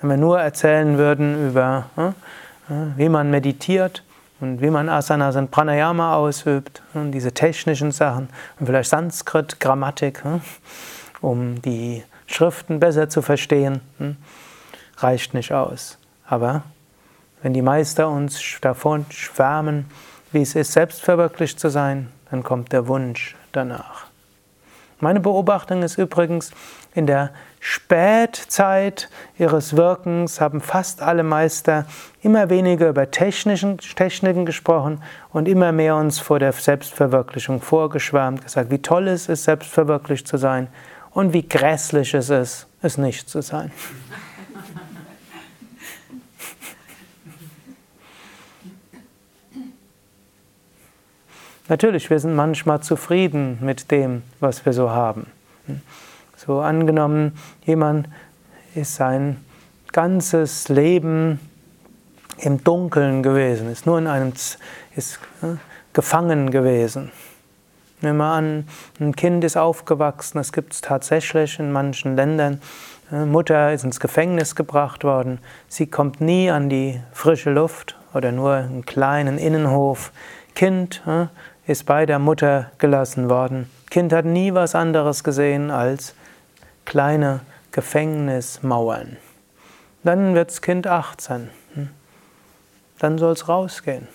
Wenn 0.00 0.10
wir 0.10 0.16
nur 0.16 0.40
erzählen 0.40 0.98
würden 0.98 1.48
über, 1.48 1.86
äh, 1.96 2.08
äh, 2.72 2.86
wie 2.96 3.08
man 3.08 3.30
meditiert 3.30 4.04
und 4.42 4.60
wie 4.60 4.70
man 4.70 4.88
Asanas 4.88 5.36
und 5.36 5.52
Pranayama 5.52 6.16
ausübt, 6.16 6.82
und 6.94 7.12
diese 7.12 7.32
technischen 7.32 7.92
Sachen 7.92 8.28
und 8.58 8.66
vielleicht 8.66 8.90
Sanskrit, 8.90 9.60
Grammatik, 9.60 10.24
äh, 10.24 10.40
um 11.20 11.62
die 11.62 12.02
Schriften 12.26 12.80
besser 12.80 13.08
zu 13.08 13.22
verstehen, 13.22 13.80
reicht 14.96 15.32
nicht 15.32 15.52
aus. 15.52 15.96
Aber 16.26 16.64
wenn 17.42 17.54
die 17.54 17.62
Meister 17.62 18.08
uns 18.08 18.58
davon 18.60 19.06
schwärmen, 19.10 19.86
wie 20.32 20.42
es 20.42 20.56
ist, 20.56 20.72
selbstverwirklicht 20.72 21.60
zu 21.60 21.68
sein, 21.68 22.08
dann 22.30 22.42
kommt 22.42 22.72
der 22.72 22.88
Wunsch 22.88 23.36
danach. 23.52 24.06
Meine 24.98 25.20
Beobachtung 25.20 25.82
ist 25.82 25.98
übrigens, 25.98 26.50
in 26.94 27.06
der 27.06 27.30
Spätzeit 27.64 29.08
ihres 29.38 29.76
Wirkens 29.76 30.40
haben 30.40 30.60
fast 30.60 31.00
alle 31.00 31.22
Meister 31.22 31.86
immer 32.20 32.50
weniger 32.50 32.88
über 32.88 33.08
Techniken 33.12 34.44
gesprochen 34.44 35.00
und 35.30 35.46
immer 35.46 35.70
mehr 35.70 35.94
uns 35.94 36.18
vor 36.18 36.40
der 36.40 36.50
Selbstverwirklichung 36.50 37.60
vorgeschwärmt, 37.60 38.42
gesagt, 38.42 38.72
wie 38.72 38.82
toll 38.82 39.06
es 39.06 39.28
ist, 39.28 39.44
selbstverwirklicht 39.44 40.26
zu 40.26 40.38
sein 40.38 40.66
und 41.12 41.34
wie 41.34 41.46
grässlich 41.48 42.14
es 42.14 42.30
ist, 42.30 42.66
es 42.82 42.98
nicht 42.98 43.30
zu 43.30 43.42
sein. 43.42 43.70
Natürlich, 51.68 52.10
wir 52.10 52.18
sind 52.18 52.34
manchmal 52.34 52.80
zufrieden 52.80 53.58
mit 53.60 53.92
dem, 53.92 54.24
was 54.40 54.66
wir 54.66 54.72
so 54.72 54.90
haben. 54.90 55.28
So 56.44 56.58
angenommen, 56.58 57.38
jemand 57.64 58.08
ist 58.74 58.96
sein 58.96 59.36
ganzes 59.92 60.68
Leben 60.68 61.38
im 62.38 62.64
Dunkeln 62.64 63.22
gewesen, 63.22 63.70
ist 63.70 63.86
nur 63.86 63.96
in 63.98 64.08
einem, 64.08 64.32
ist 64.96 65.20
äh, 65.42 65.56
gefangen 65.92 66.50
gewesen. 66.50 67.12
Nehmen 68.00 68.18
wir 68.18 68.24
an, 68.24 68.66
ein 68.98 69.14
Kind 69.14 69.44
ist 69.44 69.56
aufgewachsen, 69.56 70.38
das 70.38 70.52
gibt 70.52 70.72
es 70.72 70.80
tatsächlich 70.80 71.60
in 71.60 71.70
manchen 71.70 72.16
Ländern. 72.16 72.60
Äh, 73.12 73.24
Mutter 73.24 73.72
ist 73.72 73.84
ins 73.84 74.00
Gefängnis 74.00 74.56
gebracht 74.56 75.04
worden, 75.04 75.38
sie 75.68 75.86
kommt 75.86 76.20
nie 76.20 76.50
an 76.50 76.68
die 76.68 77.00
frische 77.12 77.50
Luft 77.50 77.96
oder 78.14 78.32
nur 78.32 78.54
einen 78.54 78.84
kleinen 78.84 79.38
Innenhof. 79.38 80.10
Kind 80.56 81.04
äh, 81.06 81.26
ist 81.70 81.86
bei 81.86 82.04
der 82.04 82.18
Mutter 82.18 82.72
gelassen 82.78 83.30
worden. 83.30 83.70
Kind 83.90 84.12
hat 84.12 84.24
nie 84.24 84.52
was 84.54 84.74
anderes 84.74 85.22
gesehen 85.22 85.70
als 85.70 86.16
kleine 86.84 87.40
Gefängnismauern. 87.70 89.16
Dann 90.04 90.34
wird 90.34 90.50
das 90.50 90.62
Kind 90.62 90.86
18. 90.86 91.50
Hm? 91.74 91.90
Dann 92.98 93.18
soll 93.18 93.32
es 93.32 93.48
rausgehen. 93.48 94.08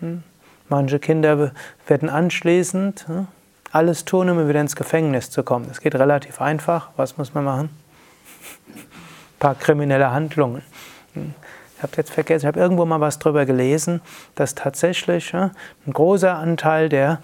Hm? 0.00 0.22
Manche 0.68 0.98
Kinder 0.98 1.52
werden 1.86 2.08
anschließend 2.08 3.08
hm, 3.08 3.26
alles 3.72 4.04
tun, 4.04 4.28
um 4.28 4.48
wieder 4.48 4.60
ins 4.60 4.76
Gefängnis 4.76 5.30
zu 5.30 5.42
kommen. 5.42 5.66
Das 5.68 5.80
geht 5.80 5.94
relativ 5.94 6.40
einfach. 6.40 6.90
Was 6.96 7.16
muss 7.16 7.34
man 7.34 7.44
machen? 7.44 7.70
Ein 8.68 9.38
paar 9.38 9.54
kriminelle 9.54 10.10
Handlungen 10.10 10.62
ich 11.78 11.82
habe 11.84 11.92
jetzt 11.96 12.10
vergessen, 12.10 12.44
ich 12.44 12.46
habe 12.48 12.58
irgendwo 12.58 12.84
mal 12.84 13.00
was 13.00 13.20
darüber 13.20 13.46
gelesen, 13.46 14.00
dass 14.34 14.56
tatsächlich 14.56 15.32
ein 15.32 15.52
großer 15.92 16.34
Anteil 16.34 16.88
der 16.88 17.20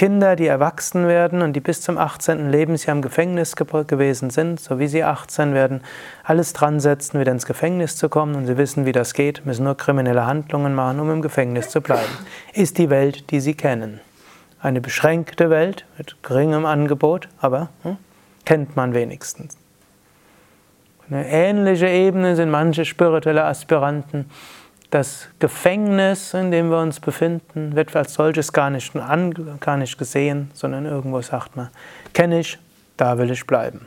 Kinder, 0.00 0.34
die 0.34 0.46
erwachsen 0.46 1.08
werden 1.08 1.42
und 1.42 1.52
die 1.52 1.60
bis 1.60 1.82
zum 1.82 1.98
18. 1.98 2.48
Lebensjahr 2.48 2.96
im 2.96 3.02
Gefängnis 3.02 3.54
gewesen 3.54 4.30
sind, 4.30 4.58
so 4.58 4.78
wie 4.78 4.86
sie 4.86 5.04
18 5.04 5.52
werden, 5.52 5.82
alles 6.24 6.54
dran 6.54 6.80
setzen, 6.80 7.20
wieder 7.20 7.32
ins 7.32 7.44
Gefängnis 7.44 7.96
zu 7.96 8.08
kommen 8.08 8.34
und 8.34 8.46
sie 8.46 8.56
wissen, 8.56 8.86
wie 8.86 8.92
das 8.92 9.12
geht, 9.12 9.44
müssen 9.44 9.64
nur 9.64 9.76
kriminelle 9.76 10.24
Handlungen 10.24 10.74
machen, 10.74 11.00
um 11.00 11.10
im 11.10 11.20
Gefängnis 11.20 11.68
zu 11.68 11.82
bleiben. 11.82 12.08
Ist 12.54 12.78
die 12.78 12.88
Welt, 12.88 13.30
die 13.30 13.40
sie 13.40 13.52
kennen. 13.52 14.00
Eine 14.58 14.80
beschränkte 14.80 15.50
Welt 15.50 15.84
mit 15.98 16.16
geringem 16.22 16.64
Angebot, 16.64 17.28
aber 17.38 17.68
hm, 17.82 17.98
kennt 18.46 18.76
man 18.76 18.94
wenigstens. 18.94 19.58
Eine 21.10 21.28
ähnliche 21.28 21.88
Ebene 21.88 22.36
sind 22.36 22.50
manche 22.50 22.86
spirituelle 22.86 23.44
Aspiranten. 23.44 24.30
Das 24.90 25.28
Gefängnis, 25.38 26.34
in 26.34 26.50
dem 26.50 26.68
wir 26.70 26.78
uns 26.78 26.98
befinden, 26.98 27.76
wird 27.76 27.94
als 27.94 28.14
solches 28.14 28.52
gar 28.52 28.70
nicht, 28.70 28.92
gar 29.60 29.76
nicht 29.76 29.98
gesehen, 29.98 30.50
sondern 30.52 30.84
irgendwo 30.84 31.22
sagt 31.22 31.54
man, 31.54 31.68
kenne 32.12 32.40
ich, 32.40 32.58
da 32.96 33.16
will 33.16 33.30
ich 33.30 33.46
bleiben. 33.46 33.86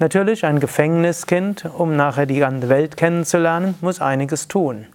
Natürlich, 0.00 0.44
ein 0.44 0.58
Gefängniskind, 0.58 1.66
um 1.66 1.94
nachher 1.94 2.26
die 2.26 2.40
ganze 2.40 2.68
Welt 2.68 2.96
kennenzulernen, 2.96 3.76
muss 3.80 4.00
einiges 4.00 4.48
tun. 4.48 4.86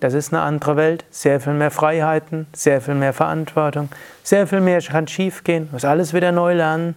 Das 0.00 0.14
ist 0.14 0.32
eine 0.32 0.42
andere 0.42 0.76
Welt, 0.76 1.04
sehr 1.10 1.38
viel 1.38 1.52
mehr 1.52 1.70
Freiheiten, 1.70 2.46
sehr 2.54 2.80
viel 2.80 2.94
mehr 2.94 3.12
Verantwortung, 3.12 3.90
sehr 4.22 4.46
viel 4.46 4.60
mehr 4.60 4.80
kann 4.80 5.06
schiefgehen, 5.06 5.68
muss 5.72 5.84
alles 5.84 6.14
wieder 6.14 6.32
neu 6.32 6.54
lernen, 6.54 6.94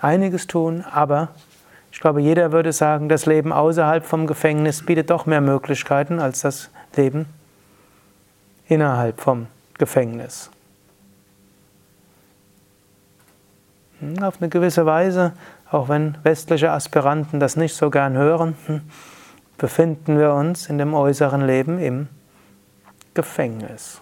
einiges 0.00 0.46
tun, 0.46 0.84
aber 0.88 1.30
ich 1.94 2.00
glaube, 2.00 2.20
jeder 2.20 2.50
würde 2.50 2.72
sagen, 2.72 3.08
das 3.08 3.24
Leben 3.24 3.52
außerhalb 3.52 4.04
vom 4.04 4.26
Gefängnis 4.26 4.84
bietet 4.84 5.10
doch 5.10 5.26
mehr 5.26 5.40
Möglichkeiten 5.40 6.18
als 6.18 6.40
das 6.40 6.70
Leben 6.96 7.26
innerhalb 8.66 9.20
vom 9.20 9.46
Gefängnis. 9.78 10.50
Hm, 14.00 14.24
auf 14.24 14.40
eine 14.40 14.48
gewisse 14.48 14.84
Weise, 14.86 15.34
auch 15.70 15.88
wenn 15.88 16.18
westliche 16.24 16.72
Aspiranten 16.72 17.38
das 17.38 17.54
nicht 17.54 17.76
so 17.76 17.90
gern 17.90 18.14
hören, 18.14 18.56
hm, 18.66 18.80
befinden 19.56 20.18
wir 20.18 20.32
uns 20.34 20.68
in 20.68 20.78
dem 20.78 20.94
äußeren 20.94 21.46
Leben 21.46 21.78
im 21.78 22.08
Gefängnis. 23.14 24.00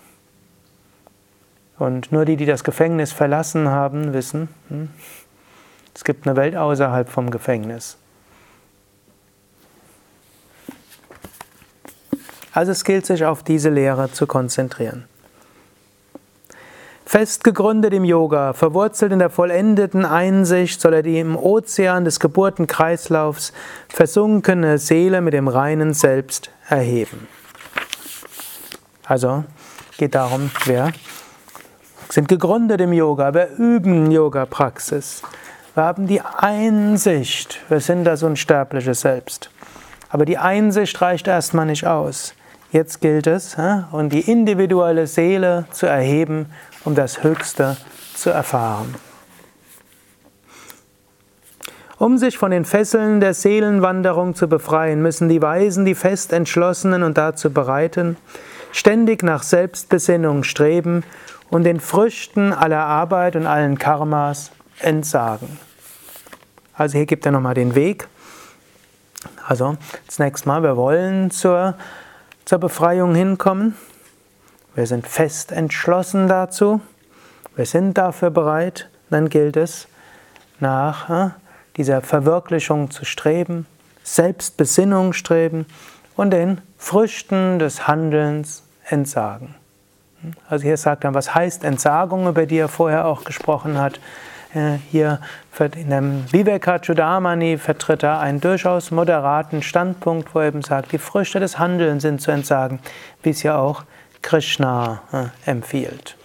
Und 1.78 2.10
nur 2.10 2.24
die, 2.24 2.38
die 2.38 2.46
das 2.46 2.64
Gefängnis 2.64 3.12
verlassen 3.12 3.68
haben, 3.68 4.14
wissen, 4.14 4.48
hm, 4.68 4.88
es 5.94 6.04
gibt 6.04 6.26
eine 6.26 6.36
Welt 6.36 6.56
außerhalb 6.56 7.08
vom 7.08 7.30
Gefängnis. 7.30 7.96
Also 12.52 12.72
es 12.72 12.84
gilt 12.84 13.06
sich 13.06 13.24
auf 13.24 13.42
diese 13.42 13.70
Lehre 13.70 14.12
zu 14.12 14.26
konzentrieren. 14.26 15.06
Fest 17.04 17.44
gegründet 17.44 17.92
im 17.92 18.04
Yoga, 18.04 18.54
verwurzelt 18.54 19.12
in 19.12 19.18
der 19.18 19.28
vollendeten 19.28 20.06
Einsicht, 20.06 20.80
soll 20.80 20.94
er 20.94 21.02
die 21.02 21.18
im 21.18 21.36
Ozean 21.36 22.06
des 22.06 22.20
Geburtenkreislaufs 22.20 23.52
versunkene 23.88 24.78
Seele 24.78 25.20
mit 25.20 25.34
dem 25.34 25.48
reinen 25.48 25.92
Selbst 25.92 26.50
erheben. 26.68 27.28
Also 29.04 29.44
geht 29.98 30.14
darum, 30.14 30.50
wir 30.64 30.92
sind 32.08 32.28
gegründet 32.28 32.80
im 32.80 32.94
Yoga, 32.94 33.34
wir 33.34 33.50
üben 33.58 34.10
Yoga-Praxis. 34.10 35.22
Wir 35.74 35.84
haben 35.84 36.06
die 36.06 36.20
Einsicht, 36.20 37.60
wir 37.70 37.80
sind 37.80 38.04
das 38.04 38.22
unsterbliche 38.22 38.92
Selbst. 38.92 39.50
Aber 40.10 40.26
die 40.26 40.36
Einsicht 40.36 41.00
reicht 41.00 41.26
erstmal 41.28 41.64
nicht 41.64 41.86
aus. 41.86 42.34
Jetzt 42.72 43.00
gilt 43.00 43.26
es, 43.26 43.56
und 43.90 44.12
die 44.12 44.30
individuelle 44.30 45.06
Seele 45.06 45.64
zu 45.70 45.86
erheben, 45.86 46.52
um 46.84 46.94
das 46.94 47.22
Höchste 47.22 47.78
zu 48.14 48.28
erfahren. 48.28 48.94
Um 51.96 52.18
sich 52.18 52.36
von 52.36 52.50
den 52.50 52.66
Fesseln 52.66 53.20
der 53.20 53.32
Seelenwanderung 53.32 54.34
zu 54.34 54.48
befreien, 54.48 55.00
müssen 55.00 55.30
die 55.30 55.40
Weisen, 55.40 55.86
die 55.86 55.94
fest 55.94 56.34
entschlossenen 56.34 57.02
und 57.02 57.16
dazu 57.16 57.50
bereiten, 57.50 58.18
ständig 58.72 59.22
nach 59.22 59.42
Selbstbesinnung 59.42 60.42
streben 60.42 61.02
und 61.48 61.64
den 61.64 61.80
Früchten 61.80 62.52
aller 62.52 62.84
Arbeit 62.84 63.36
und 63.36 63.46
allen 63.46 63.78
Karmas 63.78 64.50
entsagen. 64.80 65.58
Also 66.74 66.98
hier 66.98 67.06
gibt 67.06 67.26
er 67.26 67.32
nochmal 67.32 67.54
den 67.54 67.74
Weg. 67.74 68.08
Also 69.46 69.76
zunächst 70.08 70.46
mal, 70.46 70.62
wir 70.62 70.76
wollen 70.76 71.30
zur, 71.30 71.74
zur 72.44 72.58
Befreiung 72.58 73.14
hinkommen. 73.14 73.76
Wir 74.74 74.86
sind 74.86 75.06
fest 75.06 75.52
entschlossen 75.52 76.28
dazu. 76.28 76.80
Wir 77.54 77.66
sind 77.66 77.98
dafür 77.98 78.30
bereit. 78.30 78.88
Dann 79.10 79.28
gilt 79.28 79.56
es, 79.58 79.88
nach 80.58 81.10
äh, 81.10 81.30
dieser 81.76 82.00
Verwirklichung 82.00 82.90
zu 82.90 83.04
streben, 83.04 83.66
Selbstbesinnung 84.02 85.12
streben 85.12 85.66
und 86.16 86.30
den 86.30 86.60
Früchten 86.78 87.58
des 87.58 87.86
Handelns 87.86 88.62
entsagen. 88.88 89.54
Also 90.48 90.64
hier 90.64 90.76
sagt 90.76 91.04
er, 91.04 91.14
was 91.14 91.34
heißt 91.34 91.64
Entsagung, 91.64 92.28
über 92.28 92.46
die 92.46 92.58
er 92.58 92.68
vorher 92.68 93.06
auch 93.06 93.24
gesprochen 93.24 93.78
hat. 93.78 94.00
Äh, 94.54 94.78
hier 94.90 95.20
in 95.58 95.90
dem 95.90 96.32
Vivekachudamani 96.32 97.56
vertritt 97.56 98.02
er 98.02 98.20
einen 98.20 98.40
durchaus 98.40 98.90
moderaten 98.90 99.62
Standpunkt, 99.62 100.34
wo 100.34 100.40
er 100.40 100.48
eben 100.48 100.62
sagt, 100.62 100.92
die 100.92 100.98
Früchte 100.98 101.40
des 101.40 101.58
Handelns 101.58 102.02
sind 102.02 102.20
zu 102.20 102.30
entsagen, 102.30 102.80
wie 103.22 103.30
es 103.30 103.42
ja 103.42 103.58
auch 103.58 103.84
Krishna 104.20 105.02
äh, 105.12 105.50
empfiehlt. 105.50 106.16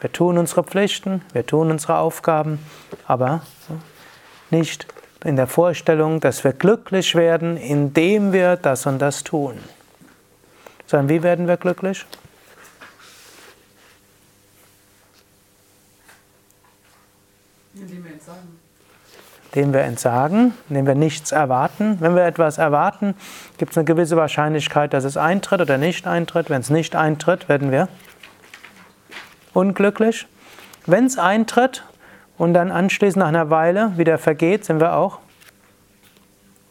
Wir 0.00 0.12
tun 0.12 0.38
unsere 0.38 0.62
Pflichten, 0.62 1.22
wir 1.32 1.44
tun 1.44 1.70
unsere 1.70 1.98
Aufgaben, 1.98 2.60
aber 3.06 3.42
äh, 3.68 4.54
nicht 4.54 4.86
in 5.24 5.36
der 5.36 5.48
Vorstellung, 5.48 6.20
dass 6.20 6.44
wir 6.44 6.52
glücklich 6.52 7.14
werden, 7.14 7.56
indem 7.56 8.32
wir 8.32 8.56
das 8.56 8.86
und 8.86 9.00
das 9.00 9.24
tun. 9.24 9.58
Sondern 10.86 11.08
wie 11.08 11.22
werden 11.22 11.48
wir 11.48 11.56
glücklich? 11.56 12.06
Indem 17.80 18.04
wir 18.04 18.12
entsagen. 18.12 18.58
Indem 19.52 19.72
wir 19.72 19.80
entsagen, 19.80 20.54
indem 20.68 20.86
wir 20.86 20.94
nichts 20.94 21.32
erwarten. 21.32 21.96
Wenn 22.00 22.14
wir 22.14 22.24
etwas 22.24 22.58
erwarten, 22.58 23.14
gibt 23.56 23.72
es 23.72 23.78
eine 23.78 23.84
gewisse 23.84 24.16
Wahrscheinlichkeit, 24.16 24.92
dass 24.92 25.04
es 25.04 25.16
eintritt 25.16 25.60
oder 25.60 25.78
nicht 25.78 26.06
eintritt. 26.06 26.50
Wenn 26.50 26.60
es 26.60 26.70
nicht 26.70 26.96
eintritt, 26.96 27.48
werden 27.48 27.70
wir 27.70 27.88
unglücklich. 29.54 30.26
Wenn 30.86 31.06
es 31.06 31.18
eintritt 31.18 31.84
und 32.36 32.54
dann 32.54 32.70
anschließend 32.70 33.20
nach 33.20 33.28
einer 33.28 33.50
Weile 33.50 33.96
wieder 33.96 34.18
vergeht, 34.18 34.64
sind 34.64 34.80
wir 34.80 34.94
auch 34.94 35.18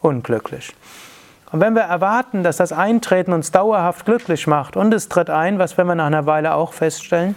unglücklich. 0.00 0.74
Und 1.50 1.60
wenn 1.60 1.74
wir 1.74 1.82
erwarten, 1.82 2.42
dass 2.42 2.58
das 2.58 2.72
Eintreten 2.72 3.32
uns 3.32 3.50
dauerhaft 3.50 4.04
glücklich 4.04 4.46
macht 4.46 4.76
und 4.76 4.92
es 4.92 5.08
tritt 5.08 5.30
ein, 5.30 5.58
was 5.58 5.78
werden 5.78 5.88
wir 5.88 5.94
nach 5.94 6.06
einer 6.06 6.26
Weile 6.26 6.54
auch 6.54 6.72
feststellen? 6.72 7.36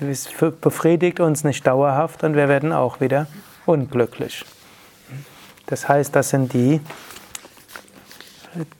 Es 0.00 0.28
befriedigt 0.60 1.18
uns 1.18 1.42
nicht 1.42 1.66
dauerhaft 1.66 2.22
und 2.22 2.36
wir 2.36 2.48
werden 2.48 2.72
auch 2.72 3.00
wieder 3.00 3.26
unglücklich. 3.66 4.44
Das 5.66 5.88
heißt, 5.88 6.14
das 6.14 6.30
sind 6.30 6.52
die 6.52 6.80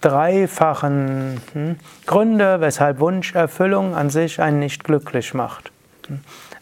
dreifachen 0.00 1.40
hm, 1.52 1.76
Gründe, 2.06 2.60
weshalb 2.60 3.00
Wunscherfüllung 3.00 3.94
an 3.94 4.10
sich 4.10 4.40
einen 4.40 4.60
nicht 4.60 4.84
glücklich 4.84 5.34
macht. 5.34 5.70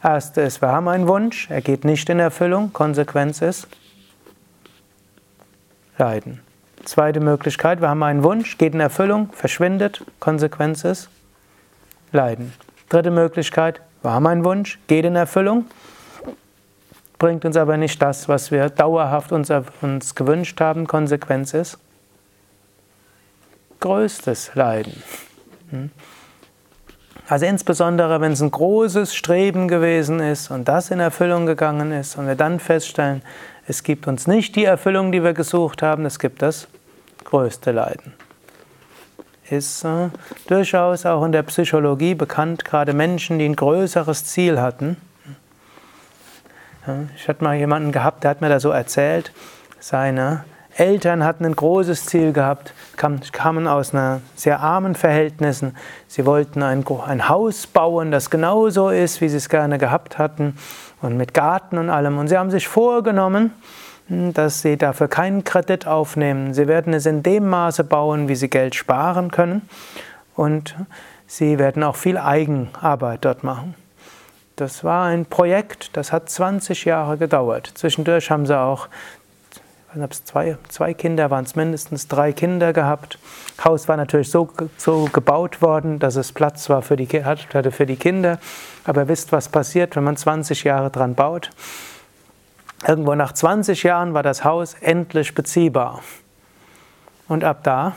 Erste 0.02 0.40
ist, 0.40 0.60
wir 0.60 0.68
haben 0.68 0.88
einen 0.88 1.06
Wunsch, 1.06 1.48
er 1.50 1.60
geht 1.60 1.84
nicht 1.84 2.08
in 2.08 2.18
Erfüllung, 2.18 2.72
Konsequenz 2.72 3.42
ist 3.42 3.68
Leiden. 5.98 6.40
Zweite 6.84 7.20
Möglichkeit, 7.20 7.80
wir 7.80 7.88
haben 7.88 8.02
einen 8.02 8.22
Wunsch, 8.22 8.58
geht 8.58 8.74
in 8.74 8.80
Erfüllung, 8.80 9.32
verschwindet, 9.32 10.04
Konsequenz 10.20 10.84
ist 10.84 11.08
Leiden. 12.12 12.52
Dritte 12.88 13.10
Möglichkeit, 13.10 13.80
haben 14.10 14.26
einen 14.26 14.44
Wunsch, 14.44 14.78
geht 14.86 15.04
in 15.04 15.16
Erfüllung, 15.16 15.66
bringt 17.18 17.44
uns 17.44 17.56
aber 17.56 17.76
nicht 17.76 18.00
das, 18.00 18.28
was 18.28 18.50
wir 18.50 18.68
dauerhaft 18.68 19.32
uns, 19.32 19.50
uns 19.80 20.14
gewünscht 20.14 20.60
haben. 20.60 20.86
Konsequenz 20.86 21.54
ist 21.54 21.78
größtes 23.80 24.54
Leiden. 24.54 25.02
Hm? 25.70 25.90
Also 27.28 27.46
insbesondere, 27.46 28.20
wenn 28.20 28.32
es 28.32 28.40
ein 28.40 28.50
großes 28.50 29.14
Streben 29.14 29.66
gewesen 29.66 30.20
ist 30.20 30.50
und 30.50 30.68
das 30.68 30.90
in 30.90 31.00
Erfüllung 31.00 31.46
gegangen 31.46 31.90
ist 31.90 32.16
und 32.16 32.28
wir 32.28 32.36
dann 32.36 32.60
feststellen, 32.60 33.22
es 33.66 33.82
gibt 33.82 34.06
uns 34.06 34.28
nicht 34.28 34.54
die 34.54 34.64
Erfüllung, 34.64 35.10
die 35.10 35.24
wir 35.24 35.32
gesucht 35.32 35.82
haben, 35.82 36.06
es 36.06 36.20
gibt 36.20 36.40
das 36.42 36.68
größte 37.24 37.72
Leiden 37.72 38.14
ist 39.50 39.84
äh, 39.84 40.08
durchaus 40.46 41.06
auch 41.06 41.24
in 41.24 41.32
der 41.32 41.42
Psychologie 41.44 42.14
bekannt, 42.14 42.64
gerade 42.64 42.92
Menschen, 42.92 43.38
die 43.38 43.44
ein 43.44 43.56
größeres 43.56 44.24
Ziel 44.24 44.60
hatten. 44.60 44.96
Ich 47.16 47.28
hatte 47.28 47.42
mal 47.42 47.56
jemanden 47.56 47.90
gehabt, 47.90 48.22
der 48.22 48.30
hat 48.30 48.40
mir 48.40 48.48
da 48.48 48.60
so 48.60 48.70
erzählt, 48.70 49.32
seine 49.80 50.44
Eltern 50.76 51.24
hatten 51.24 51.44
ein 51.44 51.56
großes 51.56 52.06
Ziel 52.06 52.32
gehabt, 52.32 52.74
kamen 52.96 53.66
aus 53.66 53.94
einer 53.94 54.20
sehr 54.34 54.60
armen 54.60 54.94
Verhältnissen. 54.94 55.74
Sie 56.06 56.26
wollten 56.26 56.62
ein, 56.62 56.84
ein 57.06 57.28
Haus 57.28 57.66
bauen, 57.66 58.10
das 58.10 58.30
genauso 58.30 58.90
ist, 58.90 59.20
wie 59.20 59.28
sie 59.28 59.38
es 59.38 59.48
gerne 59.48 59.78
gehabt 59.78 60.18
hatten 60.18 60.56
und 61.00 61.16
mit 61.16 61.34
Garten 61.34 61.78
und 61.78 61.88
allem. 61.88 62.18
Und 62.18 62.28
sie 62.28 62.36
haben 62.36 62.50
sich 62.50 62.68
vorgenommen, 62.68 63.52
dass 64.08 64.62
sie 64.62 64.76
dafür 64.76 65.08
keinen 65.08 65.44
Kredit 65.44 65.86
aufnehmen. 65.86 66.54
Sie 66.54 66.68
werden 66.68 66.94
es 66.94 67.06
in 67.06 67.22
dem 67.22 67.48
Maße 67.48 67.84
bauen, 67.84 68.28
wie 68.28 68.36
sie 68.36 68.48
Geld 68.48 68.74
sparen 68.74 69.30
können 69.30 69.68
und 70.34 70.76
sie 71.26 71.58
werden 71.58 71.82
auch 71.82 71.96
viel 71.96 72.18
Eigenarbeit 72.18 73.24
dort 73.24 73.42
machen. 73.42 73.74
Das 74.54 74.84
war 74.84 75.06
ein 75.06 75.26
Projekt, 75.26 75.96
das 75.96 76.12
hat 76.12 76.30
20 76.30 76.84
Jahre 76.86 77.18
gedauert. 77.18 77.70
Zwischendurch 77.74 78.30
haben 78.30 78.46
sie 78.46 78.58
auch, 78.58 78.88
ich 79.52 79.96
weiß 79.96 80.08
nicht, 80.08 80.26
zwei, 80.26 80.56
zwei 80.68 80.94
Kinder 80.94 81.30
waren 81.30 81.44
es 81.44 81.56
mindestens, 81.56 82.08
drei 82.08 82.32
Kinder 82.32 82.72
gehabt. 82.72 83.18
Haus 83.62 83.86
war 83.88 83.98
natürlich 83.98 84.30
so, 84.30 84.48
so 84.78 85.10
gebaut 85.12 85.60
worden, 85.60 85.98
dass 85.98 86.16
es 86.16 86.32
Platz 86.32 86.70
war 86.70 86.80
für 86.80 86.96
die, 86.96 87.06
hatte 87.22 87.70
für 87.70 87.84
die 87.84 87.96
Kinder. 87.96 88.38
Aber 88.84 89.08
wisst, 89.08 89.32
was 89.32 89.48
passiert, 89.50 89.94
wenn 89.96 90.04
man 90.04 90.16
20 90.16 90.64
Jahre 90.64 90.90
dran 90.90 91.14
baut. 91.14 91.50
Irgendwo 92.86 93.14
nach 93.14 93.32
20 93.32 93.82
Jahren 93.84 94.14
war 94.14 94.22
das 94.22 94.44
Haus 94.44 94.74
endlich 94.74 95.34
beziehbar. 95.34 96.02
Und 97.28 97.44
ab 97.44 97.60
da 97.62 97.94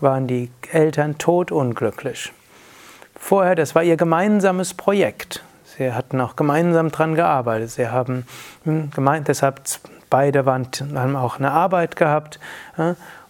waren 0.00 0.26
die 0.26 0.50
Eltern 0.72 1.18
todunglücklich. 1.18 2.32
Vorher, 3.18 3.54
das 3.54 3.74
war 3.74 3.82
ihr 3.82 3.96
gemeinsames 3.96 4.74
Projekt. 4.74 5.42
Sie 5.64 5.92
hatten 5.92 6.20
auch 6.20 6.36
gemeinsam 6.36 6.90
daran 6.90 7.14
gearbeitet. 7.14 7.70
Sie 7.70 7.88
haben 7.88 8.26
hm, 8.64 8.90
gemeint, 8.90 9.28
deshalb 9.28 9.60
beide 10.10 10.46
waren, 10.46 10.68
haben 10.94 11.16
auch 11.16 11.38
eine 11.38 11.50
Arbeit 11.50 11.96
gehabt 11.96 12.38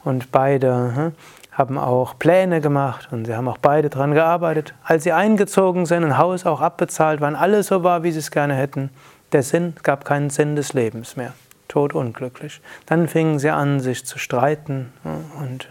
und 0.04 0.30
beide 0.30 0.94
hm, 0.94 1.12
haben 1.58 1.76
auch 1.76 2.16
Pläne 2.20 2.60
gemacht 2.60 3.08
und 3.10 3.24
sie 3.24 3.34
haben 3.34 3.48
auch 3.48 3.58
beide 3.58 3.90
daran 3.90 4.14
gearbeitet. 4.14 4.74
Als 4.84 5.02
sie 5.02 5.12
eingezogen 5.12 5.86
sind, 5.86 6.04
ein 6.04 6.16
Haus 6.16 6.46
auch 6.46 6.60
abbezahlt 6.60 7.20
waren, 7.20 7.34
alles 7.34 7.66
so 7.66 7.82
war, 7.82 8.04
wie 8.04 8.12
sie 8.12 8.20
es 8.20 8.30
gerne 8.30 8.54
hätten, 8.54 8.90
der 9.32 9.42
Sinn 9.42 9.74
gab 9.82 10.04
keinen 10.04 10.30
Sinn 10.30 10.54
des 10.54 10.72
Lebens 10.72 11.16
mehr. 11.16 11.34
Tod 11.66 11.94
unglücklich. 11.94 12.62
Dann 12.86 13.08
fingen 13.08 13.40
sie 13.40 13.50
an, 13.50 13.80
sich 13.80 14.06
zu 14.06 14.18
streiten 14.18 14.92
und 15.40 15.68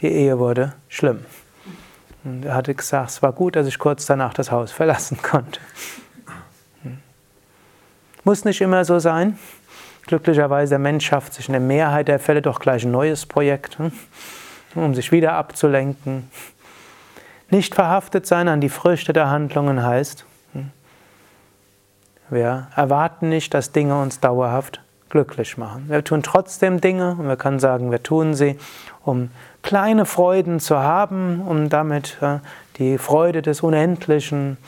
die 0.00 0.08
Ehe 0.08 0.40
wurde 0.40 0.74
schlimm. 0.88 1.24
Und 2.24 2.44
er 2.44 2.54
hatte 2.54 2.74
gesagt, 2.74 3.10
es 3.10 3.22
war 3.22 3.32
gut, 3.32 3.54
dass 3.54 3.68
ich 3.68 3.78
kurz 3.78 4.06
danach 4.06 4.34
das 4.34 4.50
Haus 4.50 4.72
verlassen 4.72 5.22
konnte. 5.22 5.60
Muss 8.24 8.44
nicht 8.44 8.60
immer 8.60 8.84
so 8.84 8.98
sein. 8.98 9.38
Glücklicherweise 10.02 10.70
der 10.70 10.78
Mensch 10.80 11.06
schafft 11.06 11.34
sich 11.34 11.48
in 11.48 11.52
der 11.52 11.60
Mehrheit 11.60 12.08
der 12.08 12.18
Fälle 12.18 12.42
doch 12.42 12.58
gleich 12.58 12.84
ein 12.84 12.90
neues 12.90 13.24
Projekt, 13.24 13.78
hm, 13.78 13.92
um 14.82 14.94
sich 14.94 15.12
wieder 15.12 15.34
abzulenken. 15.34 16.30
Nicht 17.50 17.74
verhaftet 17.74 18.26
sein 18.26 18.48
an 18.48 18.60
die 18.60 18.68
Früchte 18.68 19.12
der 19.12 19.30
Handlungen 19.30 19.82
heißt, 19.82 20.24
hm, 20.52 20.70
wir 22.30 22.68
erwarten 22.76 23.28
nicht, 23.28 23.54
dass 23.54 23.72
Dinge 23.72 24.00
uns 24.00 24.20
dauerhaft 24.20 24.80
glücklich 25.08 25.56
machen. 25.56 25.86
Wir 25.88 26.04
tun 26.04 26.22
trotzdem 26.22 26.80
Dinge 26.80 27.16
und 27.18 27.28
wir 27.28 27.36
können 27.36 27.58
sagen, 27.58 27.90
wir 27.90 28.02
tun 28.02 28.34
sie, 28.34 28.58
um 29.04 29.30
kleine 29.62 30.04
Freuden 30.04 30.60
zu 30.60 30.78
haben, 30.78 31.40
um 31.40 31.68
damit 31.68 32.18
äh, 32.20 32.38
die 32.76 32.98
Freude 32.98 33.42
des 33.42 33.62
Unendlichen 33.62 34.58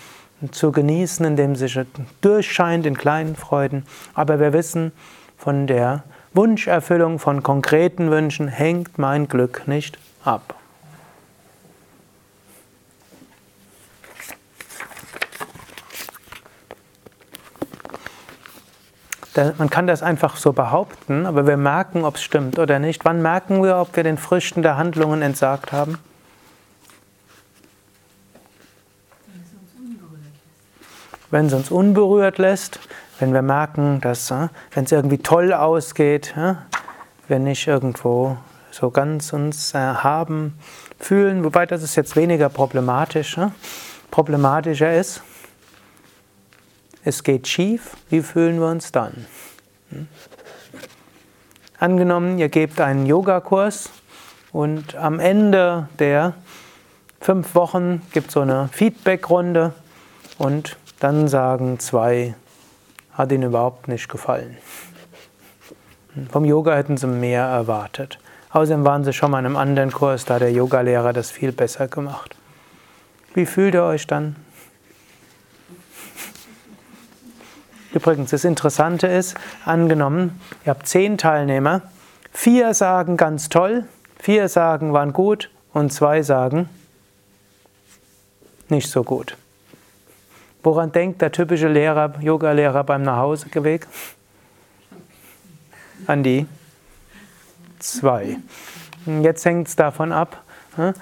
zu 0.50 0.72
genießen, 0.72 1.26
indem 1.26 1.54
sich 1.54 1.78
durchscheint 2.22 2.86
in 2.86 2.96
kleinen 2.96 3.36
Freuden. 3.36 3.84
Aber 4.14 4.40
wir 4.40 4.52
wissen, 4.54 4.92
von 5.36 5.66
der 5.66 6.02
Wunscherfüllung 6.32 7.18
von 7.18 7.42
konkreten 7.42 8.10
Wünschen 8.10 8.46
hängt 8.46 8.98
mein 8.98 9.26
Glück 9.26 9.66
nicht 9.66 9.98
ab. 10.24 10.54
Man 19.56 19.70
kann 19.70 19.86
das 19.86 20.02
einfach 20.02 20.36
so 20.36 20.52
behaupten, 20.52 21.24
aber 21.24 21.46
wir 21.46 21.56
merken, 21.56 22.04
ob 22.04 22.16
es 22.16 22.22
stimmt 22.22 22.58
oder 22.58 22.78
nicht. 22.78 23.04
Wann 23.04 23.22
merken 23.22 23.62
wir, 23.62 23.76
ob 23.78 23.96
wir 23.96 24.02
den 24.02 24.18
Früchten 24.18 24.62
der 24.62 24.76
Handlungen 24.76 25.22
entsagt 25.22 25.72
haben? 25.72 25.98
Wenn 31.30 31.46
es 31.46 31.52
uns 31.54 31.70
unberührt 31.70 32.38
lässt, 32.38 32.80
wenn 33.20 33.32
wir 33.32 33.42
merken, 33.42 34.00
dass, 34.00 34.30
äh, 34.30 34.48
wenn 34.72 34.84
es 34.84 34.92
irgendwie 34.92 35.18
toll 35.18 35.52
ausgeht, 35.52 36.34
wir 37.28 37.38
nicht 37.38 37.66
irgendwo 37.66 38.36
so 38.70 38.90
ganz 38.90 39.32
uns 39.32 39.74
haben, 39.74 40.58
fühlen, 40.98 41.44
wobei 41.44 41.66
das 41.66 41.82
ist 41.82 41.96
jetzt 41.96 42.16
weniger 42.16 42.48
problematisch. 42.48 43.36
Problematischer 44.10 44.94
ist, 44.94 45.22
es 47.04 47.22
geht 47.22 47.48
schief, 47.48 47.96
wie 48.10 48.20
fühlen 48.20 48.58
wir 48.60 48.68
uns 48.68 48.92
dann? 48.92 49.26
Hm? 49.90 50.08
Angenommen, 51.78 52.38
ihr 52.38 52.50
gebt 52.50 52.80
einen 52.80 53.06
Yogakurs 53.06 53.90
und 54.52 54.96
am 54.96 55.18
Ende 55.18 55.88
der 55.98 56.34
fünf 57.20 57.54
Wochen 57.54 58.02
gibt 58.12 58.28
es 58.28 58.34
so 58.34 58.40
eine 58.40 58.68
Feedbackrunde 58.70 59.72
und 60.36 60.76
dann 60.98 61.28
sagen 61.28 61.78
zwei, 61.78 62.34
hat 63.20 63.32
ihnen 63.32 63.44
überhaupt 63.44 63.88
nicht 63.88 64.08
gefallen. 64.08 64.56
Vom 66.30 66.44
Yoga 66.44 66.74
hätten 66.74 66.96
sie 66.96 67.06
mehr 67.06 67.44
erwartet. 67.44 68.18
Außerdem 68.50 68.84
waren 68.84 69.04
sie 69.04 69.12
schon 69.12 69.30
mal 69.30 69.38
in 69.38 69.46
einem 69.46 69.56
anderen 69.56 69.92
Kurs, 69.92 70.24
da 70.24 70.34
hat 70.34 70.42
der 70.42 70.52
Yogalehrer 70.52 71.12
das 71.12 71.30
viel 71.30 71.52
besser 71.52 71.86
gemacht. 71.86 72.34
Wie 73.34 73.46
fühlt 73.46 73.74
ihr 73.74 73.84
euch 73.84 74.06
dann? 74.08 74.34
Übrigens, 77.92 78.30
das 78.30 78.44
Interessante 78.44 79.06
ist, 79.06 79.36
angenommen, 79.64 80.40
ihr 80.64 80.70
habt 80.70 80.86
zehn 80.88 81.18
Teilnehmer, 81.18 81.82
vier 82.32 82.74
sagen 82.74 83.16
ganz 83.16 83.48
toll, 83.48 83.84
vier 84.18 84.48
sagen 84.48 84.92
waren 84.92 85.12
gut 85.12 85.50
und 85.72 85.92
zwei 85.92 86.22
sagen 86.22 86.68
nicht 88.68 88.90
so 88.90 89.02
gut. 89.02 89.36
Woran 90.62 90.92
denkt 90.92 91.22
der 91.22 91.32
typische 91.32 91.68
Lehrer, 91.68 92.12
Yoga-Lehrer 92.20 92.84
beim 92.84 93.02
Nachhauseweg? 93.02 93.86
An 96.06 96.22
die 96.22 96.46
zwei. 97.78 98.36
Jetzt 99.06 99.44
hängt 99.44 99.68
es 99.68 99.76
davon 99.76 100.12
ab. 100.12 100.42
Hm? 100.76 100.92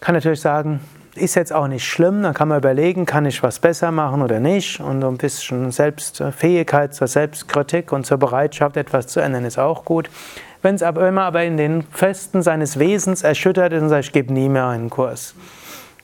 Kann 0.00 0.14
natürlich 0.14 0.40
sagen, 0.40 0.80
ist 1.14 1.34
jetzt 1.34 1.52
auch 1.52 1.66
nicht 1.66 1.84
schlimm, 1.84 2.22
dann 2.22 2.34
kann 2.34 2.48
man 2.48 2.58
überlegen, 2.58 3.06
kann 3.06 3.24
ich 3.24 3.42
was 3.42 3.58
besser 3.58 3.90
machen 3.90 4.22
oder 4.22 4.38
nicht. 4.38 4.80
Und 4.80 5.02
ein 5.02 5.16
bisschen 5.16 5.72
Selbstfähigkeit 5.72 6.94
zur 6.94 7.06
Selbstkritik 7.06 7.92
und 7.92 8.04
zur 8.04 8.18
Bereitschaft, 8.18 8.76
etwas 8.76 9.06
zu 9.06 9.20
ändern, 9.20 9.44
ist 9.44 9.58
auch 9.58 9.84
gut. 9.84 10.10
Wenn's 10.62 10.82
aber, 10.82 11.02
wenn 11.02 11.14
man 11.14 11.24
aber 11.24 11.44
in 11.44 11.56
den 11.56 11.82
Festen 11.82 12.42
seines 12.42 12.78
Wesens 12.78 13.22
erschüttert 13.22 13.72
ist 13.72 13.82
und 13.82 13.88
sagt, 13.88 14.06
ich 14.06 14.12
gebe 14.12 14.32
nie 14.32 14.48
mehr 14.48 14.66
einen 14.66 14.90
Kurs. 14.90 15.34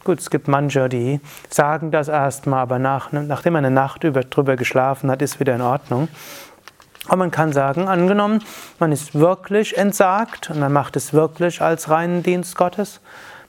Gut, 0.04 0.18
es 0.18 0.30
gibt 0.30 0.48
manche, 0.48 0.88
die 0.88 1.20
sagen 1.48 1.92
das 1.92 2.08
erstmal, 2.08 2.60
aber 2.60 2.80
nach, 2.80 3.12
nachdem 3.12 3.52
man 3.52 3.64
eine 3.64 3.74
Nacht 3.74 4.02
über, 4.02 4.22
drüber 4.22 4.56
geschlafen 4.56 5.10
hat, 5.10 5.22
ist 5.22 5.38
wieder 5.38 5.54
in 5.54 5.60
Ordnung. 5.60 6.08
Aber 7.06 7.18
man 7.18 7.30
kann 7.30 7.52
sagen, 7.52 7.86
angenommen, 7.86 8.42
man 8.80 8.90
ist 8.90 9.14
wirklich 9.14 9.76
entsagt 9.76 10.50
und 10.50 10.58
man 10.58 10.72
macht 10.72 10.96
es 10.96 11.12
wirklich 11.12 11.62
als 11.62 11.88
reinen 11.88 12.22
Dienst 12.24 12.56
Gottes, 12.56 13.00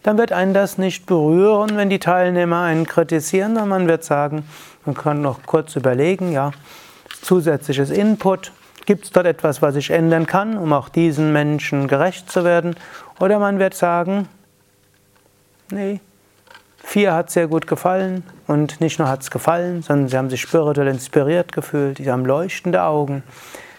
dann 0.04 0.18
wird 0.18 0.32
einen 0.32 0.54
das 0.54 0.78
nicht 0.78 1.06
berühren, 1.06 1.78
wenn 1.78 1.90
die 1.90 2.00
Teilnehmer 2.00 2.62
einen 2.62 2.86
kritisieren, 2.86 3.54
sondern 3.54 3.70
man 3.70 3.88
wird 3.88 4.04
sagen, 4.04 4.48
man 4.86 4.96
kann 4.96 5.22
noch 5.22 5.40
kurz 5.46 5.76
überlegen, 5.76 6.32
ja, 6.32 6.52
zusätzliches 7.22 7.90
Input, 7.90 8.52
gibt 8.86 9.06
es 9.06 9.12
dort 9.12 9.26
etwas, 9.26 9.62
was 9.62 9.76
ich 9.76 9.92
ändern 9.92 10.28
kann, 10.28 10.58
um 10.58 10.74
auch 10.74 10.90
diesen 10.90 11.32
Menschen 11.32 11.88
gerecht 11.88 12.32
zu 12.32 12.44
werden? 12.44 12.76
Oder 13.20 13.40
man 13.40 13.60
wird 13.60 13.74
sagen, 13.76 14.28
nee, 15.72 16.02
vier 16.84 17.14
hat 17.14 17.32
sehr 17.32 17.48
gut 17.48 17.66
gefallen 17.66 18.24
und 18.46 18.80
nicht 18.82 19.00
nur 19.00 19.08
hat 19.08 19.22
es 19.22 19.32
gefallen, 19.32 19.82
sondern 19.82 20.10
sie 20.10 20.18
haben 20.18 20.30
sich 20.30 20.42
spirituell 20.42 20.88
inspiriert 20.88 21.52
gefühlt, 21.52 21.98
sie 21.98 22.12
haben 22.12 22.26
leuchtende 22.26 22.84
Augen. 22.84 23.24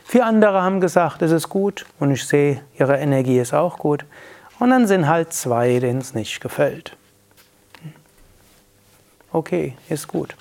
Vier 0.04 0.26
andere 0.26 0.62
haben 0.62 0.80
gesagt, 0.80 1.22
es 1.22 1.30
ist 1.30 1.48
gut 1.48 1.86
und 2.00 2.10
ich 2.10 2.26
sehe, 2.26 2.60
ihre 2.78 2.98
Energie 2.98 3.38
ist 3.38 3.54
auch 3.54 3.78
gut. 3.78 4.04
Und 4.58 4.70
dann 4.70 4.86
sind 4.86 5.08
halt 5.08 5.32
zwei, 5.32 5.78
denen 5.78 6.00
es 6.00 6.14
nicht 6.14 6.40
gefällt. 6.40 6.96
Okay, 9.32 9.76
ist 9.88 10.08
gut. 10.08 10.34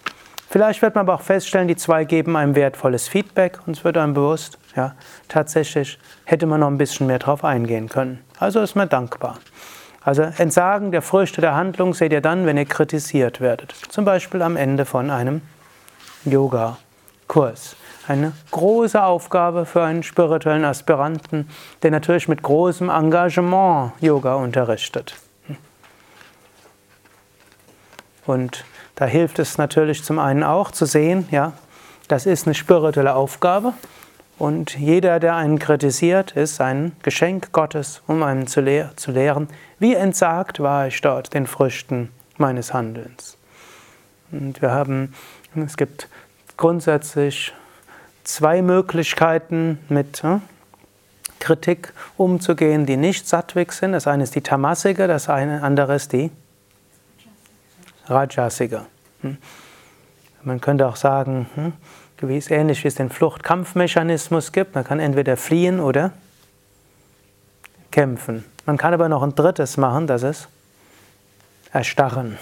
Vielleicht 0.49 0.83
wird 0.83 0.93
man 0.93 1.07
aber 1.07 1.15
auch 1.15 1.21
feststellen, 1.21 1.67
die 1.67 1.75
zwei 1.75 2.05
geben 2.05 2.35
einem 2.35 2.55
wertvolles 2.55 3.07
Feedback 3.07 3.59
und 3.65 3.75
es 3.75 3.83
wird 3.83 3.97
einem 3.97 4.13
bewusst, 4.13 4.59
ja, 4.75 4.95
tatsächlich 5.27 5.97
hätte 6.25 6.45
man 6.45 6.59
noch 6.59 6.67
ein 6.67 6.77
bisschen 6.77 7.07
mehr 7.07 7.17
drauf 7.17 7.43
eingehen 7.43 7.89
können. 7.89 8.23
Also 8.37 8.61
ist 8.61 8.75
man 8.75 8.87
dankbar. 8.87 9.39
Also 10.03 10.23
Entsagen 10.23 10.91
der 10.91 11.01
Früchte 11.01 11.39
der 11.39 11.55
Handlung 11.55 11.93
seht 11.93 12.11
ihr 12.11 12.21
dann, 12.21 12.45
wenn 12.45 12.57
ihr 12.57 12.65
kritisiert 12.65 13.39
werdet. 13.39 13.73
Zum 13.89 14.03
Beispiel 14.03 14.41
am 14.41 14.57
Ende 14.57 14.85
von 14.85 15.09
einem 15.09 15.41
Yoga-Kurs. 16.25 17.75
Eine 18.05 18.33
große 18.51 19.01
Aufgabe 19.01 19.65
für 19.65 19.81
einen 19.83 20.03
spirituellen 20.03 20.65
Aspiranten, 20.65 21.49
der 21.83 21.91
natürlich 21.91 22.27
mit 22.27 22.43
großem 22.43 22.89
Engagement 22.89 23.93
Yoga 24.01 24.35
unterrichtet. 24.35 25.15
Und 28.25 28.65
da 28.95 29.05
hilft 29.05 29.39
es 29.39 29.57
natürlich 29.57 30.03
zum 30.03 30.19
einen 30.19 30.43
auch 30.43 30.71
zu 30.71 30.85
sehen, 30.85 31.27
ja, 31.31 31.53
das 32.09 32.25
ist 32.25 32.45
eine 32.45 32.55
spirituelle 32.55 33.15
Aufgabe 33.15 33.73
und 34.37 34.77
jeder, 34.77 35.19
der 35.19 35.35
einen 35.35 35.59
kritisiert, 35.59 36.31
ist 36.31 36.59
ein 36.59 36.93
Geschenk 37.03 37.51
Gottes, 37.51 38.01
um 38.07 38.23
einen 38.23 38.47
zu, 38.47 38.61
lehr 38.61 38.91
zu 38.95 39.11
lehren, 39.11 39.47
wie 39.83 39.95
entsagt 39.95 40.61
war 40.61 40.87
ich 40.87 41.01
dort 41.01 41.33
den 41.33 41.45
Früchten 41.45 42.09
meines 42.37 42.73
Handelns. 42.73 43.37
Und 44.31 44.61
wir 44.61 44.71
haben, 44.71 45.13
es 45.55 45.75
gibt 45.75 46.07
grundsätzlich 46.55 47.53
zwei 48.23 48.61
Möglichkeiten 48.61 49.79
mit 49.89 50.23
äh, 50.23 50.37
Kritik 51.39 51.91
umzugehen, 52.15 52.85
die 52.85 52.95
nicht 52.95 53.27
sattwig 53.27 53.73
sind. 53.73 53.91
Das 53.91 54.07
eine 54.07 54.23
ist 54.23 54.35
die 54.35 54.41
tamasige, 54.41 55.05
das 55.09 55.27
eine, 55.27 55.61
andere 55.63 55.95
ist 55.95 56.13
die 56.13 56.31
rajasige. 58.05 58.85
Hm. 59.19 59.35
Man 60.43 60.61
könnte 60.61 60.87
auch 60.87 60.95
sagen, 60.95 61.49
hm, 61.55 61.73
gewiss 62.15 62.49
ähnlich 62.49 62.85
wie 62.85 62.87
es 62.87 62.95
den 62.95 63.09
Fluchtkampfmechanismus 63.09 64.53
gibt. 64.53 64.75
Man 64.75 64.85
kann 64.85 65.01
entweder 65.01 65.35
fliehen 65.35 65.81
oder 65.81 66.13
kämpfen. 67.91 68.45
Man 68.65 68.77
kann 68.77 68.93
aber 68.93 69.09
noch 69.09 69.23
ein 69.23 69.35
drittes 69.35 69.77
machen, 69.77 70.07
das 70.07 70.23
ist 70.23 70.47
erstarren. 71.71 72.37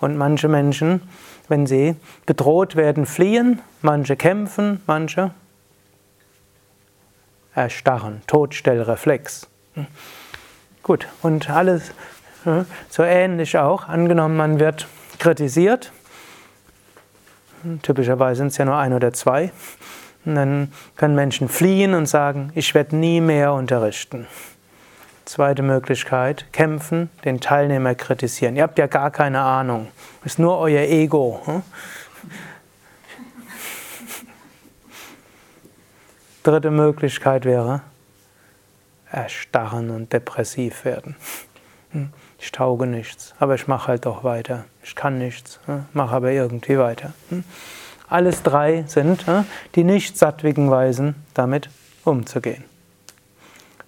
Und 0.00 0.16
manche 0.16 0.48
Menschen 0.48 1.00
wenn 1.48 1.66
sie 1.66 1.96
bedroht 2.26 2.76
werden, 2.76 3.06
fliehen, 3.06 3.60
manche 3.82 4.16
kämpfen, 4.16 4.82
manche 4.86 5.30
erstarren, 7.54 8.22
Todstellreflex. 8.26 9.48
Gut, 10.82 11.06
und 11.22 11.50
alles 11.50 11.92
so 12.90 13.02
ähnlich 13.02 13.58
auch. 13.58 13.88
Angenommen, 13.88 14.36
man 14.36 14.60
wird 14.60 14.86
kritisiert, 15.18 15.92
typischerweise 17.82 18.38
sind 18.38 18.48
es 18.48 18.58
ja 18.58 18.64
nur 18.64 18.76
ein 18.76 18.92
oder 18.92 19.12
zwei, 19.12 19.52
dann 20.34 20.72
können 20.96 21.14
Menschen 21.14 21.48
fliehen 21.48 21.94
und 21.94 22.06
sagen, 22.06 22.50
ich 22.54 22.74
werde 22.74 22.96
nie 22.96 23.20
mehr 23.20 23.52
unterrichten. 23.52 24.26
Zweite 25.24 25.62
Möglichkeit, 25.62 26.52
kämpfen, 26.52 27.10
den 27.24 27.40
Teilnehmer 27.40 27.94
kritisieren. 27.94 28.56
Ihr 28.56 28.62
habt 28.62 28.78
ja 28.78 28.86
gar 28.86 29.10
keine 29.10 29.40
Ahnung. 29.40 29.88
Ist 30.24 30.38
nur 30.38 30.58
euer 30.58 30.82
Ego. 30.82 31.40
Hm? 31.44 31.62
dritte 36.46 36.70
Möglichkeit 36.70 37.44
wäre 37.44 37.80
erstarren 39.10 39.90
und 39.90 40.12
depressiv 40.12 40.84
werden. 40.84 41.16
Hm, 41.90 42.10
ich 42.38 42.52
tauge 42.52 42.86
nichts, 42.86 43.34
aber 43.40 43.56
ich 43.56 43.66
mache 43.66 43.88
halt 43.88 44.06
doch 44.06 44.22
weiter. 44.22 44.64
Ich 44.84 44.94
kann 44.94 45.18
nichts, 45.18 45.58
mache 45.92 46.14
aber 46.14 46.30
irgendwie 46.30 46.78
weiter. 46.78 47.14
Alles 48.08 48.42
drei 48.42 48.84
sind 48.86 49.24
die 49.74 49.84
nicht 49.84 50.16
sattwigen 50.16 50.70
Weisen, 50.70 51.16
damit 51.34 51.68
umzugehen. 52.04 52.64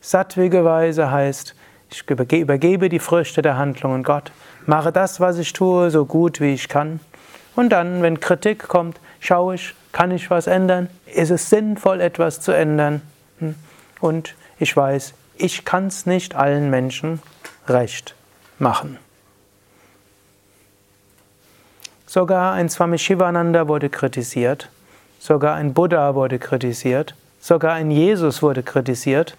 Sattwige 0.00 0.64
Weise 0.64 1.10
heißt, 1.10 1.54
ich 1.90 2.08
übergebe 2.08 2.88
die 2.88 2.98
Früchte 2.98 3.42
der 3.42 3.56
Handlungen 3.56 4.02
Gott, 4.02 4.32
mache 4.66 4.92
das, 4.92 5.20
was 5.20 5.38
ich 5.38 5.52
tue, 5.52 5.90
so 5.90 6.04
gut 6.04 6.40
wie 6.40 6.54
ich 6.54 6.68
kann. 6.68 7.00
Und 7.54 7.70
dann, 7.70 8.02
wenn 8.02 8.20
Kritik 8.20 8.68
kommt, 8.68 9.00
schaue 9.20 9.56
ich, 9.56 9.74
kann 9.92 10.10
ich 10.10 10.30
was 10.30 10.46
ändern? 10.46 10.88
Ist 11.06 11.30
es 11.30 11.50
sinnvoll, 11.50 12.00
etwas 12.00 12.40
zu 12.40 12.52
ändern? 12.52 13.02
Hm. 13.38 13.54
Und 14.00 14.34
ich 14.58 14.76
weiß, 14.76 15.14
ich 15.36 15.64
kann 15.64 15.86
es 15.86 16.06
nicht 16.06 16.34
allen 16.34 16.70
Menschen 16.70 17.20
recht 17.66 18.14
machen. 18.58 18.98
Sogar 22.08 22.54
ein 22.54 22.70
Swami 22.70 22.96
Shivananda 22.96 23.68
wurde 23.68 23.90
kritisiert, 23.90 24.70
sogar 25.18 25.56
ein 25.56 25.74
Buddha 25.74 26.14
wurde 26.14 26.38
kritisiert, 26.38 27.14
sogar 27.38 27.74
ein 27.74 27.90
Jesus 27.90 28.40
wurde 28.42 28.62
kritisiert, 28.62 29.36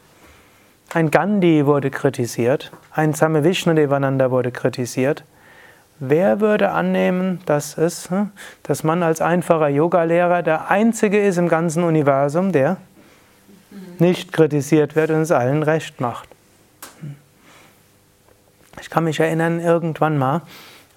ein 0.94 1.10
Gandhi 1.10 1.66
wurde 1.66 1.90
kritisiert, 1.90 2.72
ein 2.94 3.16
Same 3.16 3.44
Vishnudevananda 3.44 4.30
wurde 4.30 4.52
kritisiert. 4.52 5.24
Wer 5.98 6.42
würde 6.42 6.70
annehmen, 6.70 7.42
dass 7.48 7.76
es, 7.76 8.12
hm, 8.12 8.30
dass 8.62 8.84
man 8.84 9.02
als 9.02 9.20
einfacher 9.20 9.70
Yogalehrer 9.70 10.44
der 10.44 10.70
einzige 10.70 11.26
ist 11.26 11.40
im 11.40 11.50
ganzen 11.50 11.84
Universum, 11.84 12.52
der 12.52 12.78
nicht 13.98 14.32
kritisiert 14.32 14.96
wird 14.96 15.10
und 15.10 15.22
es 15.22 15.32
allen 15.32 15.64
recht 15.64 16.00
macht? 16.02 16.30
Ich 18.80 18.92
kann 18.92 19.06
mich 19.06 19.20
erinnern, 19.20 19.60
irgendwann 19.60 20.20
mal, 20.20 20.44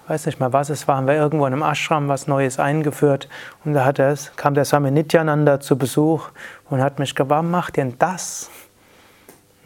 weiß 0.09 0.27
nicht 0.27 0.41
mal 0.41 0.53
was 0.53 0.71
es 0.71 0.89
war, 0.89 0.97
haben 0.97 1.07
wir 1.07 1.15
irgendwo 1.15 1.47
in 1.47 1.53
einem 1.53 1.63
Ashram 1.63 2.09
was 2.09 2.27
Neues 2.27 2.59
eingeführt 2.59 3.29
und 3.65 3.75
da 3.75 3.89
es, 3.91 4.33
kam 4.37 4.55
der 4.55 4.65
Swami 4.65 4.91
Nityananda 4.91 5.61
zu 5.61 5.77
Besuch 5.77 6.29
und 6.71 6.83
hat 6.83 6.99
mich 6.99 7.15
gefragt, 7.15 7.31
warum 7.31 7.51
macht 7.51 7.77
denn 7.77 7.95
das? 7.99 8.51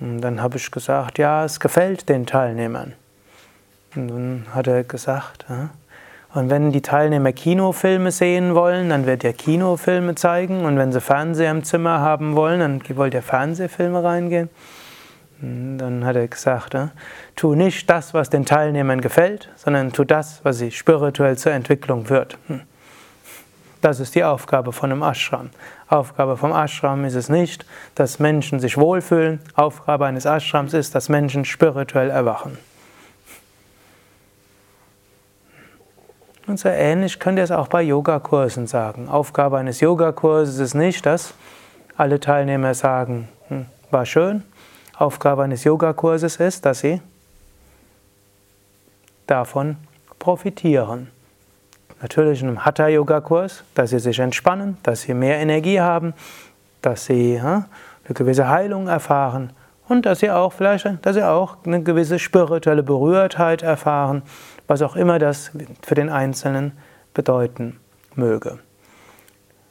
Und 0.00 0.20
dann 0.20 0.42
habe 0.42 0.58
ich 0.58 0.70
gesagt, 0.70 1.18
ja, 1.18 1.44
es 1.44 1.58
gefällt 1.58 2.08
den 2.08 2.26
Teilnehmern. 2.26 2.92
Und 3.94 4.08
dann 4.08 4.46
hat 4.54 4.66
er 4.66 4.84
gesagt, 4.84 5.46
ja, 5.48 5.70
und 6.36 6.50
wenn 6.50 6.70
die 6.70 6.82
Teilnehmer 6.82 7.32
Kinofilme 7.32 8.10
sehen 8.10 8.54
wollen, 8.54 8.90
dann 8.90 9.06
wird 9.06 9.24
er 9.24 9.32
Kinofilme 9.32 10.16
zeigen. 10.16 10.66
Und 10.66 10.76
wenn 10.76 10.92
sie 10.92 11.00
Fernseher 11.00 11.50
im 11.50 11.64
Zimmer 11.64 12.00
haben 12.00 12.36
wollen, 12.36 12.60
dann 12.60 12.82
wollt 12.98 13.14
ihr 13.14 13.22
Fernsehfilme 13.22 14.04
reingehen. 14.04 14.50
Und 15.42 15.78
dann 15.78 16.04
hat 16.04 16.16
er 16.16 16.28
gesagt, 16.28 16.74
ja, 16.74 16.90
tu 17.34 17.54
nicht 17.54 17.90
das, 17.90 18.14
was 18.14 18.30
den 18.30 18.46
Teilnehmern 18.46 19.00
gefällt, 19.00 19.50
sondern 19.56 19.92
tu 19.92 20.04
das, 20.04 20.40
was 20.44 20.58
sie 20.58 20.70
spirituell 20.70 21.36
zur 21.36 21.52
Entwicklung 21.52 22.06
führt. 22.06 22.38
Hm. 22.46 22.62
Das 23.82 24.00
ist 24.00 24.14
die 24.14 24.24
Aufgabe 24.24 24.72
von 24.72 24.90
einem 24.90 25.02
Ashram. 25.02 25.50
Aufgabe 25.88 26.36
vom 26.36 26.52
Ashram 26.52 27.04
ist 27.04 27.14
es 27.14 27.28
nicht, 27.28 27.66
dass 27.94 28.18
Menschen 28.18 28.58
sich 28.58 28.78
wohlfühlen. 28.78 29.40
Aufgabe 29.54 30.06
eines 30.06 30.24
Ashrams 30.24 30.72
ist, 30.72 30.94
dass 30.94 31.08
Menschen 31.08 31.44
spirituell 31.44 32.10
erwachen. 32.10 32.58
Und 36.46 36.58
so 36.58 36.68
ähnlich 36.68 37.18
könnt 37.18 37.38
ihr 37.38 37.44
es 37.44 37.50
auch 37.50 37.68
bei 37.68 37.82
Yogakursen 37.82 38.66
sagen. 38.66 39.08
Aufgabe 39.08 39.58
eines 39.58 39.80
Yogakurses 39.80 40.58
ist 40.58 40.74
nicht, 40.74 41.04
dass 41.04 41.34
alle 41.96 42.20
Teilnehmer 42.20 42.74
sagen, 42.74 43.28
hm, 43.48 43.66
war 43.90 44.06
schön. 44.06 44.42
Aufgabe 44.98 45.42
eines 45.42 45.64
Yogakurses 45.64 46.36
ist, 46.36 46.64
dass 46.64 46.80
sie 46.80 47.00
davon 49.26 49.76
profitieren. 50.18 51.10
Natürlich 52.00 52.42
in 52.42 52.48
einem 52.48 52.64
Hatha-Yoga-Kurs, 52.64 53.64
dass 53.74 53.90
sie 53.90 53.98
sich 53.98 54.18
entspannen, 54.18 54.76
dass 54.82 55.02
sie 55.02 55.14
mehr 55.14 55.38
Energie 55.38 55.80
haben, 55.80 56.14
dass 56.82 57.06
sie 57.06 57.38
eine 57.40 57.64
gewisse 58.08 58.48
Heilung 58.48 58.88
erfahren 58.88 59.52
und 59.88 60.06
dass 60.06 60.20
sie 60.20 60.30
auch 60.30 60.52
vielleicht, 60.52 60.86
dass 61.02 61.14
sie 61.14 61.26
auch 61.26 61.56
eine 61.64 61.82
gewisse 61.82 62.18
spirituelle 62.18 62.82
Berührtheit 62.82 63.62
erfahren 63.62 64.22
was 64.66 64.82
auch 64.82 64.96
immer 64.96 65.18
das 65.18 65.50
für 65.82 65.94
den 65.94 66.08
Einzelnen 66.08 66.72
bedeuten 67.14 67.78
möge. 68.14 68.58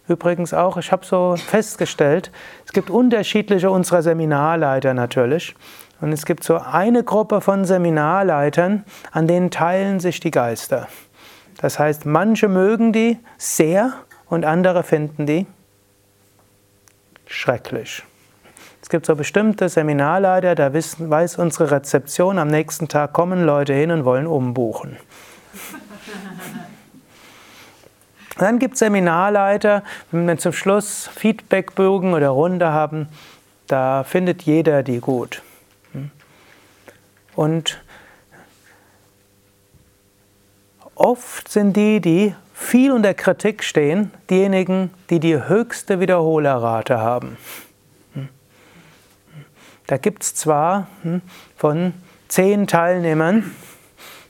Übrigens 0.08 0.53
auch, 0.53 0.78
ich 0.78 0.91
habe 0.91 1.06
so 1.06 1.36
festgestellt, 1.36 2.32
es 2.66 2.74
gibt 2.74 2.89
unterschiedliche 2.89 3.72
unserer 3.72 4.03
Seminarleiter 4.03 4.93
natürlich. 4.93 5.56
Und 6.01 6.12
es 6.12 6.26
gibt 6.26 6.43
so 6.43 6.58
eine 6.58 7.03
Gruppe 7.03 7.41
von 7.41 7.66
Seminarleitern, 7.66 8.84
an 9.12 9.28
denen 9.28 9.49
teilen 9.49 9.99
sich 9.99 10.20
die 10.20 10.32
Geister. 10.32 10.88
Das 11.60 11.80
heißt, 11.80 12.06
manche 12.06 12.49
mögen 12.49 12.91
die 12.91 13.18
sehr 13.38 13.93
und 14.28 14.45
andere 14.45 14.84
finden 14.84 15.26
die 15.26 15.47
schrecklich. 17.26 18.03
Es 18.82 18.89
gibt 18.89 19.08
so 19.08 19.16
bestimmte 19.16 19.68
Seminarleiter, 19.68 20.53
da 20.53 20.72
weiß 20.72 21.38
unsere 21.39 21.72
Rezeption, 21.72 22.38
am 22.38 22.49
nächsten 22.49 22.88
Tag 22.88 23.14
kommen 23.14 23.43
Leute 23.43 23.74
hin 23.74 23.89
und 23.89 24.06
wollen 24.06 24.28
umbuchen. 24.28 24.97
Dann 28.38 28.59
gibt 28.59 28.73
es 28.73 28.79
Seminarleiter, 28.79 29.83
wenn 30.11 30.27
wir 30.27 30.38
zum 30.38 30.53
Schluss 30.53 31.09
Feedbackbögen 31.15 32.13
oder 32.13 32.29
Runde 32.29 32.71
haben, 32.71 33.07
da 33.67 34.03
findet 34.03 34.43
jeder 34.43 34.83
die 34.83 34.99
gut. 34.99 35.41
Und 37.36 37.81
oft 40.95 41.49
sind 41.49 41.75
die, 41.75 41.99
die 41.99 42.36
viel 42.53 42.91
unter 42.91 43.13
Kritik 43.13 43.63
stehen, 43.63 44.11
diejenigen, 44.29 44.91
die 45.09 45.19
die 45.19 45.36
höchste 45.36 45.99
Wiederholerrate 45.99 46.99
haben. 46.99 47.38
Da 49.88 49.97
gibt 49.97 50.23
es 50.23 50.33
zwar 50.33 50.88
hm, 51.03 51.21
von 51.57 51.93
zehn 52.27 52.65
Teilnehmern 52.65 53.51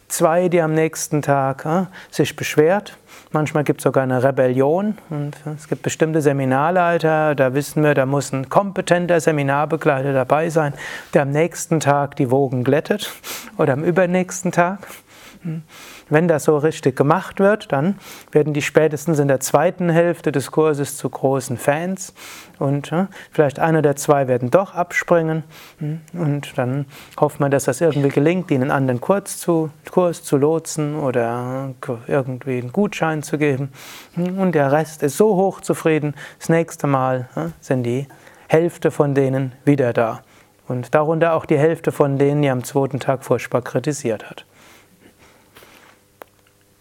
zwei, 0.07 0.49
die 0.49 0.61
am 0.61 0.73
nächsten 0.73 1.21
Tag 1.21 1.63
hm, 1.63 1.87
sich 2.11 2.35
beschwert. 2.35 2.97
Manchmal 3.35 3.65
gibt 3.65 3.81
es 3.81 3.83
sogar 3.83 4.03
eine 4.03 4.23
Rebellion 4.23 4.97
und 5.09 5.35
es 5.57 5.67
gibt 5.67 5.81
bestimmte 5.81 6.21
Seminarleiter, 6.21 7.35
da 7.35 7.53
wissen 7.53 7.83
wir, 7.83 7.93
da 7.93 8.05
muss 8.05 8.31
ein 8.31 8.47
kompetenter 8.47 9.19
Seminarbegleiter 9.19 10.13
dabei 10.13 10.49
sein, 10.49 10.73
der 11.13 11.23
am 11.23 11.31
nächsten 11.31 11.81
Tag 11.81 12.15
die 12.15 12.31
Wogen 12.31 12.63
glättet 12.63 13.11
oder 13.57 13.73
am 13.73 13.83
übernächsten 13.83 14.53
Tag. 14.53 14.87
Hm. 15.45 15.61
Wenn 16.09 16.27
das 16.27 16.45
so 16.45 16.57
richtig 16.57 16.95
gemacht 16.95 17.39
wird, 17.39 17.71
dann 17.71 17.99
werden 18.31 18.53
die 18.53 18.63
spätestens 18.63 19.19
in 19.19 19.27
der 19.27 19.39
zweiten 19.39 19.89
Hälfte 19.89 20.31
des 20.31 20.49
Kurses 20.49 20.97
zu 20.97 21.07
großen 21.07 21.57
Fans 21.57 22.15
und 22.57 22.91
vielleicht 23.31 23.59
ein 23.59 23.75
oder 23.75 23.95
zwei 23.95 24.27
werden 24.27 24.49
doch 24.49 24.73
abspringen 24.73 25.43
hm, 25.77 26.01
und 26.13 26.57
dann 26.57 26.85
hofft 27.19 27.39
man, 27.39 27.51
dass 27.51 27.65
das 27.65 27.79
irgendwie 27.79 28.09
gelingt, 28.09 28.49
ihnen 28.49 28.63
einen 28.63 28.71
anderen 28.71 29.01
Kurs 29.01 29.37
zu, 29.37 29.69
Kurs 29.91 30.23
zu 30.23 30.37
lotsen 30.37 30.95
oder 30.95 31.75
irgendwie 32.07 32.57
einen 32.57 32.71
Gutschein 32.71 33.21
zu 33.21 33.37
geben 33.37 33.69
hm, 34.15 34.39
und 34.39 34.55
der 34.55 34.71
Rest 34.71 35.03
ist 35.03 35.17
so 35.17 35.35
hochzufrieden, 35.35 36.15
das 36.39 36.49
nächste 36.49 36.87
Mal 36.87 37.29
sind 37.61 37.83
die 37.83 38.07
Hälfte 38.47 38.89
von 38.89 39.13
denen 39.13 39.53
wieder 39.63 39.93
da. 39.93 40.21
Und 40.67 40.95
darunter 40.95 41.33
auch 41.33 41.45
die 41.45 41.57
Hälfte 41.57 41.91
von 41.91 42.17
denen, 42.17 42.41
die 42.41 42.49
am 42.49 42.63
zweiten 42.63 42.99
Tag 42.99 43.23
furchtbar 43.23 43.61
kritisiert 43.61 44.27
hat. 44.27 44.45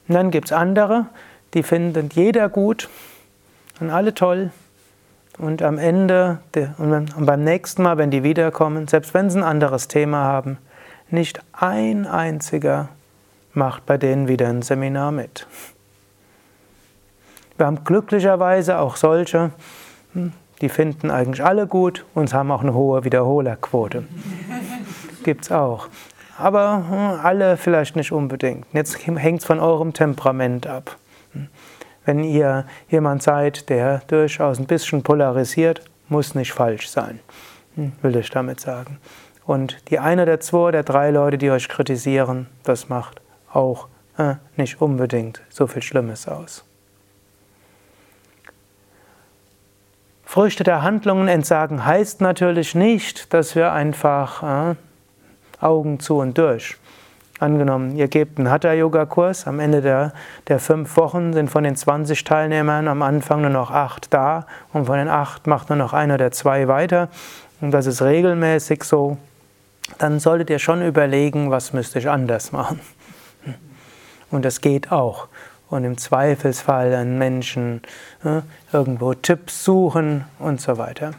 Und 0.08 0.14
dann 0.14 0.30
gibt 0.30 0.48
es 0.48 0.52
andere, 0.52 1.06
die 1.54 1.62
finden 1.62 2.10
jeder 2.12 2.48
gut 2.48 2.88
und 3.80 3.90
alle 3.90 4.14
toll. 4.14 4.50
Und 5.38 5.62
am 5.62 5.78
Ende 5.78 6.38
und 6.78 7.26
beim 7.26 7.42
nächsten 7.42 7.82
Mal, 7.82 7.98
wenn 7.98 8.10
die 8.10 8.22
wiederkommen, 8.22 8.86
selbst 8.86 9.14
wenn 9.14 9.30
sie 9.30 9.40
ein 9.40 9.44
anderes 9.44 9.88
Thema 9.88 10.18
haben, 10.18 10.58
nicht 11.10 11.40
ein 11.52 12.06
einziger 12.06 12.88
macht 13.52 13.86
bei 13.86 13.98
denen 13.98 14.28
wieder 14.28 14.48
ein 14.48 14.62
Seminar 14.62 15.10
mit. 15.12 15.46
Wir 17.56 17.66
haben 17.66 17.84
glücklicherweise 17.84 18.78
auch 18.78 18.96
solche, 18.96 19.50
hm, 20.12 20.32
die 20.60 20.68
finden 20.68 21.10
eigentlich 21.10 21.44
alle 21.44 21.66
gut 21.66 22.04
und 22.14 22.32
haben 22.32 22.50
auch 22.50 22.62
eine 22.62 22.74
hohe 22.74 23.04
Wiederholerquote. 23.04 24.04
Gibt 25.24 25.44
es 25.44 25.52
auch 25.52 25.88
aber 26.38 26.84
hm, 26.88 27.20
alle 27.24 27.56
vielleicht 27.56 27.96
nicht 27.96 28.12
unbedingt. 28.12 28.66
Jetzt 28.72 29.06
hängt 29.06 29.40
es 29.40 29.46
von 29.46 29.60
eurem 29.60 29.92
Temperament 29.92 30.66
ab. 30.66 30.96
Hm. 31.32 31.48
Wenn 32.04 32.22
ihr 32.22 32.66
jemand 32.88 33.22
seid, 33.22 33.68
der 33.68 34.02
durchaus 34.06 34.58
ein 34.58 34.66
bisschen 34.66 35.02
polarisiert, 35.02 35.82
muss 36.08 36.34
nicht 36.34 36.52
falsch 36.52 36.88
sein, 36.88 37.20
hm, 37.76 37.92
will 38.02 38.16
ich 38.16 38.30
damit 38.30 38.60
sagen. 38.60 38.98
Und 39.46 39.90
die 39.90 39.98
eine 39.98 40.24
der 40.24 40.40
zwei 40.40 40.70
der 40.70 40.82
drei 40.82 41.10
Leute, 41.10 41.38
die 41.38 41.50
euch 41.50 41.68
kritisieren, 41.68 42.46
das 42.62 42.88
macht 42.88 43.20
auch 43.52 43.88
äh, 44.16 44.34
nicht 44.56 44.80
unbedingt 44.80 45.42
so 45.48 45.66
viel 45.66 45.82
Schlimmes 45.82 46.28
aus. 46.28 46.64
Früchte 50.24 50.64
der 50.64 50.82
Handlungen 50.82 51.28
entsagen 51.28 51.84
heißt 51.84 52.20
natürlich 52.20 52.74
nicht, 52.74 53.32
dass 53.32 53.54
wir 53.54 53.72
einfach 53.72 54.72
äh, 54.72 54.74
Augen 55.60 56.00
zu 56.00 56.18
und 56.18 56.36
durch. 56.38 56.76
Angenommen, 57.40 57.96
ihr 57.96 58.08
gebt 58.08 58.38
einen 58.38 58.50
Hatha-Yoga-Kurs, 58.50 59.46
am 59.46 59.58
Ende 59.58 59.82
der, 59.82 60.12
der 60.46 60.60
fünf 60.60 60.96
Wochen 60.96 61.32
sind 61.32 61.50
von 61.50 61.64
den 61.64 61.74
20 61.74 62.22
Teilnehmern 62.22 62.86
am 62.86 63.02
Anfang 63.02 63.40
nur 63.40 63.50
noch 63.50 63.70
acht 63.70 64.14
da 64.14 64.46
und 64.72 64.86
von 64.86 64.98
den 64.98 65.08
acht 65.08 65.46
macht 65.46 65.68
nur 65.68 65.78
noch 65.78 65.92
einer 65.92 66.14
oder 66.14 66.30
zwei 66.30 66.68
weiter 66.68 67.08
und 67.60 67.72
das 67.72 67.86
ist 67.86 68.02
regelmäßig 68.02 68.84
so, 68.84 69.16
dann 69.98 70.20
solltet 70.20 70.50
ihr 70.50 70.58
schon 70.58 70.82
überlegen, 70.82 71.50
was 71.50 71.72
müsste 71.72 71.98
ich 71.98 72.08
anders 72.08 72.52
machen. 72.52 72.80
Und 74.30 74.44
das 74.44 74.60
geht 74.60 74.90
auch 74.90 75.28
und 75.70 75.84
im 75.84 75.98
Zweifelsfall 75.98 76.94
an 76.94 77.18
Menschen 77.18 77.82
äh, 78.24 78.42
irgendwo 78.72 79.14
Tipps 79.14 79.64
suchen 79.64 80.24
und 80.38 80.60
so 80.60 80.78
weiter. 80.78 81.12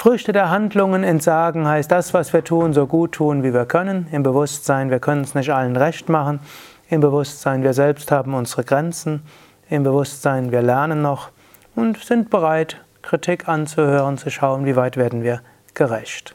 Früchte 0.00 0.32
der 0.32 0.48
Handlungen 0.48 1.04
entsagen 1.04 1.68
heißt 1.68 1.90
das, 1.90 2.14
was 2.14 2.32
wir 2.32 2.42
tun, 2.42 2.72
so 2.72 2.86
gut 2.86 3.12
tun, 3.12 3.42
wie 3.42 3.52
wir 3.52 3.66
können, 3.66 4.06
im 4.12 4.22
Bewusstsein, 4.22 4.88
wir 4.88 4.98
können 4.98 5.20
es 5.20 5.34
nicht 5.34 5.50
allen 5.52 5.76
recht 5.76 6.08
machen, 6.08 6.40
im 6.88 7.02
Bewusstsein, 7.02 7.62
wir 7.62 7.74
selbst 7.74 8.10
haben 8.10 8.32
unsere 8.32 8.64
Grenzen, 8.64 9.22
im 9.68 9.82
Bewusstsein, 9.82 10.52
wir 10.52 10.62
lernen 10.62 11.02
noch 11.02 11.28
und 11.76 11.98
sind 12.02 12.30
bereit, 12.30 12.78
Kritik 13.02 13.46
anzuhören, 13.46 14.16
zu 14.16 14.30
schauen, 14.30 14.64
wie 14.64 14.74
weit 14.74 14.96
werden 14.96 15.22
wir 15.22 15.42
gerecht. 15.74 16.34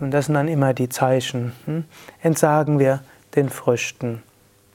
Und 0.00 0.12
das 0.12 0.24
sind 0.24 0.36
dann 0.36 0.48
immer 0.48 0.72
die 0.72 0.88
Zeichen. 0.88 1.52
Hm? 1.66 1.84
Entsagen 2.22 2.78
wir 2.78 3.00
den 3.36 3.50
Früchten 3.50 4.22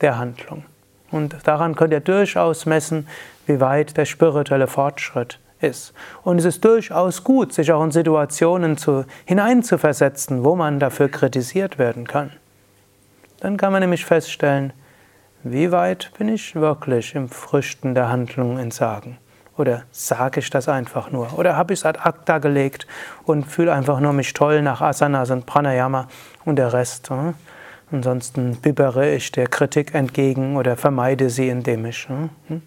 der 0.01 0.20
Handlung. 0.20 0.66
Und 1.09 1.36
daran 1.45 1.76
könnt 1.76 1.93
ihr 1.93 1.99
durchaus 1.99 2.68
messen, 2.68 3.07
wie 3.47 3.59
weit 3.59 3.97
der 3.97 4.05
spirituelle 4.05 4.68
Fortschritt 4.68 5.39
ist. 5.64 5.93
Und 6.24 6.38
es 6.38 6.45
ist 6.45 6.64
durchaus 6.64 7.24
gut, 7.24 7.53
sich 7.53 7.72
auch 7.72 7.84
in 7.84 7.91
Situationen 7.91 8.78
zu, 8.78 9.05
hineinzuversetzen, 9.26 10.43
wo 10.43 10.55
man 10.55 10.80
dafür 10.80 11.09
kritisiert 11.09 11.80
werden 11.80 12.05
kann. 12.05 12.32
Dann 13.39 13.57
kann 13.57 13.72
man 13.72 13.82
nämlich 13.82 14.05
feststellen, 14.05 14.74
wie 15.43 15.72
weit 15.72 16.11
bin 16.18 16.30
ich 16.30 16.55
wirklich 16.55 17.16
im 17.16 17.28
Früchten 17.30 17.95
der 17.95 18.09
Handlung 18.09 18.57
entsagen. 18.57 19.18
Oder 19.57 19.84
sage 19.91 20.39
ich 20.39 20.49
das 20.49 20.68
einfach 20.68 21.11
nur? 21.11 21.38
Oder 21.38 21.55
habe 21.55 21.74
ich 21.74 21.82
es 21.82 21.86
ad 21.86 21.99
acta 22.01 22.39
gelegt 22.39 22.88
und 23.26 23.45
fühle 23.45 23.74
einfach 23.74 23.99
nur 23.99 24.14
mich 24.14 24.34
toll 24.34 24.61
nach 24.61 24.82
Asanas 24.82 25.30
und 25.30 25.45
Pranayama 25.45 26.07
und 26.45 26.55
der 26.55 26.74
Rest? 26.74 27.09
Hm? 27.09 27.36
Ansonsten 27.91 28.55
bibbere 28.55 29.14
ich 29.14 29.32
der 29.32 29.47
Kritik 29.47 29.93
entgegen 29.93 30.55
oder 30.57 30.76
vermeide 30.76 31.30
sie, 31.30 31.49
indem 31.49 31.86
ich 31.86 32.07
hm, 32.07 32.30
hm, 32.47 32.61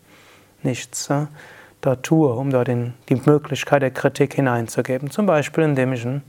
nichts 0.63 1.09
hm, 1.09 1.27
dort 1.81 2.03
tue, 2.03 2.33
um 2.33 2.51
dort 2.51 2.69
in 2.69 2.95
die 3.09 3.21
Möglichkeit 3.25 3.83
der 3.83 3.91
Kritik 3.91 4.35
hineinzugeben. 4.35 5.11
Zum 5.11 5.27
Beispiel, 5.27 5.65
indem 5.65 5.93
ich 5.93 6.05
ein 6.05 6.23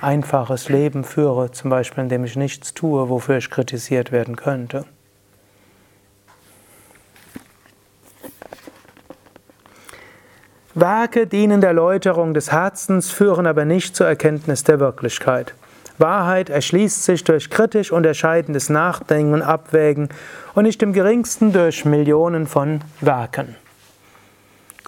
einfaches 0.00 0.68
Leben 0.68 1.04
führe, 1.04 1.50
zum 1.50 1.70
Beispiel, 1.70 2.04
indem 2.04 2.24
ich 2.24 2.36
nichts 2.36 2.74
tue, 2.74 3.08
wofür 3.08 3.38
ich 3.38 3.50
kritisiert 3.50 4.12
werden 4.12 4.36
könnte. 4.36 4.84
Werke 10.74 11.26
dienen 11.26 11.60
der 11.60 11.72
Läuterung 11.72 12.32
des 12.32 12.52
Herzens, 12.52 13.10
führen 13.10 13.46
aber 13.46 13.64
nicht 13.64 13.96
zur 13.96 14.06
Erkenntnis 14.06 14.62
der 14.62 14.78
Wirklichkeit. 14.78 15.54
Wahrheit 15.98 16.48
erschließt 16.48 17.04
sich 17.04 17.24
durch 17.24 17.50
kritisch 17.50 17.92
unterscheidendes 17.92 18.70
Nachdenken 18.70 19.34
und 19.34 19.42
Abwägen 19.42 20.08
und 20.54 20.64
nicht 20.64 20.82
im 20.82 20.92
geringsten 20.92 21.52
durch 21.52 21.84
Millionen 21.84 22.46
von 22.46 22.80
Werken. 23.00 23.56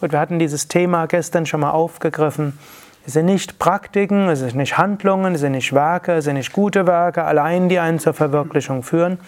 Gut, 0.02 0.10
wir 0.10 0.18
hatten 0.18 0.40
dieses 0.40 0.66
Thema 0.66 1.06
gestern 1.06 1.46
schon 1.46 1.60
mal 1.60 1.70
aufgegriffen. 1.70 2.58
Es 3.06 3.12
sind 3.12 3.26
nicht 3.26 3.60
Praktiken, 3.60 4.28
es 4.30 4.40
sind 4.40 4.56
nicht 4.56 4.76
Handlungen, 4.76 5.36
es 5.36 5.42
sind 5.42 5.52
nicht 5.52 5.72
Werke, 5.72 6.14
es 6.14 6.24
sind 6.24 6.34
nicht 6.34 6.52
gute 6.52 6.88
Werke 6.88 7.22
allein, 7.22 7.68
die 7.68 7.78
einen 7.78 8.00
zur 8.00 8.12
Verwirklichung 8.12 8.82
führen, 8.82 9.20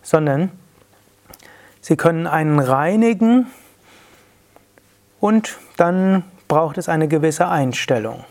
sondern 0.00 0.50
sie 1.82 1.98
können 1.98 2.26
einen 2.26 2.60
reinigen 2.60 3.46
und 5.20 5.58
dann 5.76 6.22
braucht 6.48 6.78
es 6.78 6.88
eine 6.88 7.08
gewisse 7.08 7.48
Einstellung. 7.48 8.24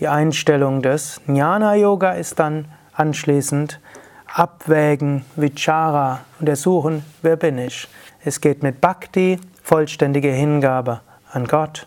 Die 0.00 0.08
Einstellung 0.08 0.82
des 0.82 1.22
Jnana 1.26 1.76
Yoga 1.76 2.12
ist 2.12 2.40
dann 2.40 2.66
anschließend 2.92 3.80
Abwägen, 4.26 5.24
Vichara 5.36 6.20
und 6.40 6.48
ersuchen, 6.50 7.02
wer 7.22 7.36
bin 7.36 7.56
ich. 7.56 7.88
Es 8.22 8.42
geht 8.42 8.62
mit 8.62 8.82
Bhakti, 8.82 9.40
vollständige 9.62 10.30
Hingabe 10.30 11.00
an 11.32 11.46
Gott. 11.46 11.86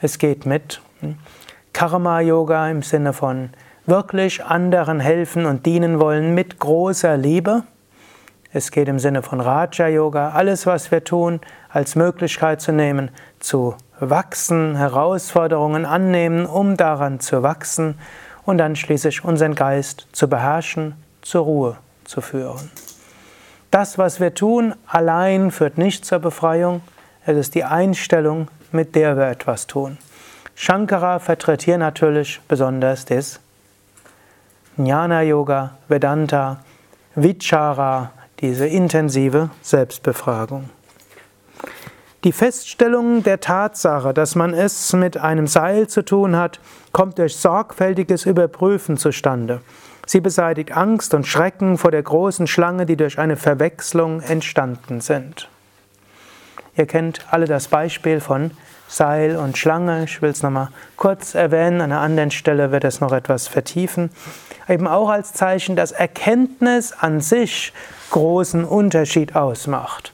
Es 0.00 0.18
geht 0.18 0.46
mit 0.46 0.80
hm, 1.00 1.16
Karma 1.72 2.20
Yoga 2.20 2.68
im 2.70 2.82
Sinne 2.82 3.12
von 3.12 3.50
wirklich 3.84 4.44
anderen 4.44 5.00
helfen 5.00 5.46
und 5.46 5.66
dienen 5.66 6.00
wollen 6.00 6.34
mit 6.34 6.58
großer 6.58 7.16
Liebe. 7.16 7.64
Es 8.52 8.70
geht 8.70 8.88
im 8.88 8.98
Sinne 8.98 9.22
von 9.22 9.40
Raja 9.40 9.88
Yoga, 9.88 10.30
alles 10.30 10.66
was 10.66 10.90
wir 10.90 11.04
tun, 11.04 11.40
als 11.68 11.94
Möglichkeit 11.94 12.60
zu 12.60 12.72
nehmen, 12.72 13.10
zu 13.38 13.74
wachsen, 14.00 14.76
Herausforderungen 14.76 15.84
annehmen, 15.84 16.46
um 16.46 16.76
daran 16.76 17.20
zu 17.20 17.42
wachsen 17.42 17.98
und 18.44 18.58
dann 18.58 18.76
schließlich 18.76 19.24
unseren 19.24 19.54
Geist 19.54 20.06
zu 20.12 20.28
beherrschen, 20.28 20.94
zur 21.22 21.44
Ruhe 21.44 21.76
zu 22.04 22.20
führen. 22.20 22.70
Das, 23.70 23.98
was 23.98 24.20
wir 24.20 24.32
tun, 24.32 24.74
allein 24.86 25.50
führt 25.50 25.76
nicht 25.76 26.04
zur 26.04 26.20
Befreiung, 26.20 26.80
es 27.26 27.36
ist 27.36 27.54
die 27.56 27.64
Einstellung, 27.64 28.48
mit 28.76 28.94
der 28.94 29.16
wir 29.16 29.26
etwas 29.26 29.66
tun. 29.66 29.98
Shankara 30.54 31.18
vertritt 31.18 31.62
hier 31.62 31.78
natürlich 31.78 32.40
besonders 32.46 33.04
das 33.04 33.40
Jnana 34.76 35.22
Yoga, 35.22 35.76
Vedanta, 35.88 36.58
Vichara, 37.14 38.12
diese 38.40 38.66
intensive 38.66 39.50
Selbstbefragung. 39.62 40.70
Die 42.24 42.32
Feststellung 42.32 43.22
der 43.22 43.40
Tatsache, 43.40 44.12
dass 44.12 44.34
man 44.34 44.52
es 44.52 44.92
mit 44.92 45.16
einem 45.16 45.46
Seil 45.46 45.86
zu 45.86 46.04
tun 46.04 46.36
hat, 46.36 46.60
kommt 46.92 47.18
durch 47.18 47.36
sorgfältiges 47.36 48.26
Überprüfen 48.26 48.96
zustande. 48.96 49.60
Sie 50.06 50.20
beseitigt 50.20 50.72
Angst 50.72 51.14
und 51.14 51.26
Schrecken 51.26 51.78
vor 51.78 51.90
der 51.90 52.02
großen 52.02 52.46
Schlange, 52.46 52.86
die 52.86 52.96
durch 52.96 53.18
eine 53.18 53.36
Verwechslung 53.36 54.20
entstanden 54.20 55.00
sind. 55.00 55.48
Ihr 56.76 56.86
kennt 56.86 57.24
alle 57.30 57.46
das 57.46 57.68
Beispiel 57.68 58.20
von 58.20 58.50
Seil 58.88 59.36
und 59.36 59.58
Schlange. 59.58 60.04
Ich 60.04 60.22
will 60.22 60.30
es 60.30 60.42
nochmal 60.42 60.68
kurz 60.96 61.34
erwähnen, 61.34 61.80
an 61.80 61.92
einer 61.92 62.00
anderen 62.00 62.30
Stelle 62.30 62.70
wird 62.70 62.84
es 62.84 63.00
noch 63.00 63.12
etwas 63.12 63.48
vertiefen. 63.48 64.10
Eben 64.68 64.86
auch 64.86 65.08
als 65.08 65.32
Zeichen, 65.32 65.76
dass 65.76 65.92
Erkenntnis 65.92 66.92
an 66.92 67.20
sich 67.20 67.72
großen 68.10 68.64
Unterschied 68.64 69.34
ausmacht. 69.34 70.12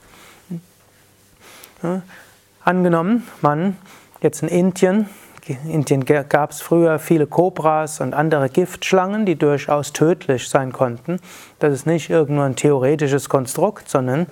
Angenommen, 2.65 3.27
man 3.41 3.77
jetzt 4.21 4.43
in 4.43 4.49
Indien, 4.49 5.09
in 5.47 5.71
Indien 5.71 6.05
gab 6.05 6.53
es 6.53 6.63
früher 6.63 7.01
viele 7.01 7.27
Kobras 7.27 8.01
und 8.01 8.15
andere 8.15 8.49
Giftschlangen, 8.49 9.27
die 9.27 9.35
durchaus 9.35 9.93
tödlich 9.93 10.49
sein 10.49 10.73
konnten. 10.73 11.19
Das 11.59 11.73
ist 11.73 11.87
nicht 11.87 12.11
irgendein 12.11 12.53
ein 12.53 12.57
theoretisches 12.57 13.29
Konstrukt, 13.29 13.89
sondern 13.89 14.27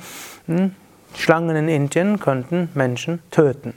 hm, 0.47 0.77
Schlangen 1.17 1.57
in 1.57 1.69
Indien 1.69 2.21
könnten 2.21 2.71
Menschen 2.75 3.23
töten. 3.31 3.75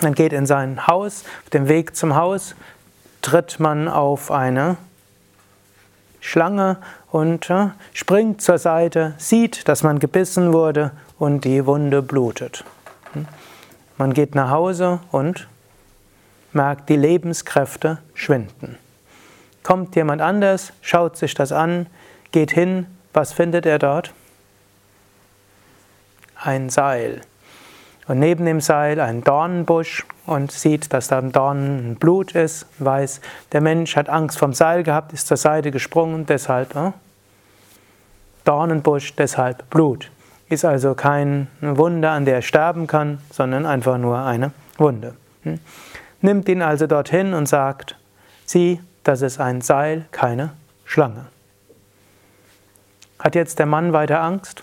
Man 0.00 0.14
geht 0.14 0.32
in 0.32 0.46
sein 0.46 0.86
Haus, 0.86 1.24
auf 1.44 1.50
dem 1.50 1.68
Weg 1.68 1.96
zum 1.96 2.16
Haus 2.16 2.54
tritt 3.22 3.58
man 3.58 3.88
auf 3.88 4.30
eine 4.30 4.76
Schlange 6.20 6.78
und 7.10 7.48
äh, 7.50 7.68
springt 7.92 8.42
zur 8.42 8.58
Seite, 8.58 9.14
sieht, 9.18 9.68
dass 9.68 9.82
man 9.82 9.98
gebissen 9.98 10.52
wurde 10.52 10.90
und 11.18 11.44
die 11.44 11.64
Wunde 11.66 12.02
blutet. 12.02 12.64
Hm? 13.12 13.26
Man 13.96 14.12
geht 14.14 14.34
nach 14.34 14.50
Hause 14.50 15.00
und 15.12 15.46
merkt, 16.52 16.88
die 16.88 16.96
Lebenskräfte 16.96 17.98
schwinden. 18.14 18.78
Kommt 19.62 19.96
jemand 19.96 20.20
anders, 20.20 20.72
schaut 20.80 21.16
sich 21.16 21.34
das 21.34 21.52
an, 21.52 21.86
geht 22.32 22.52
hin, 22.52 22.86
was 23.12 23.32
findet 23.32 23.64
er 23.66 23.78
dort? 23.78 24.12
Ein 26.44 26.68
Seil. 26.68 27.22
Und 28.06 28.18
neben 28.18 28.44
dem 28.44 28.60
Seil 28.60 29.00
ein 29.00 29.24
Dornenbusch 29.24 30.04
und 30.26 30.52
sieht, 30.52 30.92
dass 30.92 31.08
da 31.08 31.18
ein 31.18 31.32
Dornen 31.32 31.96
Blut 31.96 32.32
ist, 32.32 32.66
weiß, 32.78 33.22
der 33.52 33.62
Mensch 33.62 33.96
hat 33.96 34.10
Angst 34.10 34.38
vom 34.38 34.52
Seil 34.52 34.82
gehabt, 34.82 35.14
ist 35.14 35.26
zur 35.26 35.38
Seite 35.38 35.70
gesprungen, 35.70 36.26
deshalb 36.26 36.76
äh, 36.76 36.92
Dornenbusch, 38.44 39.14
deshalb 39.14 39.70
Blut. 39.70 40.10
Ist 40.50 40.66
also 40.66 40.94
kein 40.94 41.46
Wunder, 41.62 42.10
an 42.10 42.26
der 42.26 42.34
er 42.34 42.42
sterben 42.42 42.86
kann, 42.86 43.20
sondern 43.30 43.64
einfach 43.64 43.96
nur 43.96 44.18
eine 44.18 44.52
Wunde. 44.76 45.14
Hm? 45.44 45.58
Nimmt 46.20 46.46
ihn 46.50 46.60
also 46.60 46.86
dorthin 46.86 47.32
und 47.32 47.48
sagt, 47.48 47.96
sieh, 48.44 48.80
das 49.02 49.22
ist 49.22 49.40
ein 49.40 49.62
Seil, 49.62 50.04
keine 50.10 50.50
Schlange. 50.84 51.24
Hat 53.18 53.34
jetzt 53.34 53.58
der 53.58 53.66
Mann 53.66 53.94
weiter 53.94 54.20
Angst? 54.20 54.62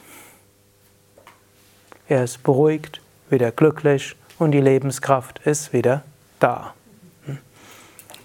Er 2.12 2.26
ist 2.26 2.44
beruhigt, 2.44 3.00
wieder 3.30 3.54
glücklich 3.54 4.18
und 4.38 4.52
die 4.52 4.60
Lebenskraft 4.60 5.40
ist 5.46 5.72
wieder 5.72 6.04
da. 6.42 6.74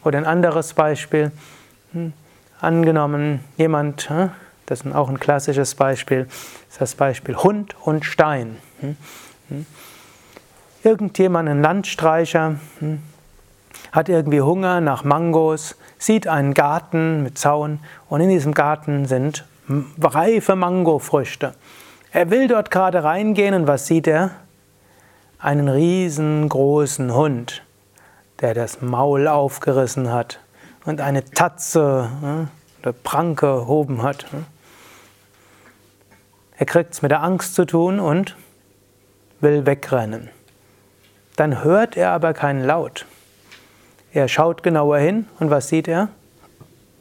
Oder 0.03 0.19
ein 0.19 0.25
anderes 0.25 0.75
Beispiel. 0.75 1.31
Angenommen, 2.61 3.45
jemand, 3.57 4.11
das 4.67 4.81
ist 4.81 4.93
auch 4.93 5.09
ein 5.09 5.21
klassisches 5.21 5.77
Beispiel, 5.77 6.27
ist 6.69 6.81
das 6.81 6.97
Beispiel 6.97 7.37
Hund 7.37 7.77
und 7.81 8.05
Stein. 8.05 8.57
Irgendjemand, 10.83 11.49
ein 11.49 11.63
Landstreicher, 11.63 12.57
hat 13.93 14.09
irgendwie 14.09 14.41
Hunger 14.41 14.81
nach 14.81 15.05
Mangos, 15.05 15.77
sieht 15.97 16.27
einen 16.27 16.55
Garten 16.55 17.23
mit 17.23 17.39
Zaun 17.39 17.79
und 18.09 18.21
in 18.21 18.31
diesem 18.31 18.53
Garten 18.53 19.07
sind 19.07 19.45
reife 20.01 20.57
Mangofrüchte. 20.57 21.55
Er 22.13 22.31
will 22.31 22.49
dort 22.49 22.71
gerade 22.71 23.05
reingehen 23.05 23.55
und 23.55 23.67
was 23.67 23.87
sieht 23.87 24.07
er? 24.07 24.31
Einen 25.39 25.69
riesengroßen 25.69 27.15
Hund, 27.15 27.63
der 28.41 28.55
das 28.55 28.81
Maul 28.81 29.29
aufgerissen 29.29 30.11
hat 30.13 30.41
und 30.85 31.01
eine 31.01 31.25
Tatze 31.25 32.09
oder 32.81 32.93
Pranke 32.93 33.47
erhoben 33.47 34.03
hat. 34.03 34.27
Er 36.59 36.67
kriegt 36.67 36.95
es 36.95 37.03
mit 37.03 37.11
der 37.11 37.23
Angst 37.23 37.55
zu 37.55 37.67
tun 37.67 38.01
und 38.01 38.37
will 39.41 39.67
wegrennen. 39.67 40.31
Dann 41.37 41.63
hört 41.63 41.97
er 41.97 42.13
aber 42.13 42.33
keinen 42.33 42.65
Laut. 42.65 43.05
Er 44.13 44.29
schaut 44.29 44.63
genauer 44.63 44.99
hin 44.99 45.27
und 45.39 45.51
was 45.51 45.69
sieht 45.69 45.87
er? 45.87 46.09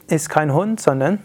Ist 0.08 0.30
kein 0.30 0.54
Hund, 0.54 0.82
sondern 0.82 1.24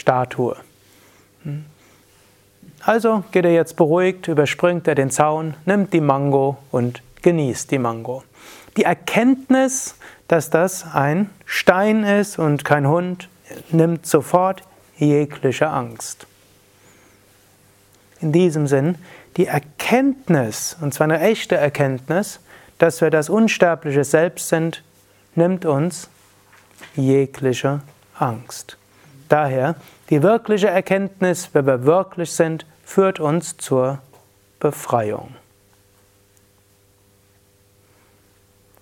Statue. 0.00 0.56
Also 2.80 3.24
geht 3.32 3.44
er 3.44 3.52
jetzt 3.52 3.76
beruhigt, 3.76 4.28
überspringt 4.28 4.88
er 4.88 4.94
den 4.94 5.10
Zaun, 5.10 5.54
nimmt 5.66 5.92
die 5.92 6.00
Mango 6.00 6.56
und 6.70 7.02
genießt 7.22 7.70
die 7.70 7.78
Mango. 7.78 8.24
Die 8.76 8.84
Erkenntnis, 8.84 9.96
dass 10.28 10.48
das 10.48 10.94
ein 10.94 11.28
Stein 11.44 12.04
ist 12.04 12.38
und 12.38 12.64
kein 12.64 12.88
Hund, 12.88 13.28
nimmt 13.70 14.06
sofort 14.06 14.62
jegliche 14.96 15.68
Angst. 15.68 16.26
In 18.20 18.32
diesem 18.32 18.66
Sinn, 18.66 18.96
die 19.36 19.46
Erkenntnis, 19.46 20.76
und 20.80 20.94
zwar 20.94 21.04
eine 21.04 21.20
echte 21.20 21.56
Erkenntnis, 21.56 22.40
dass 22.78 23.00
wir 23.02 23.10
das 23.10 23.28
unsterbliche 23.28 24.04
Selbst 24.04 24.48
sind, 24.48 24.82
nimmt 25.34 25.66
uns 25.66 26.08
jegliche 26.96 27.82
Angst. 28.18 28.78
Daher, 29.30 29.76
die 30.10 30.24
wirkliche 30.24 30.68
Erkenntnis, 30.68 31.50
wer 31.52 31.64
wir 31.64 31.84
wirklich 31.84 32.32
sind, 32.32 32.66
führt 32.84 33.20
uns 33.20 33.56
zur 33.56 34.00
Befreiung. 34.58 35.36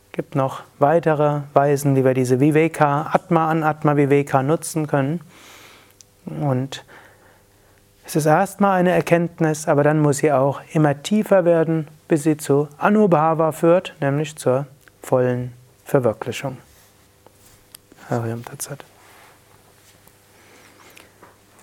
Es 0.07 0.17
gibt 0.17 0.35
noch 0.35 0.63
weitere 0.79 1.43
Weisen, 1.53 1.97
wie 1.97 2.05
wir 2.05 2.15
diese 2.15 2.41
Viveka, 2.41 3.11
Atma 3.13 3.51
an 3.51 3.63
Atma 3.63 3.97
Viveka 3.99 4.43
nutzen 4.43 4.87
können. 4.87 5.21
Und 6.25 6.83
es 8.07 8.17
ist 8.17 8.25
erstmal 8.25 8.81
eine 8.81 8.93
Erkenntnis, 8.93 9.69
aber 9.69 9.85
dann 9.85 10.01
muss 10.01 10.17
sie 10.17 10.33
auch 10.33 10.63
immer 10.73 11.03
tiefer 11.03 11.45
werden, 11.45 11.89
bis 12.09 12.23
sie 12.23 12.39
zu 12.39 12.69
Anubhava 12.79 13.53
führt, 13.53 13.95
nämlich 14.01 14.35
zur 14.37 14.67
vollen 15.03 15.53
Verwirklichung. 15.85 16.57
Hariam 18.09 18.43
Tatsat. 18.43 18.83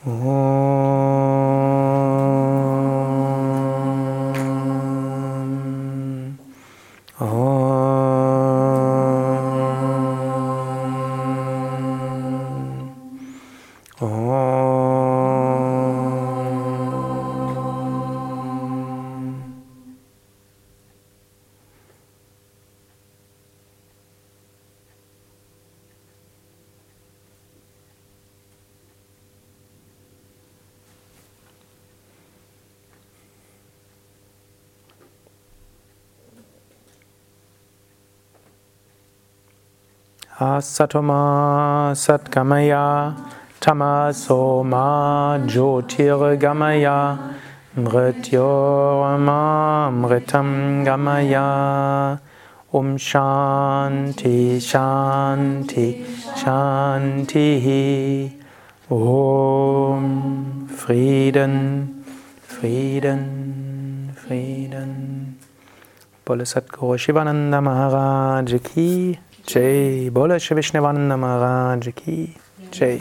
Om. 0.07 0.35
Asatoma 40.37 41.95
Satgamaya 41.95 43.15
Tamasoma 43.61 45.39
Jyotirgamaya 45.47 47.17
Mrityorma 47.77 49.39
Mritam 49.95 50.83
Gamaya 50.83 52.19
Om 52.73 52.97
Shanti 52.97 54.57
Shanti 54.59 56.03
Shanti. 56.35 58.33
Om 58.91 60.67
Frieden 60.67 62.03
Frieden 62.41 64.13
Frieden 64.17 65.37
Satguru 66.27 66.97
Shivananda 66.99 67.61
Maharaj 67.63 68.61
Ki 68.61 69.17
Bole 69.47 70.39
Shri 70.39 70.57
Vishnavananda 70.57 71.17
Maharaj 71.17 71.93
Ki 71.95 72.33
Jai. 72.71 72.99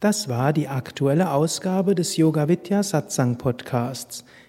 Das 0.00 0.28
war 0.28 0.52
die 0.52 0.68
aktuelle 0.68 1.30
Ausgabe 1.30 1.94
des 1.94 2.16
Yoga 2.16 2.48
Vidya 2.48 2.82
Satsang 2.82 3.36
Podcasts. 3.36 4.24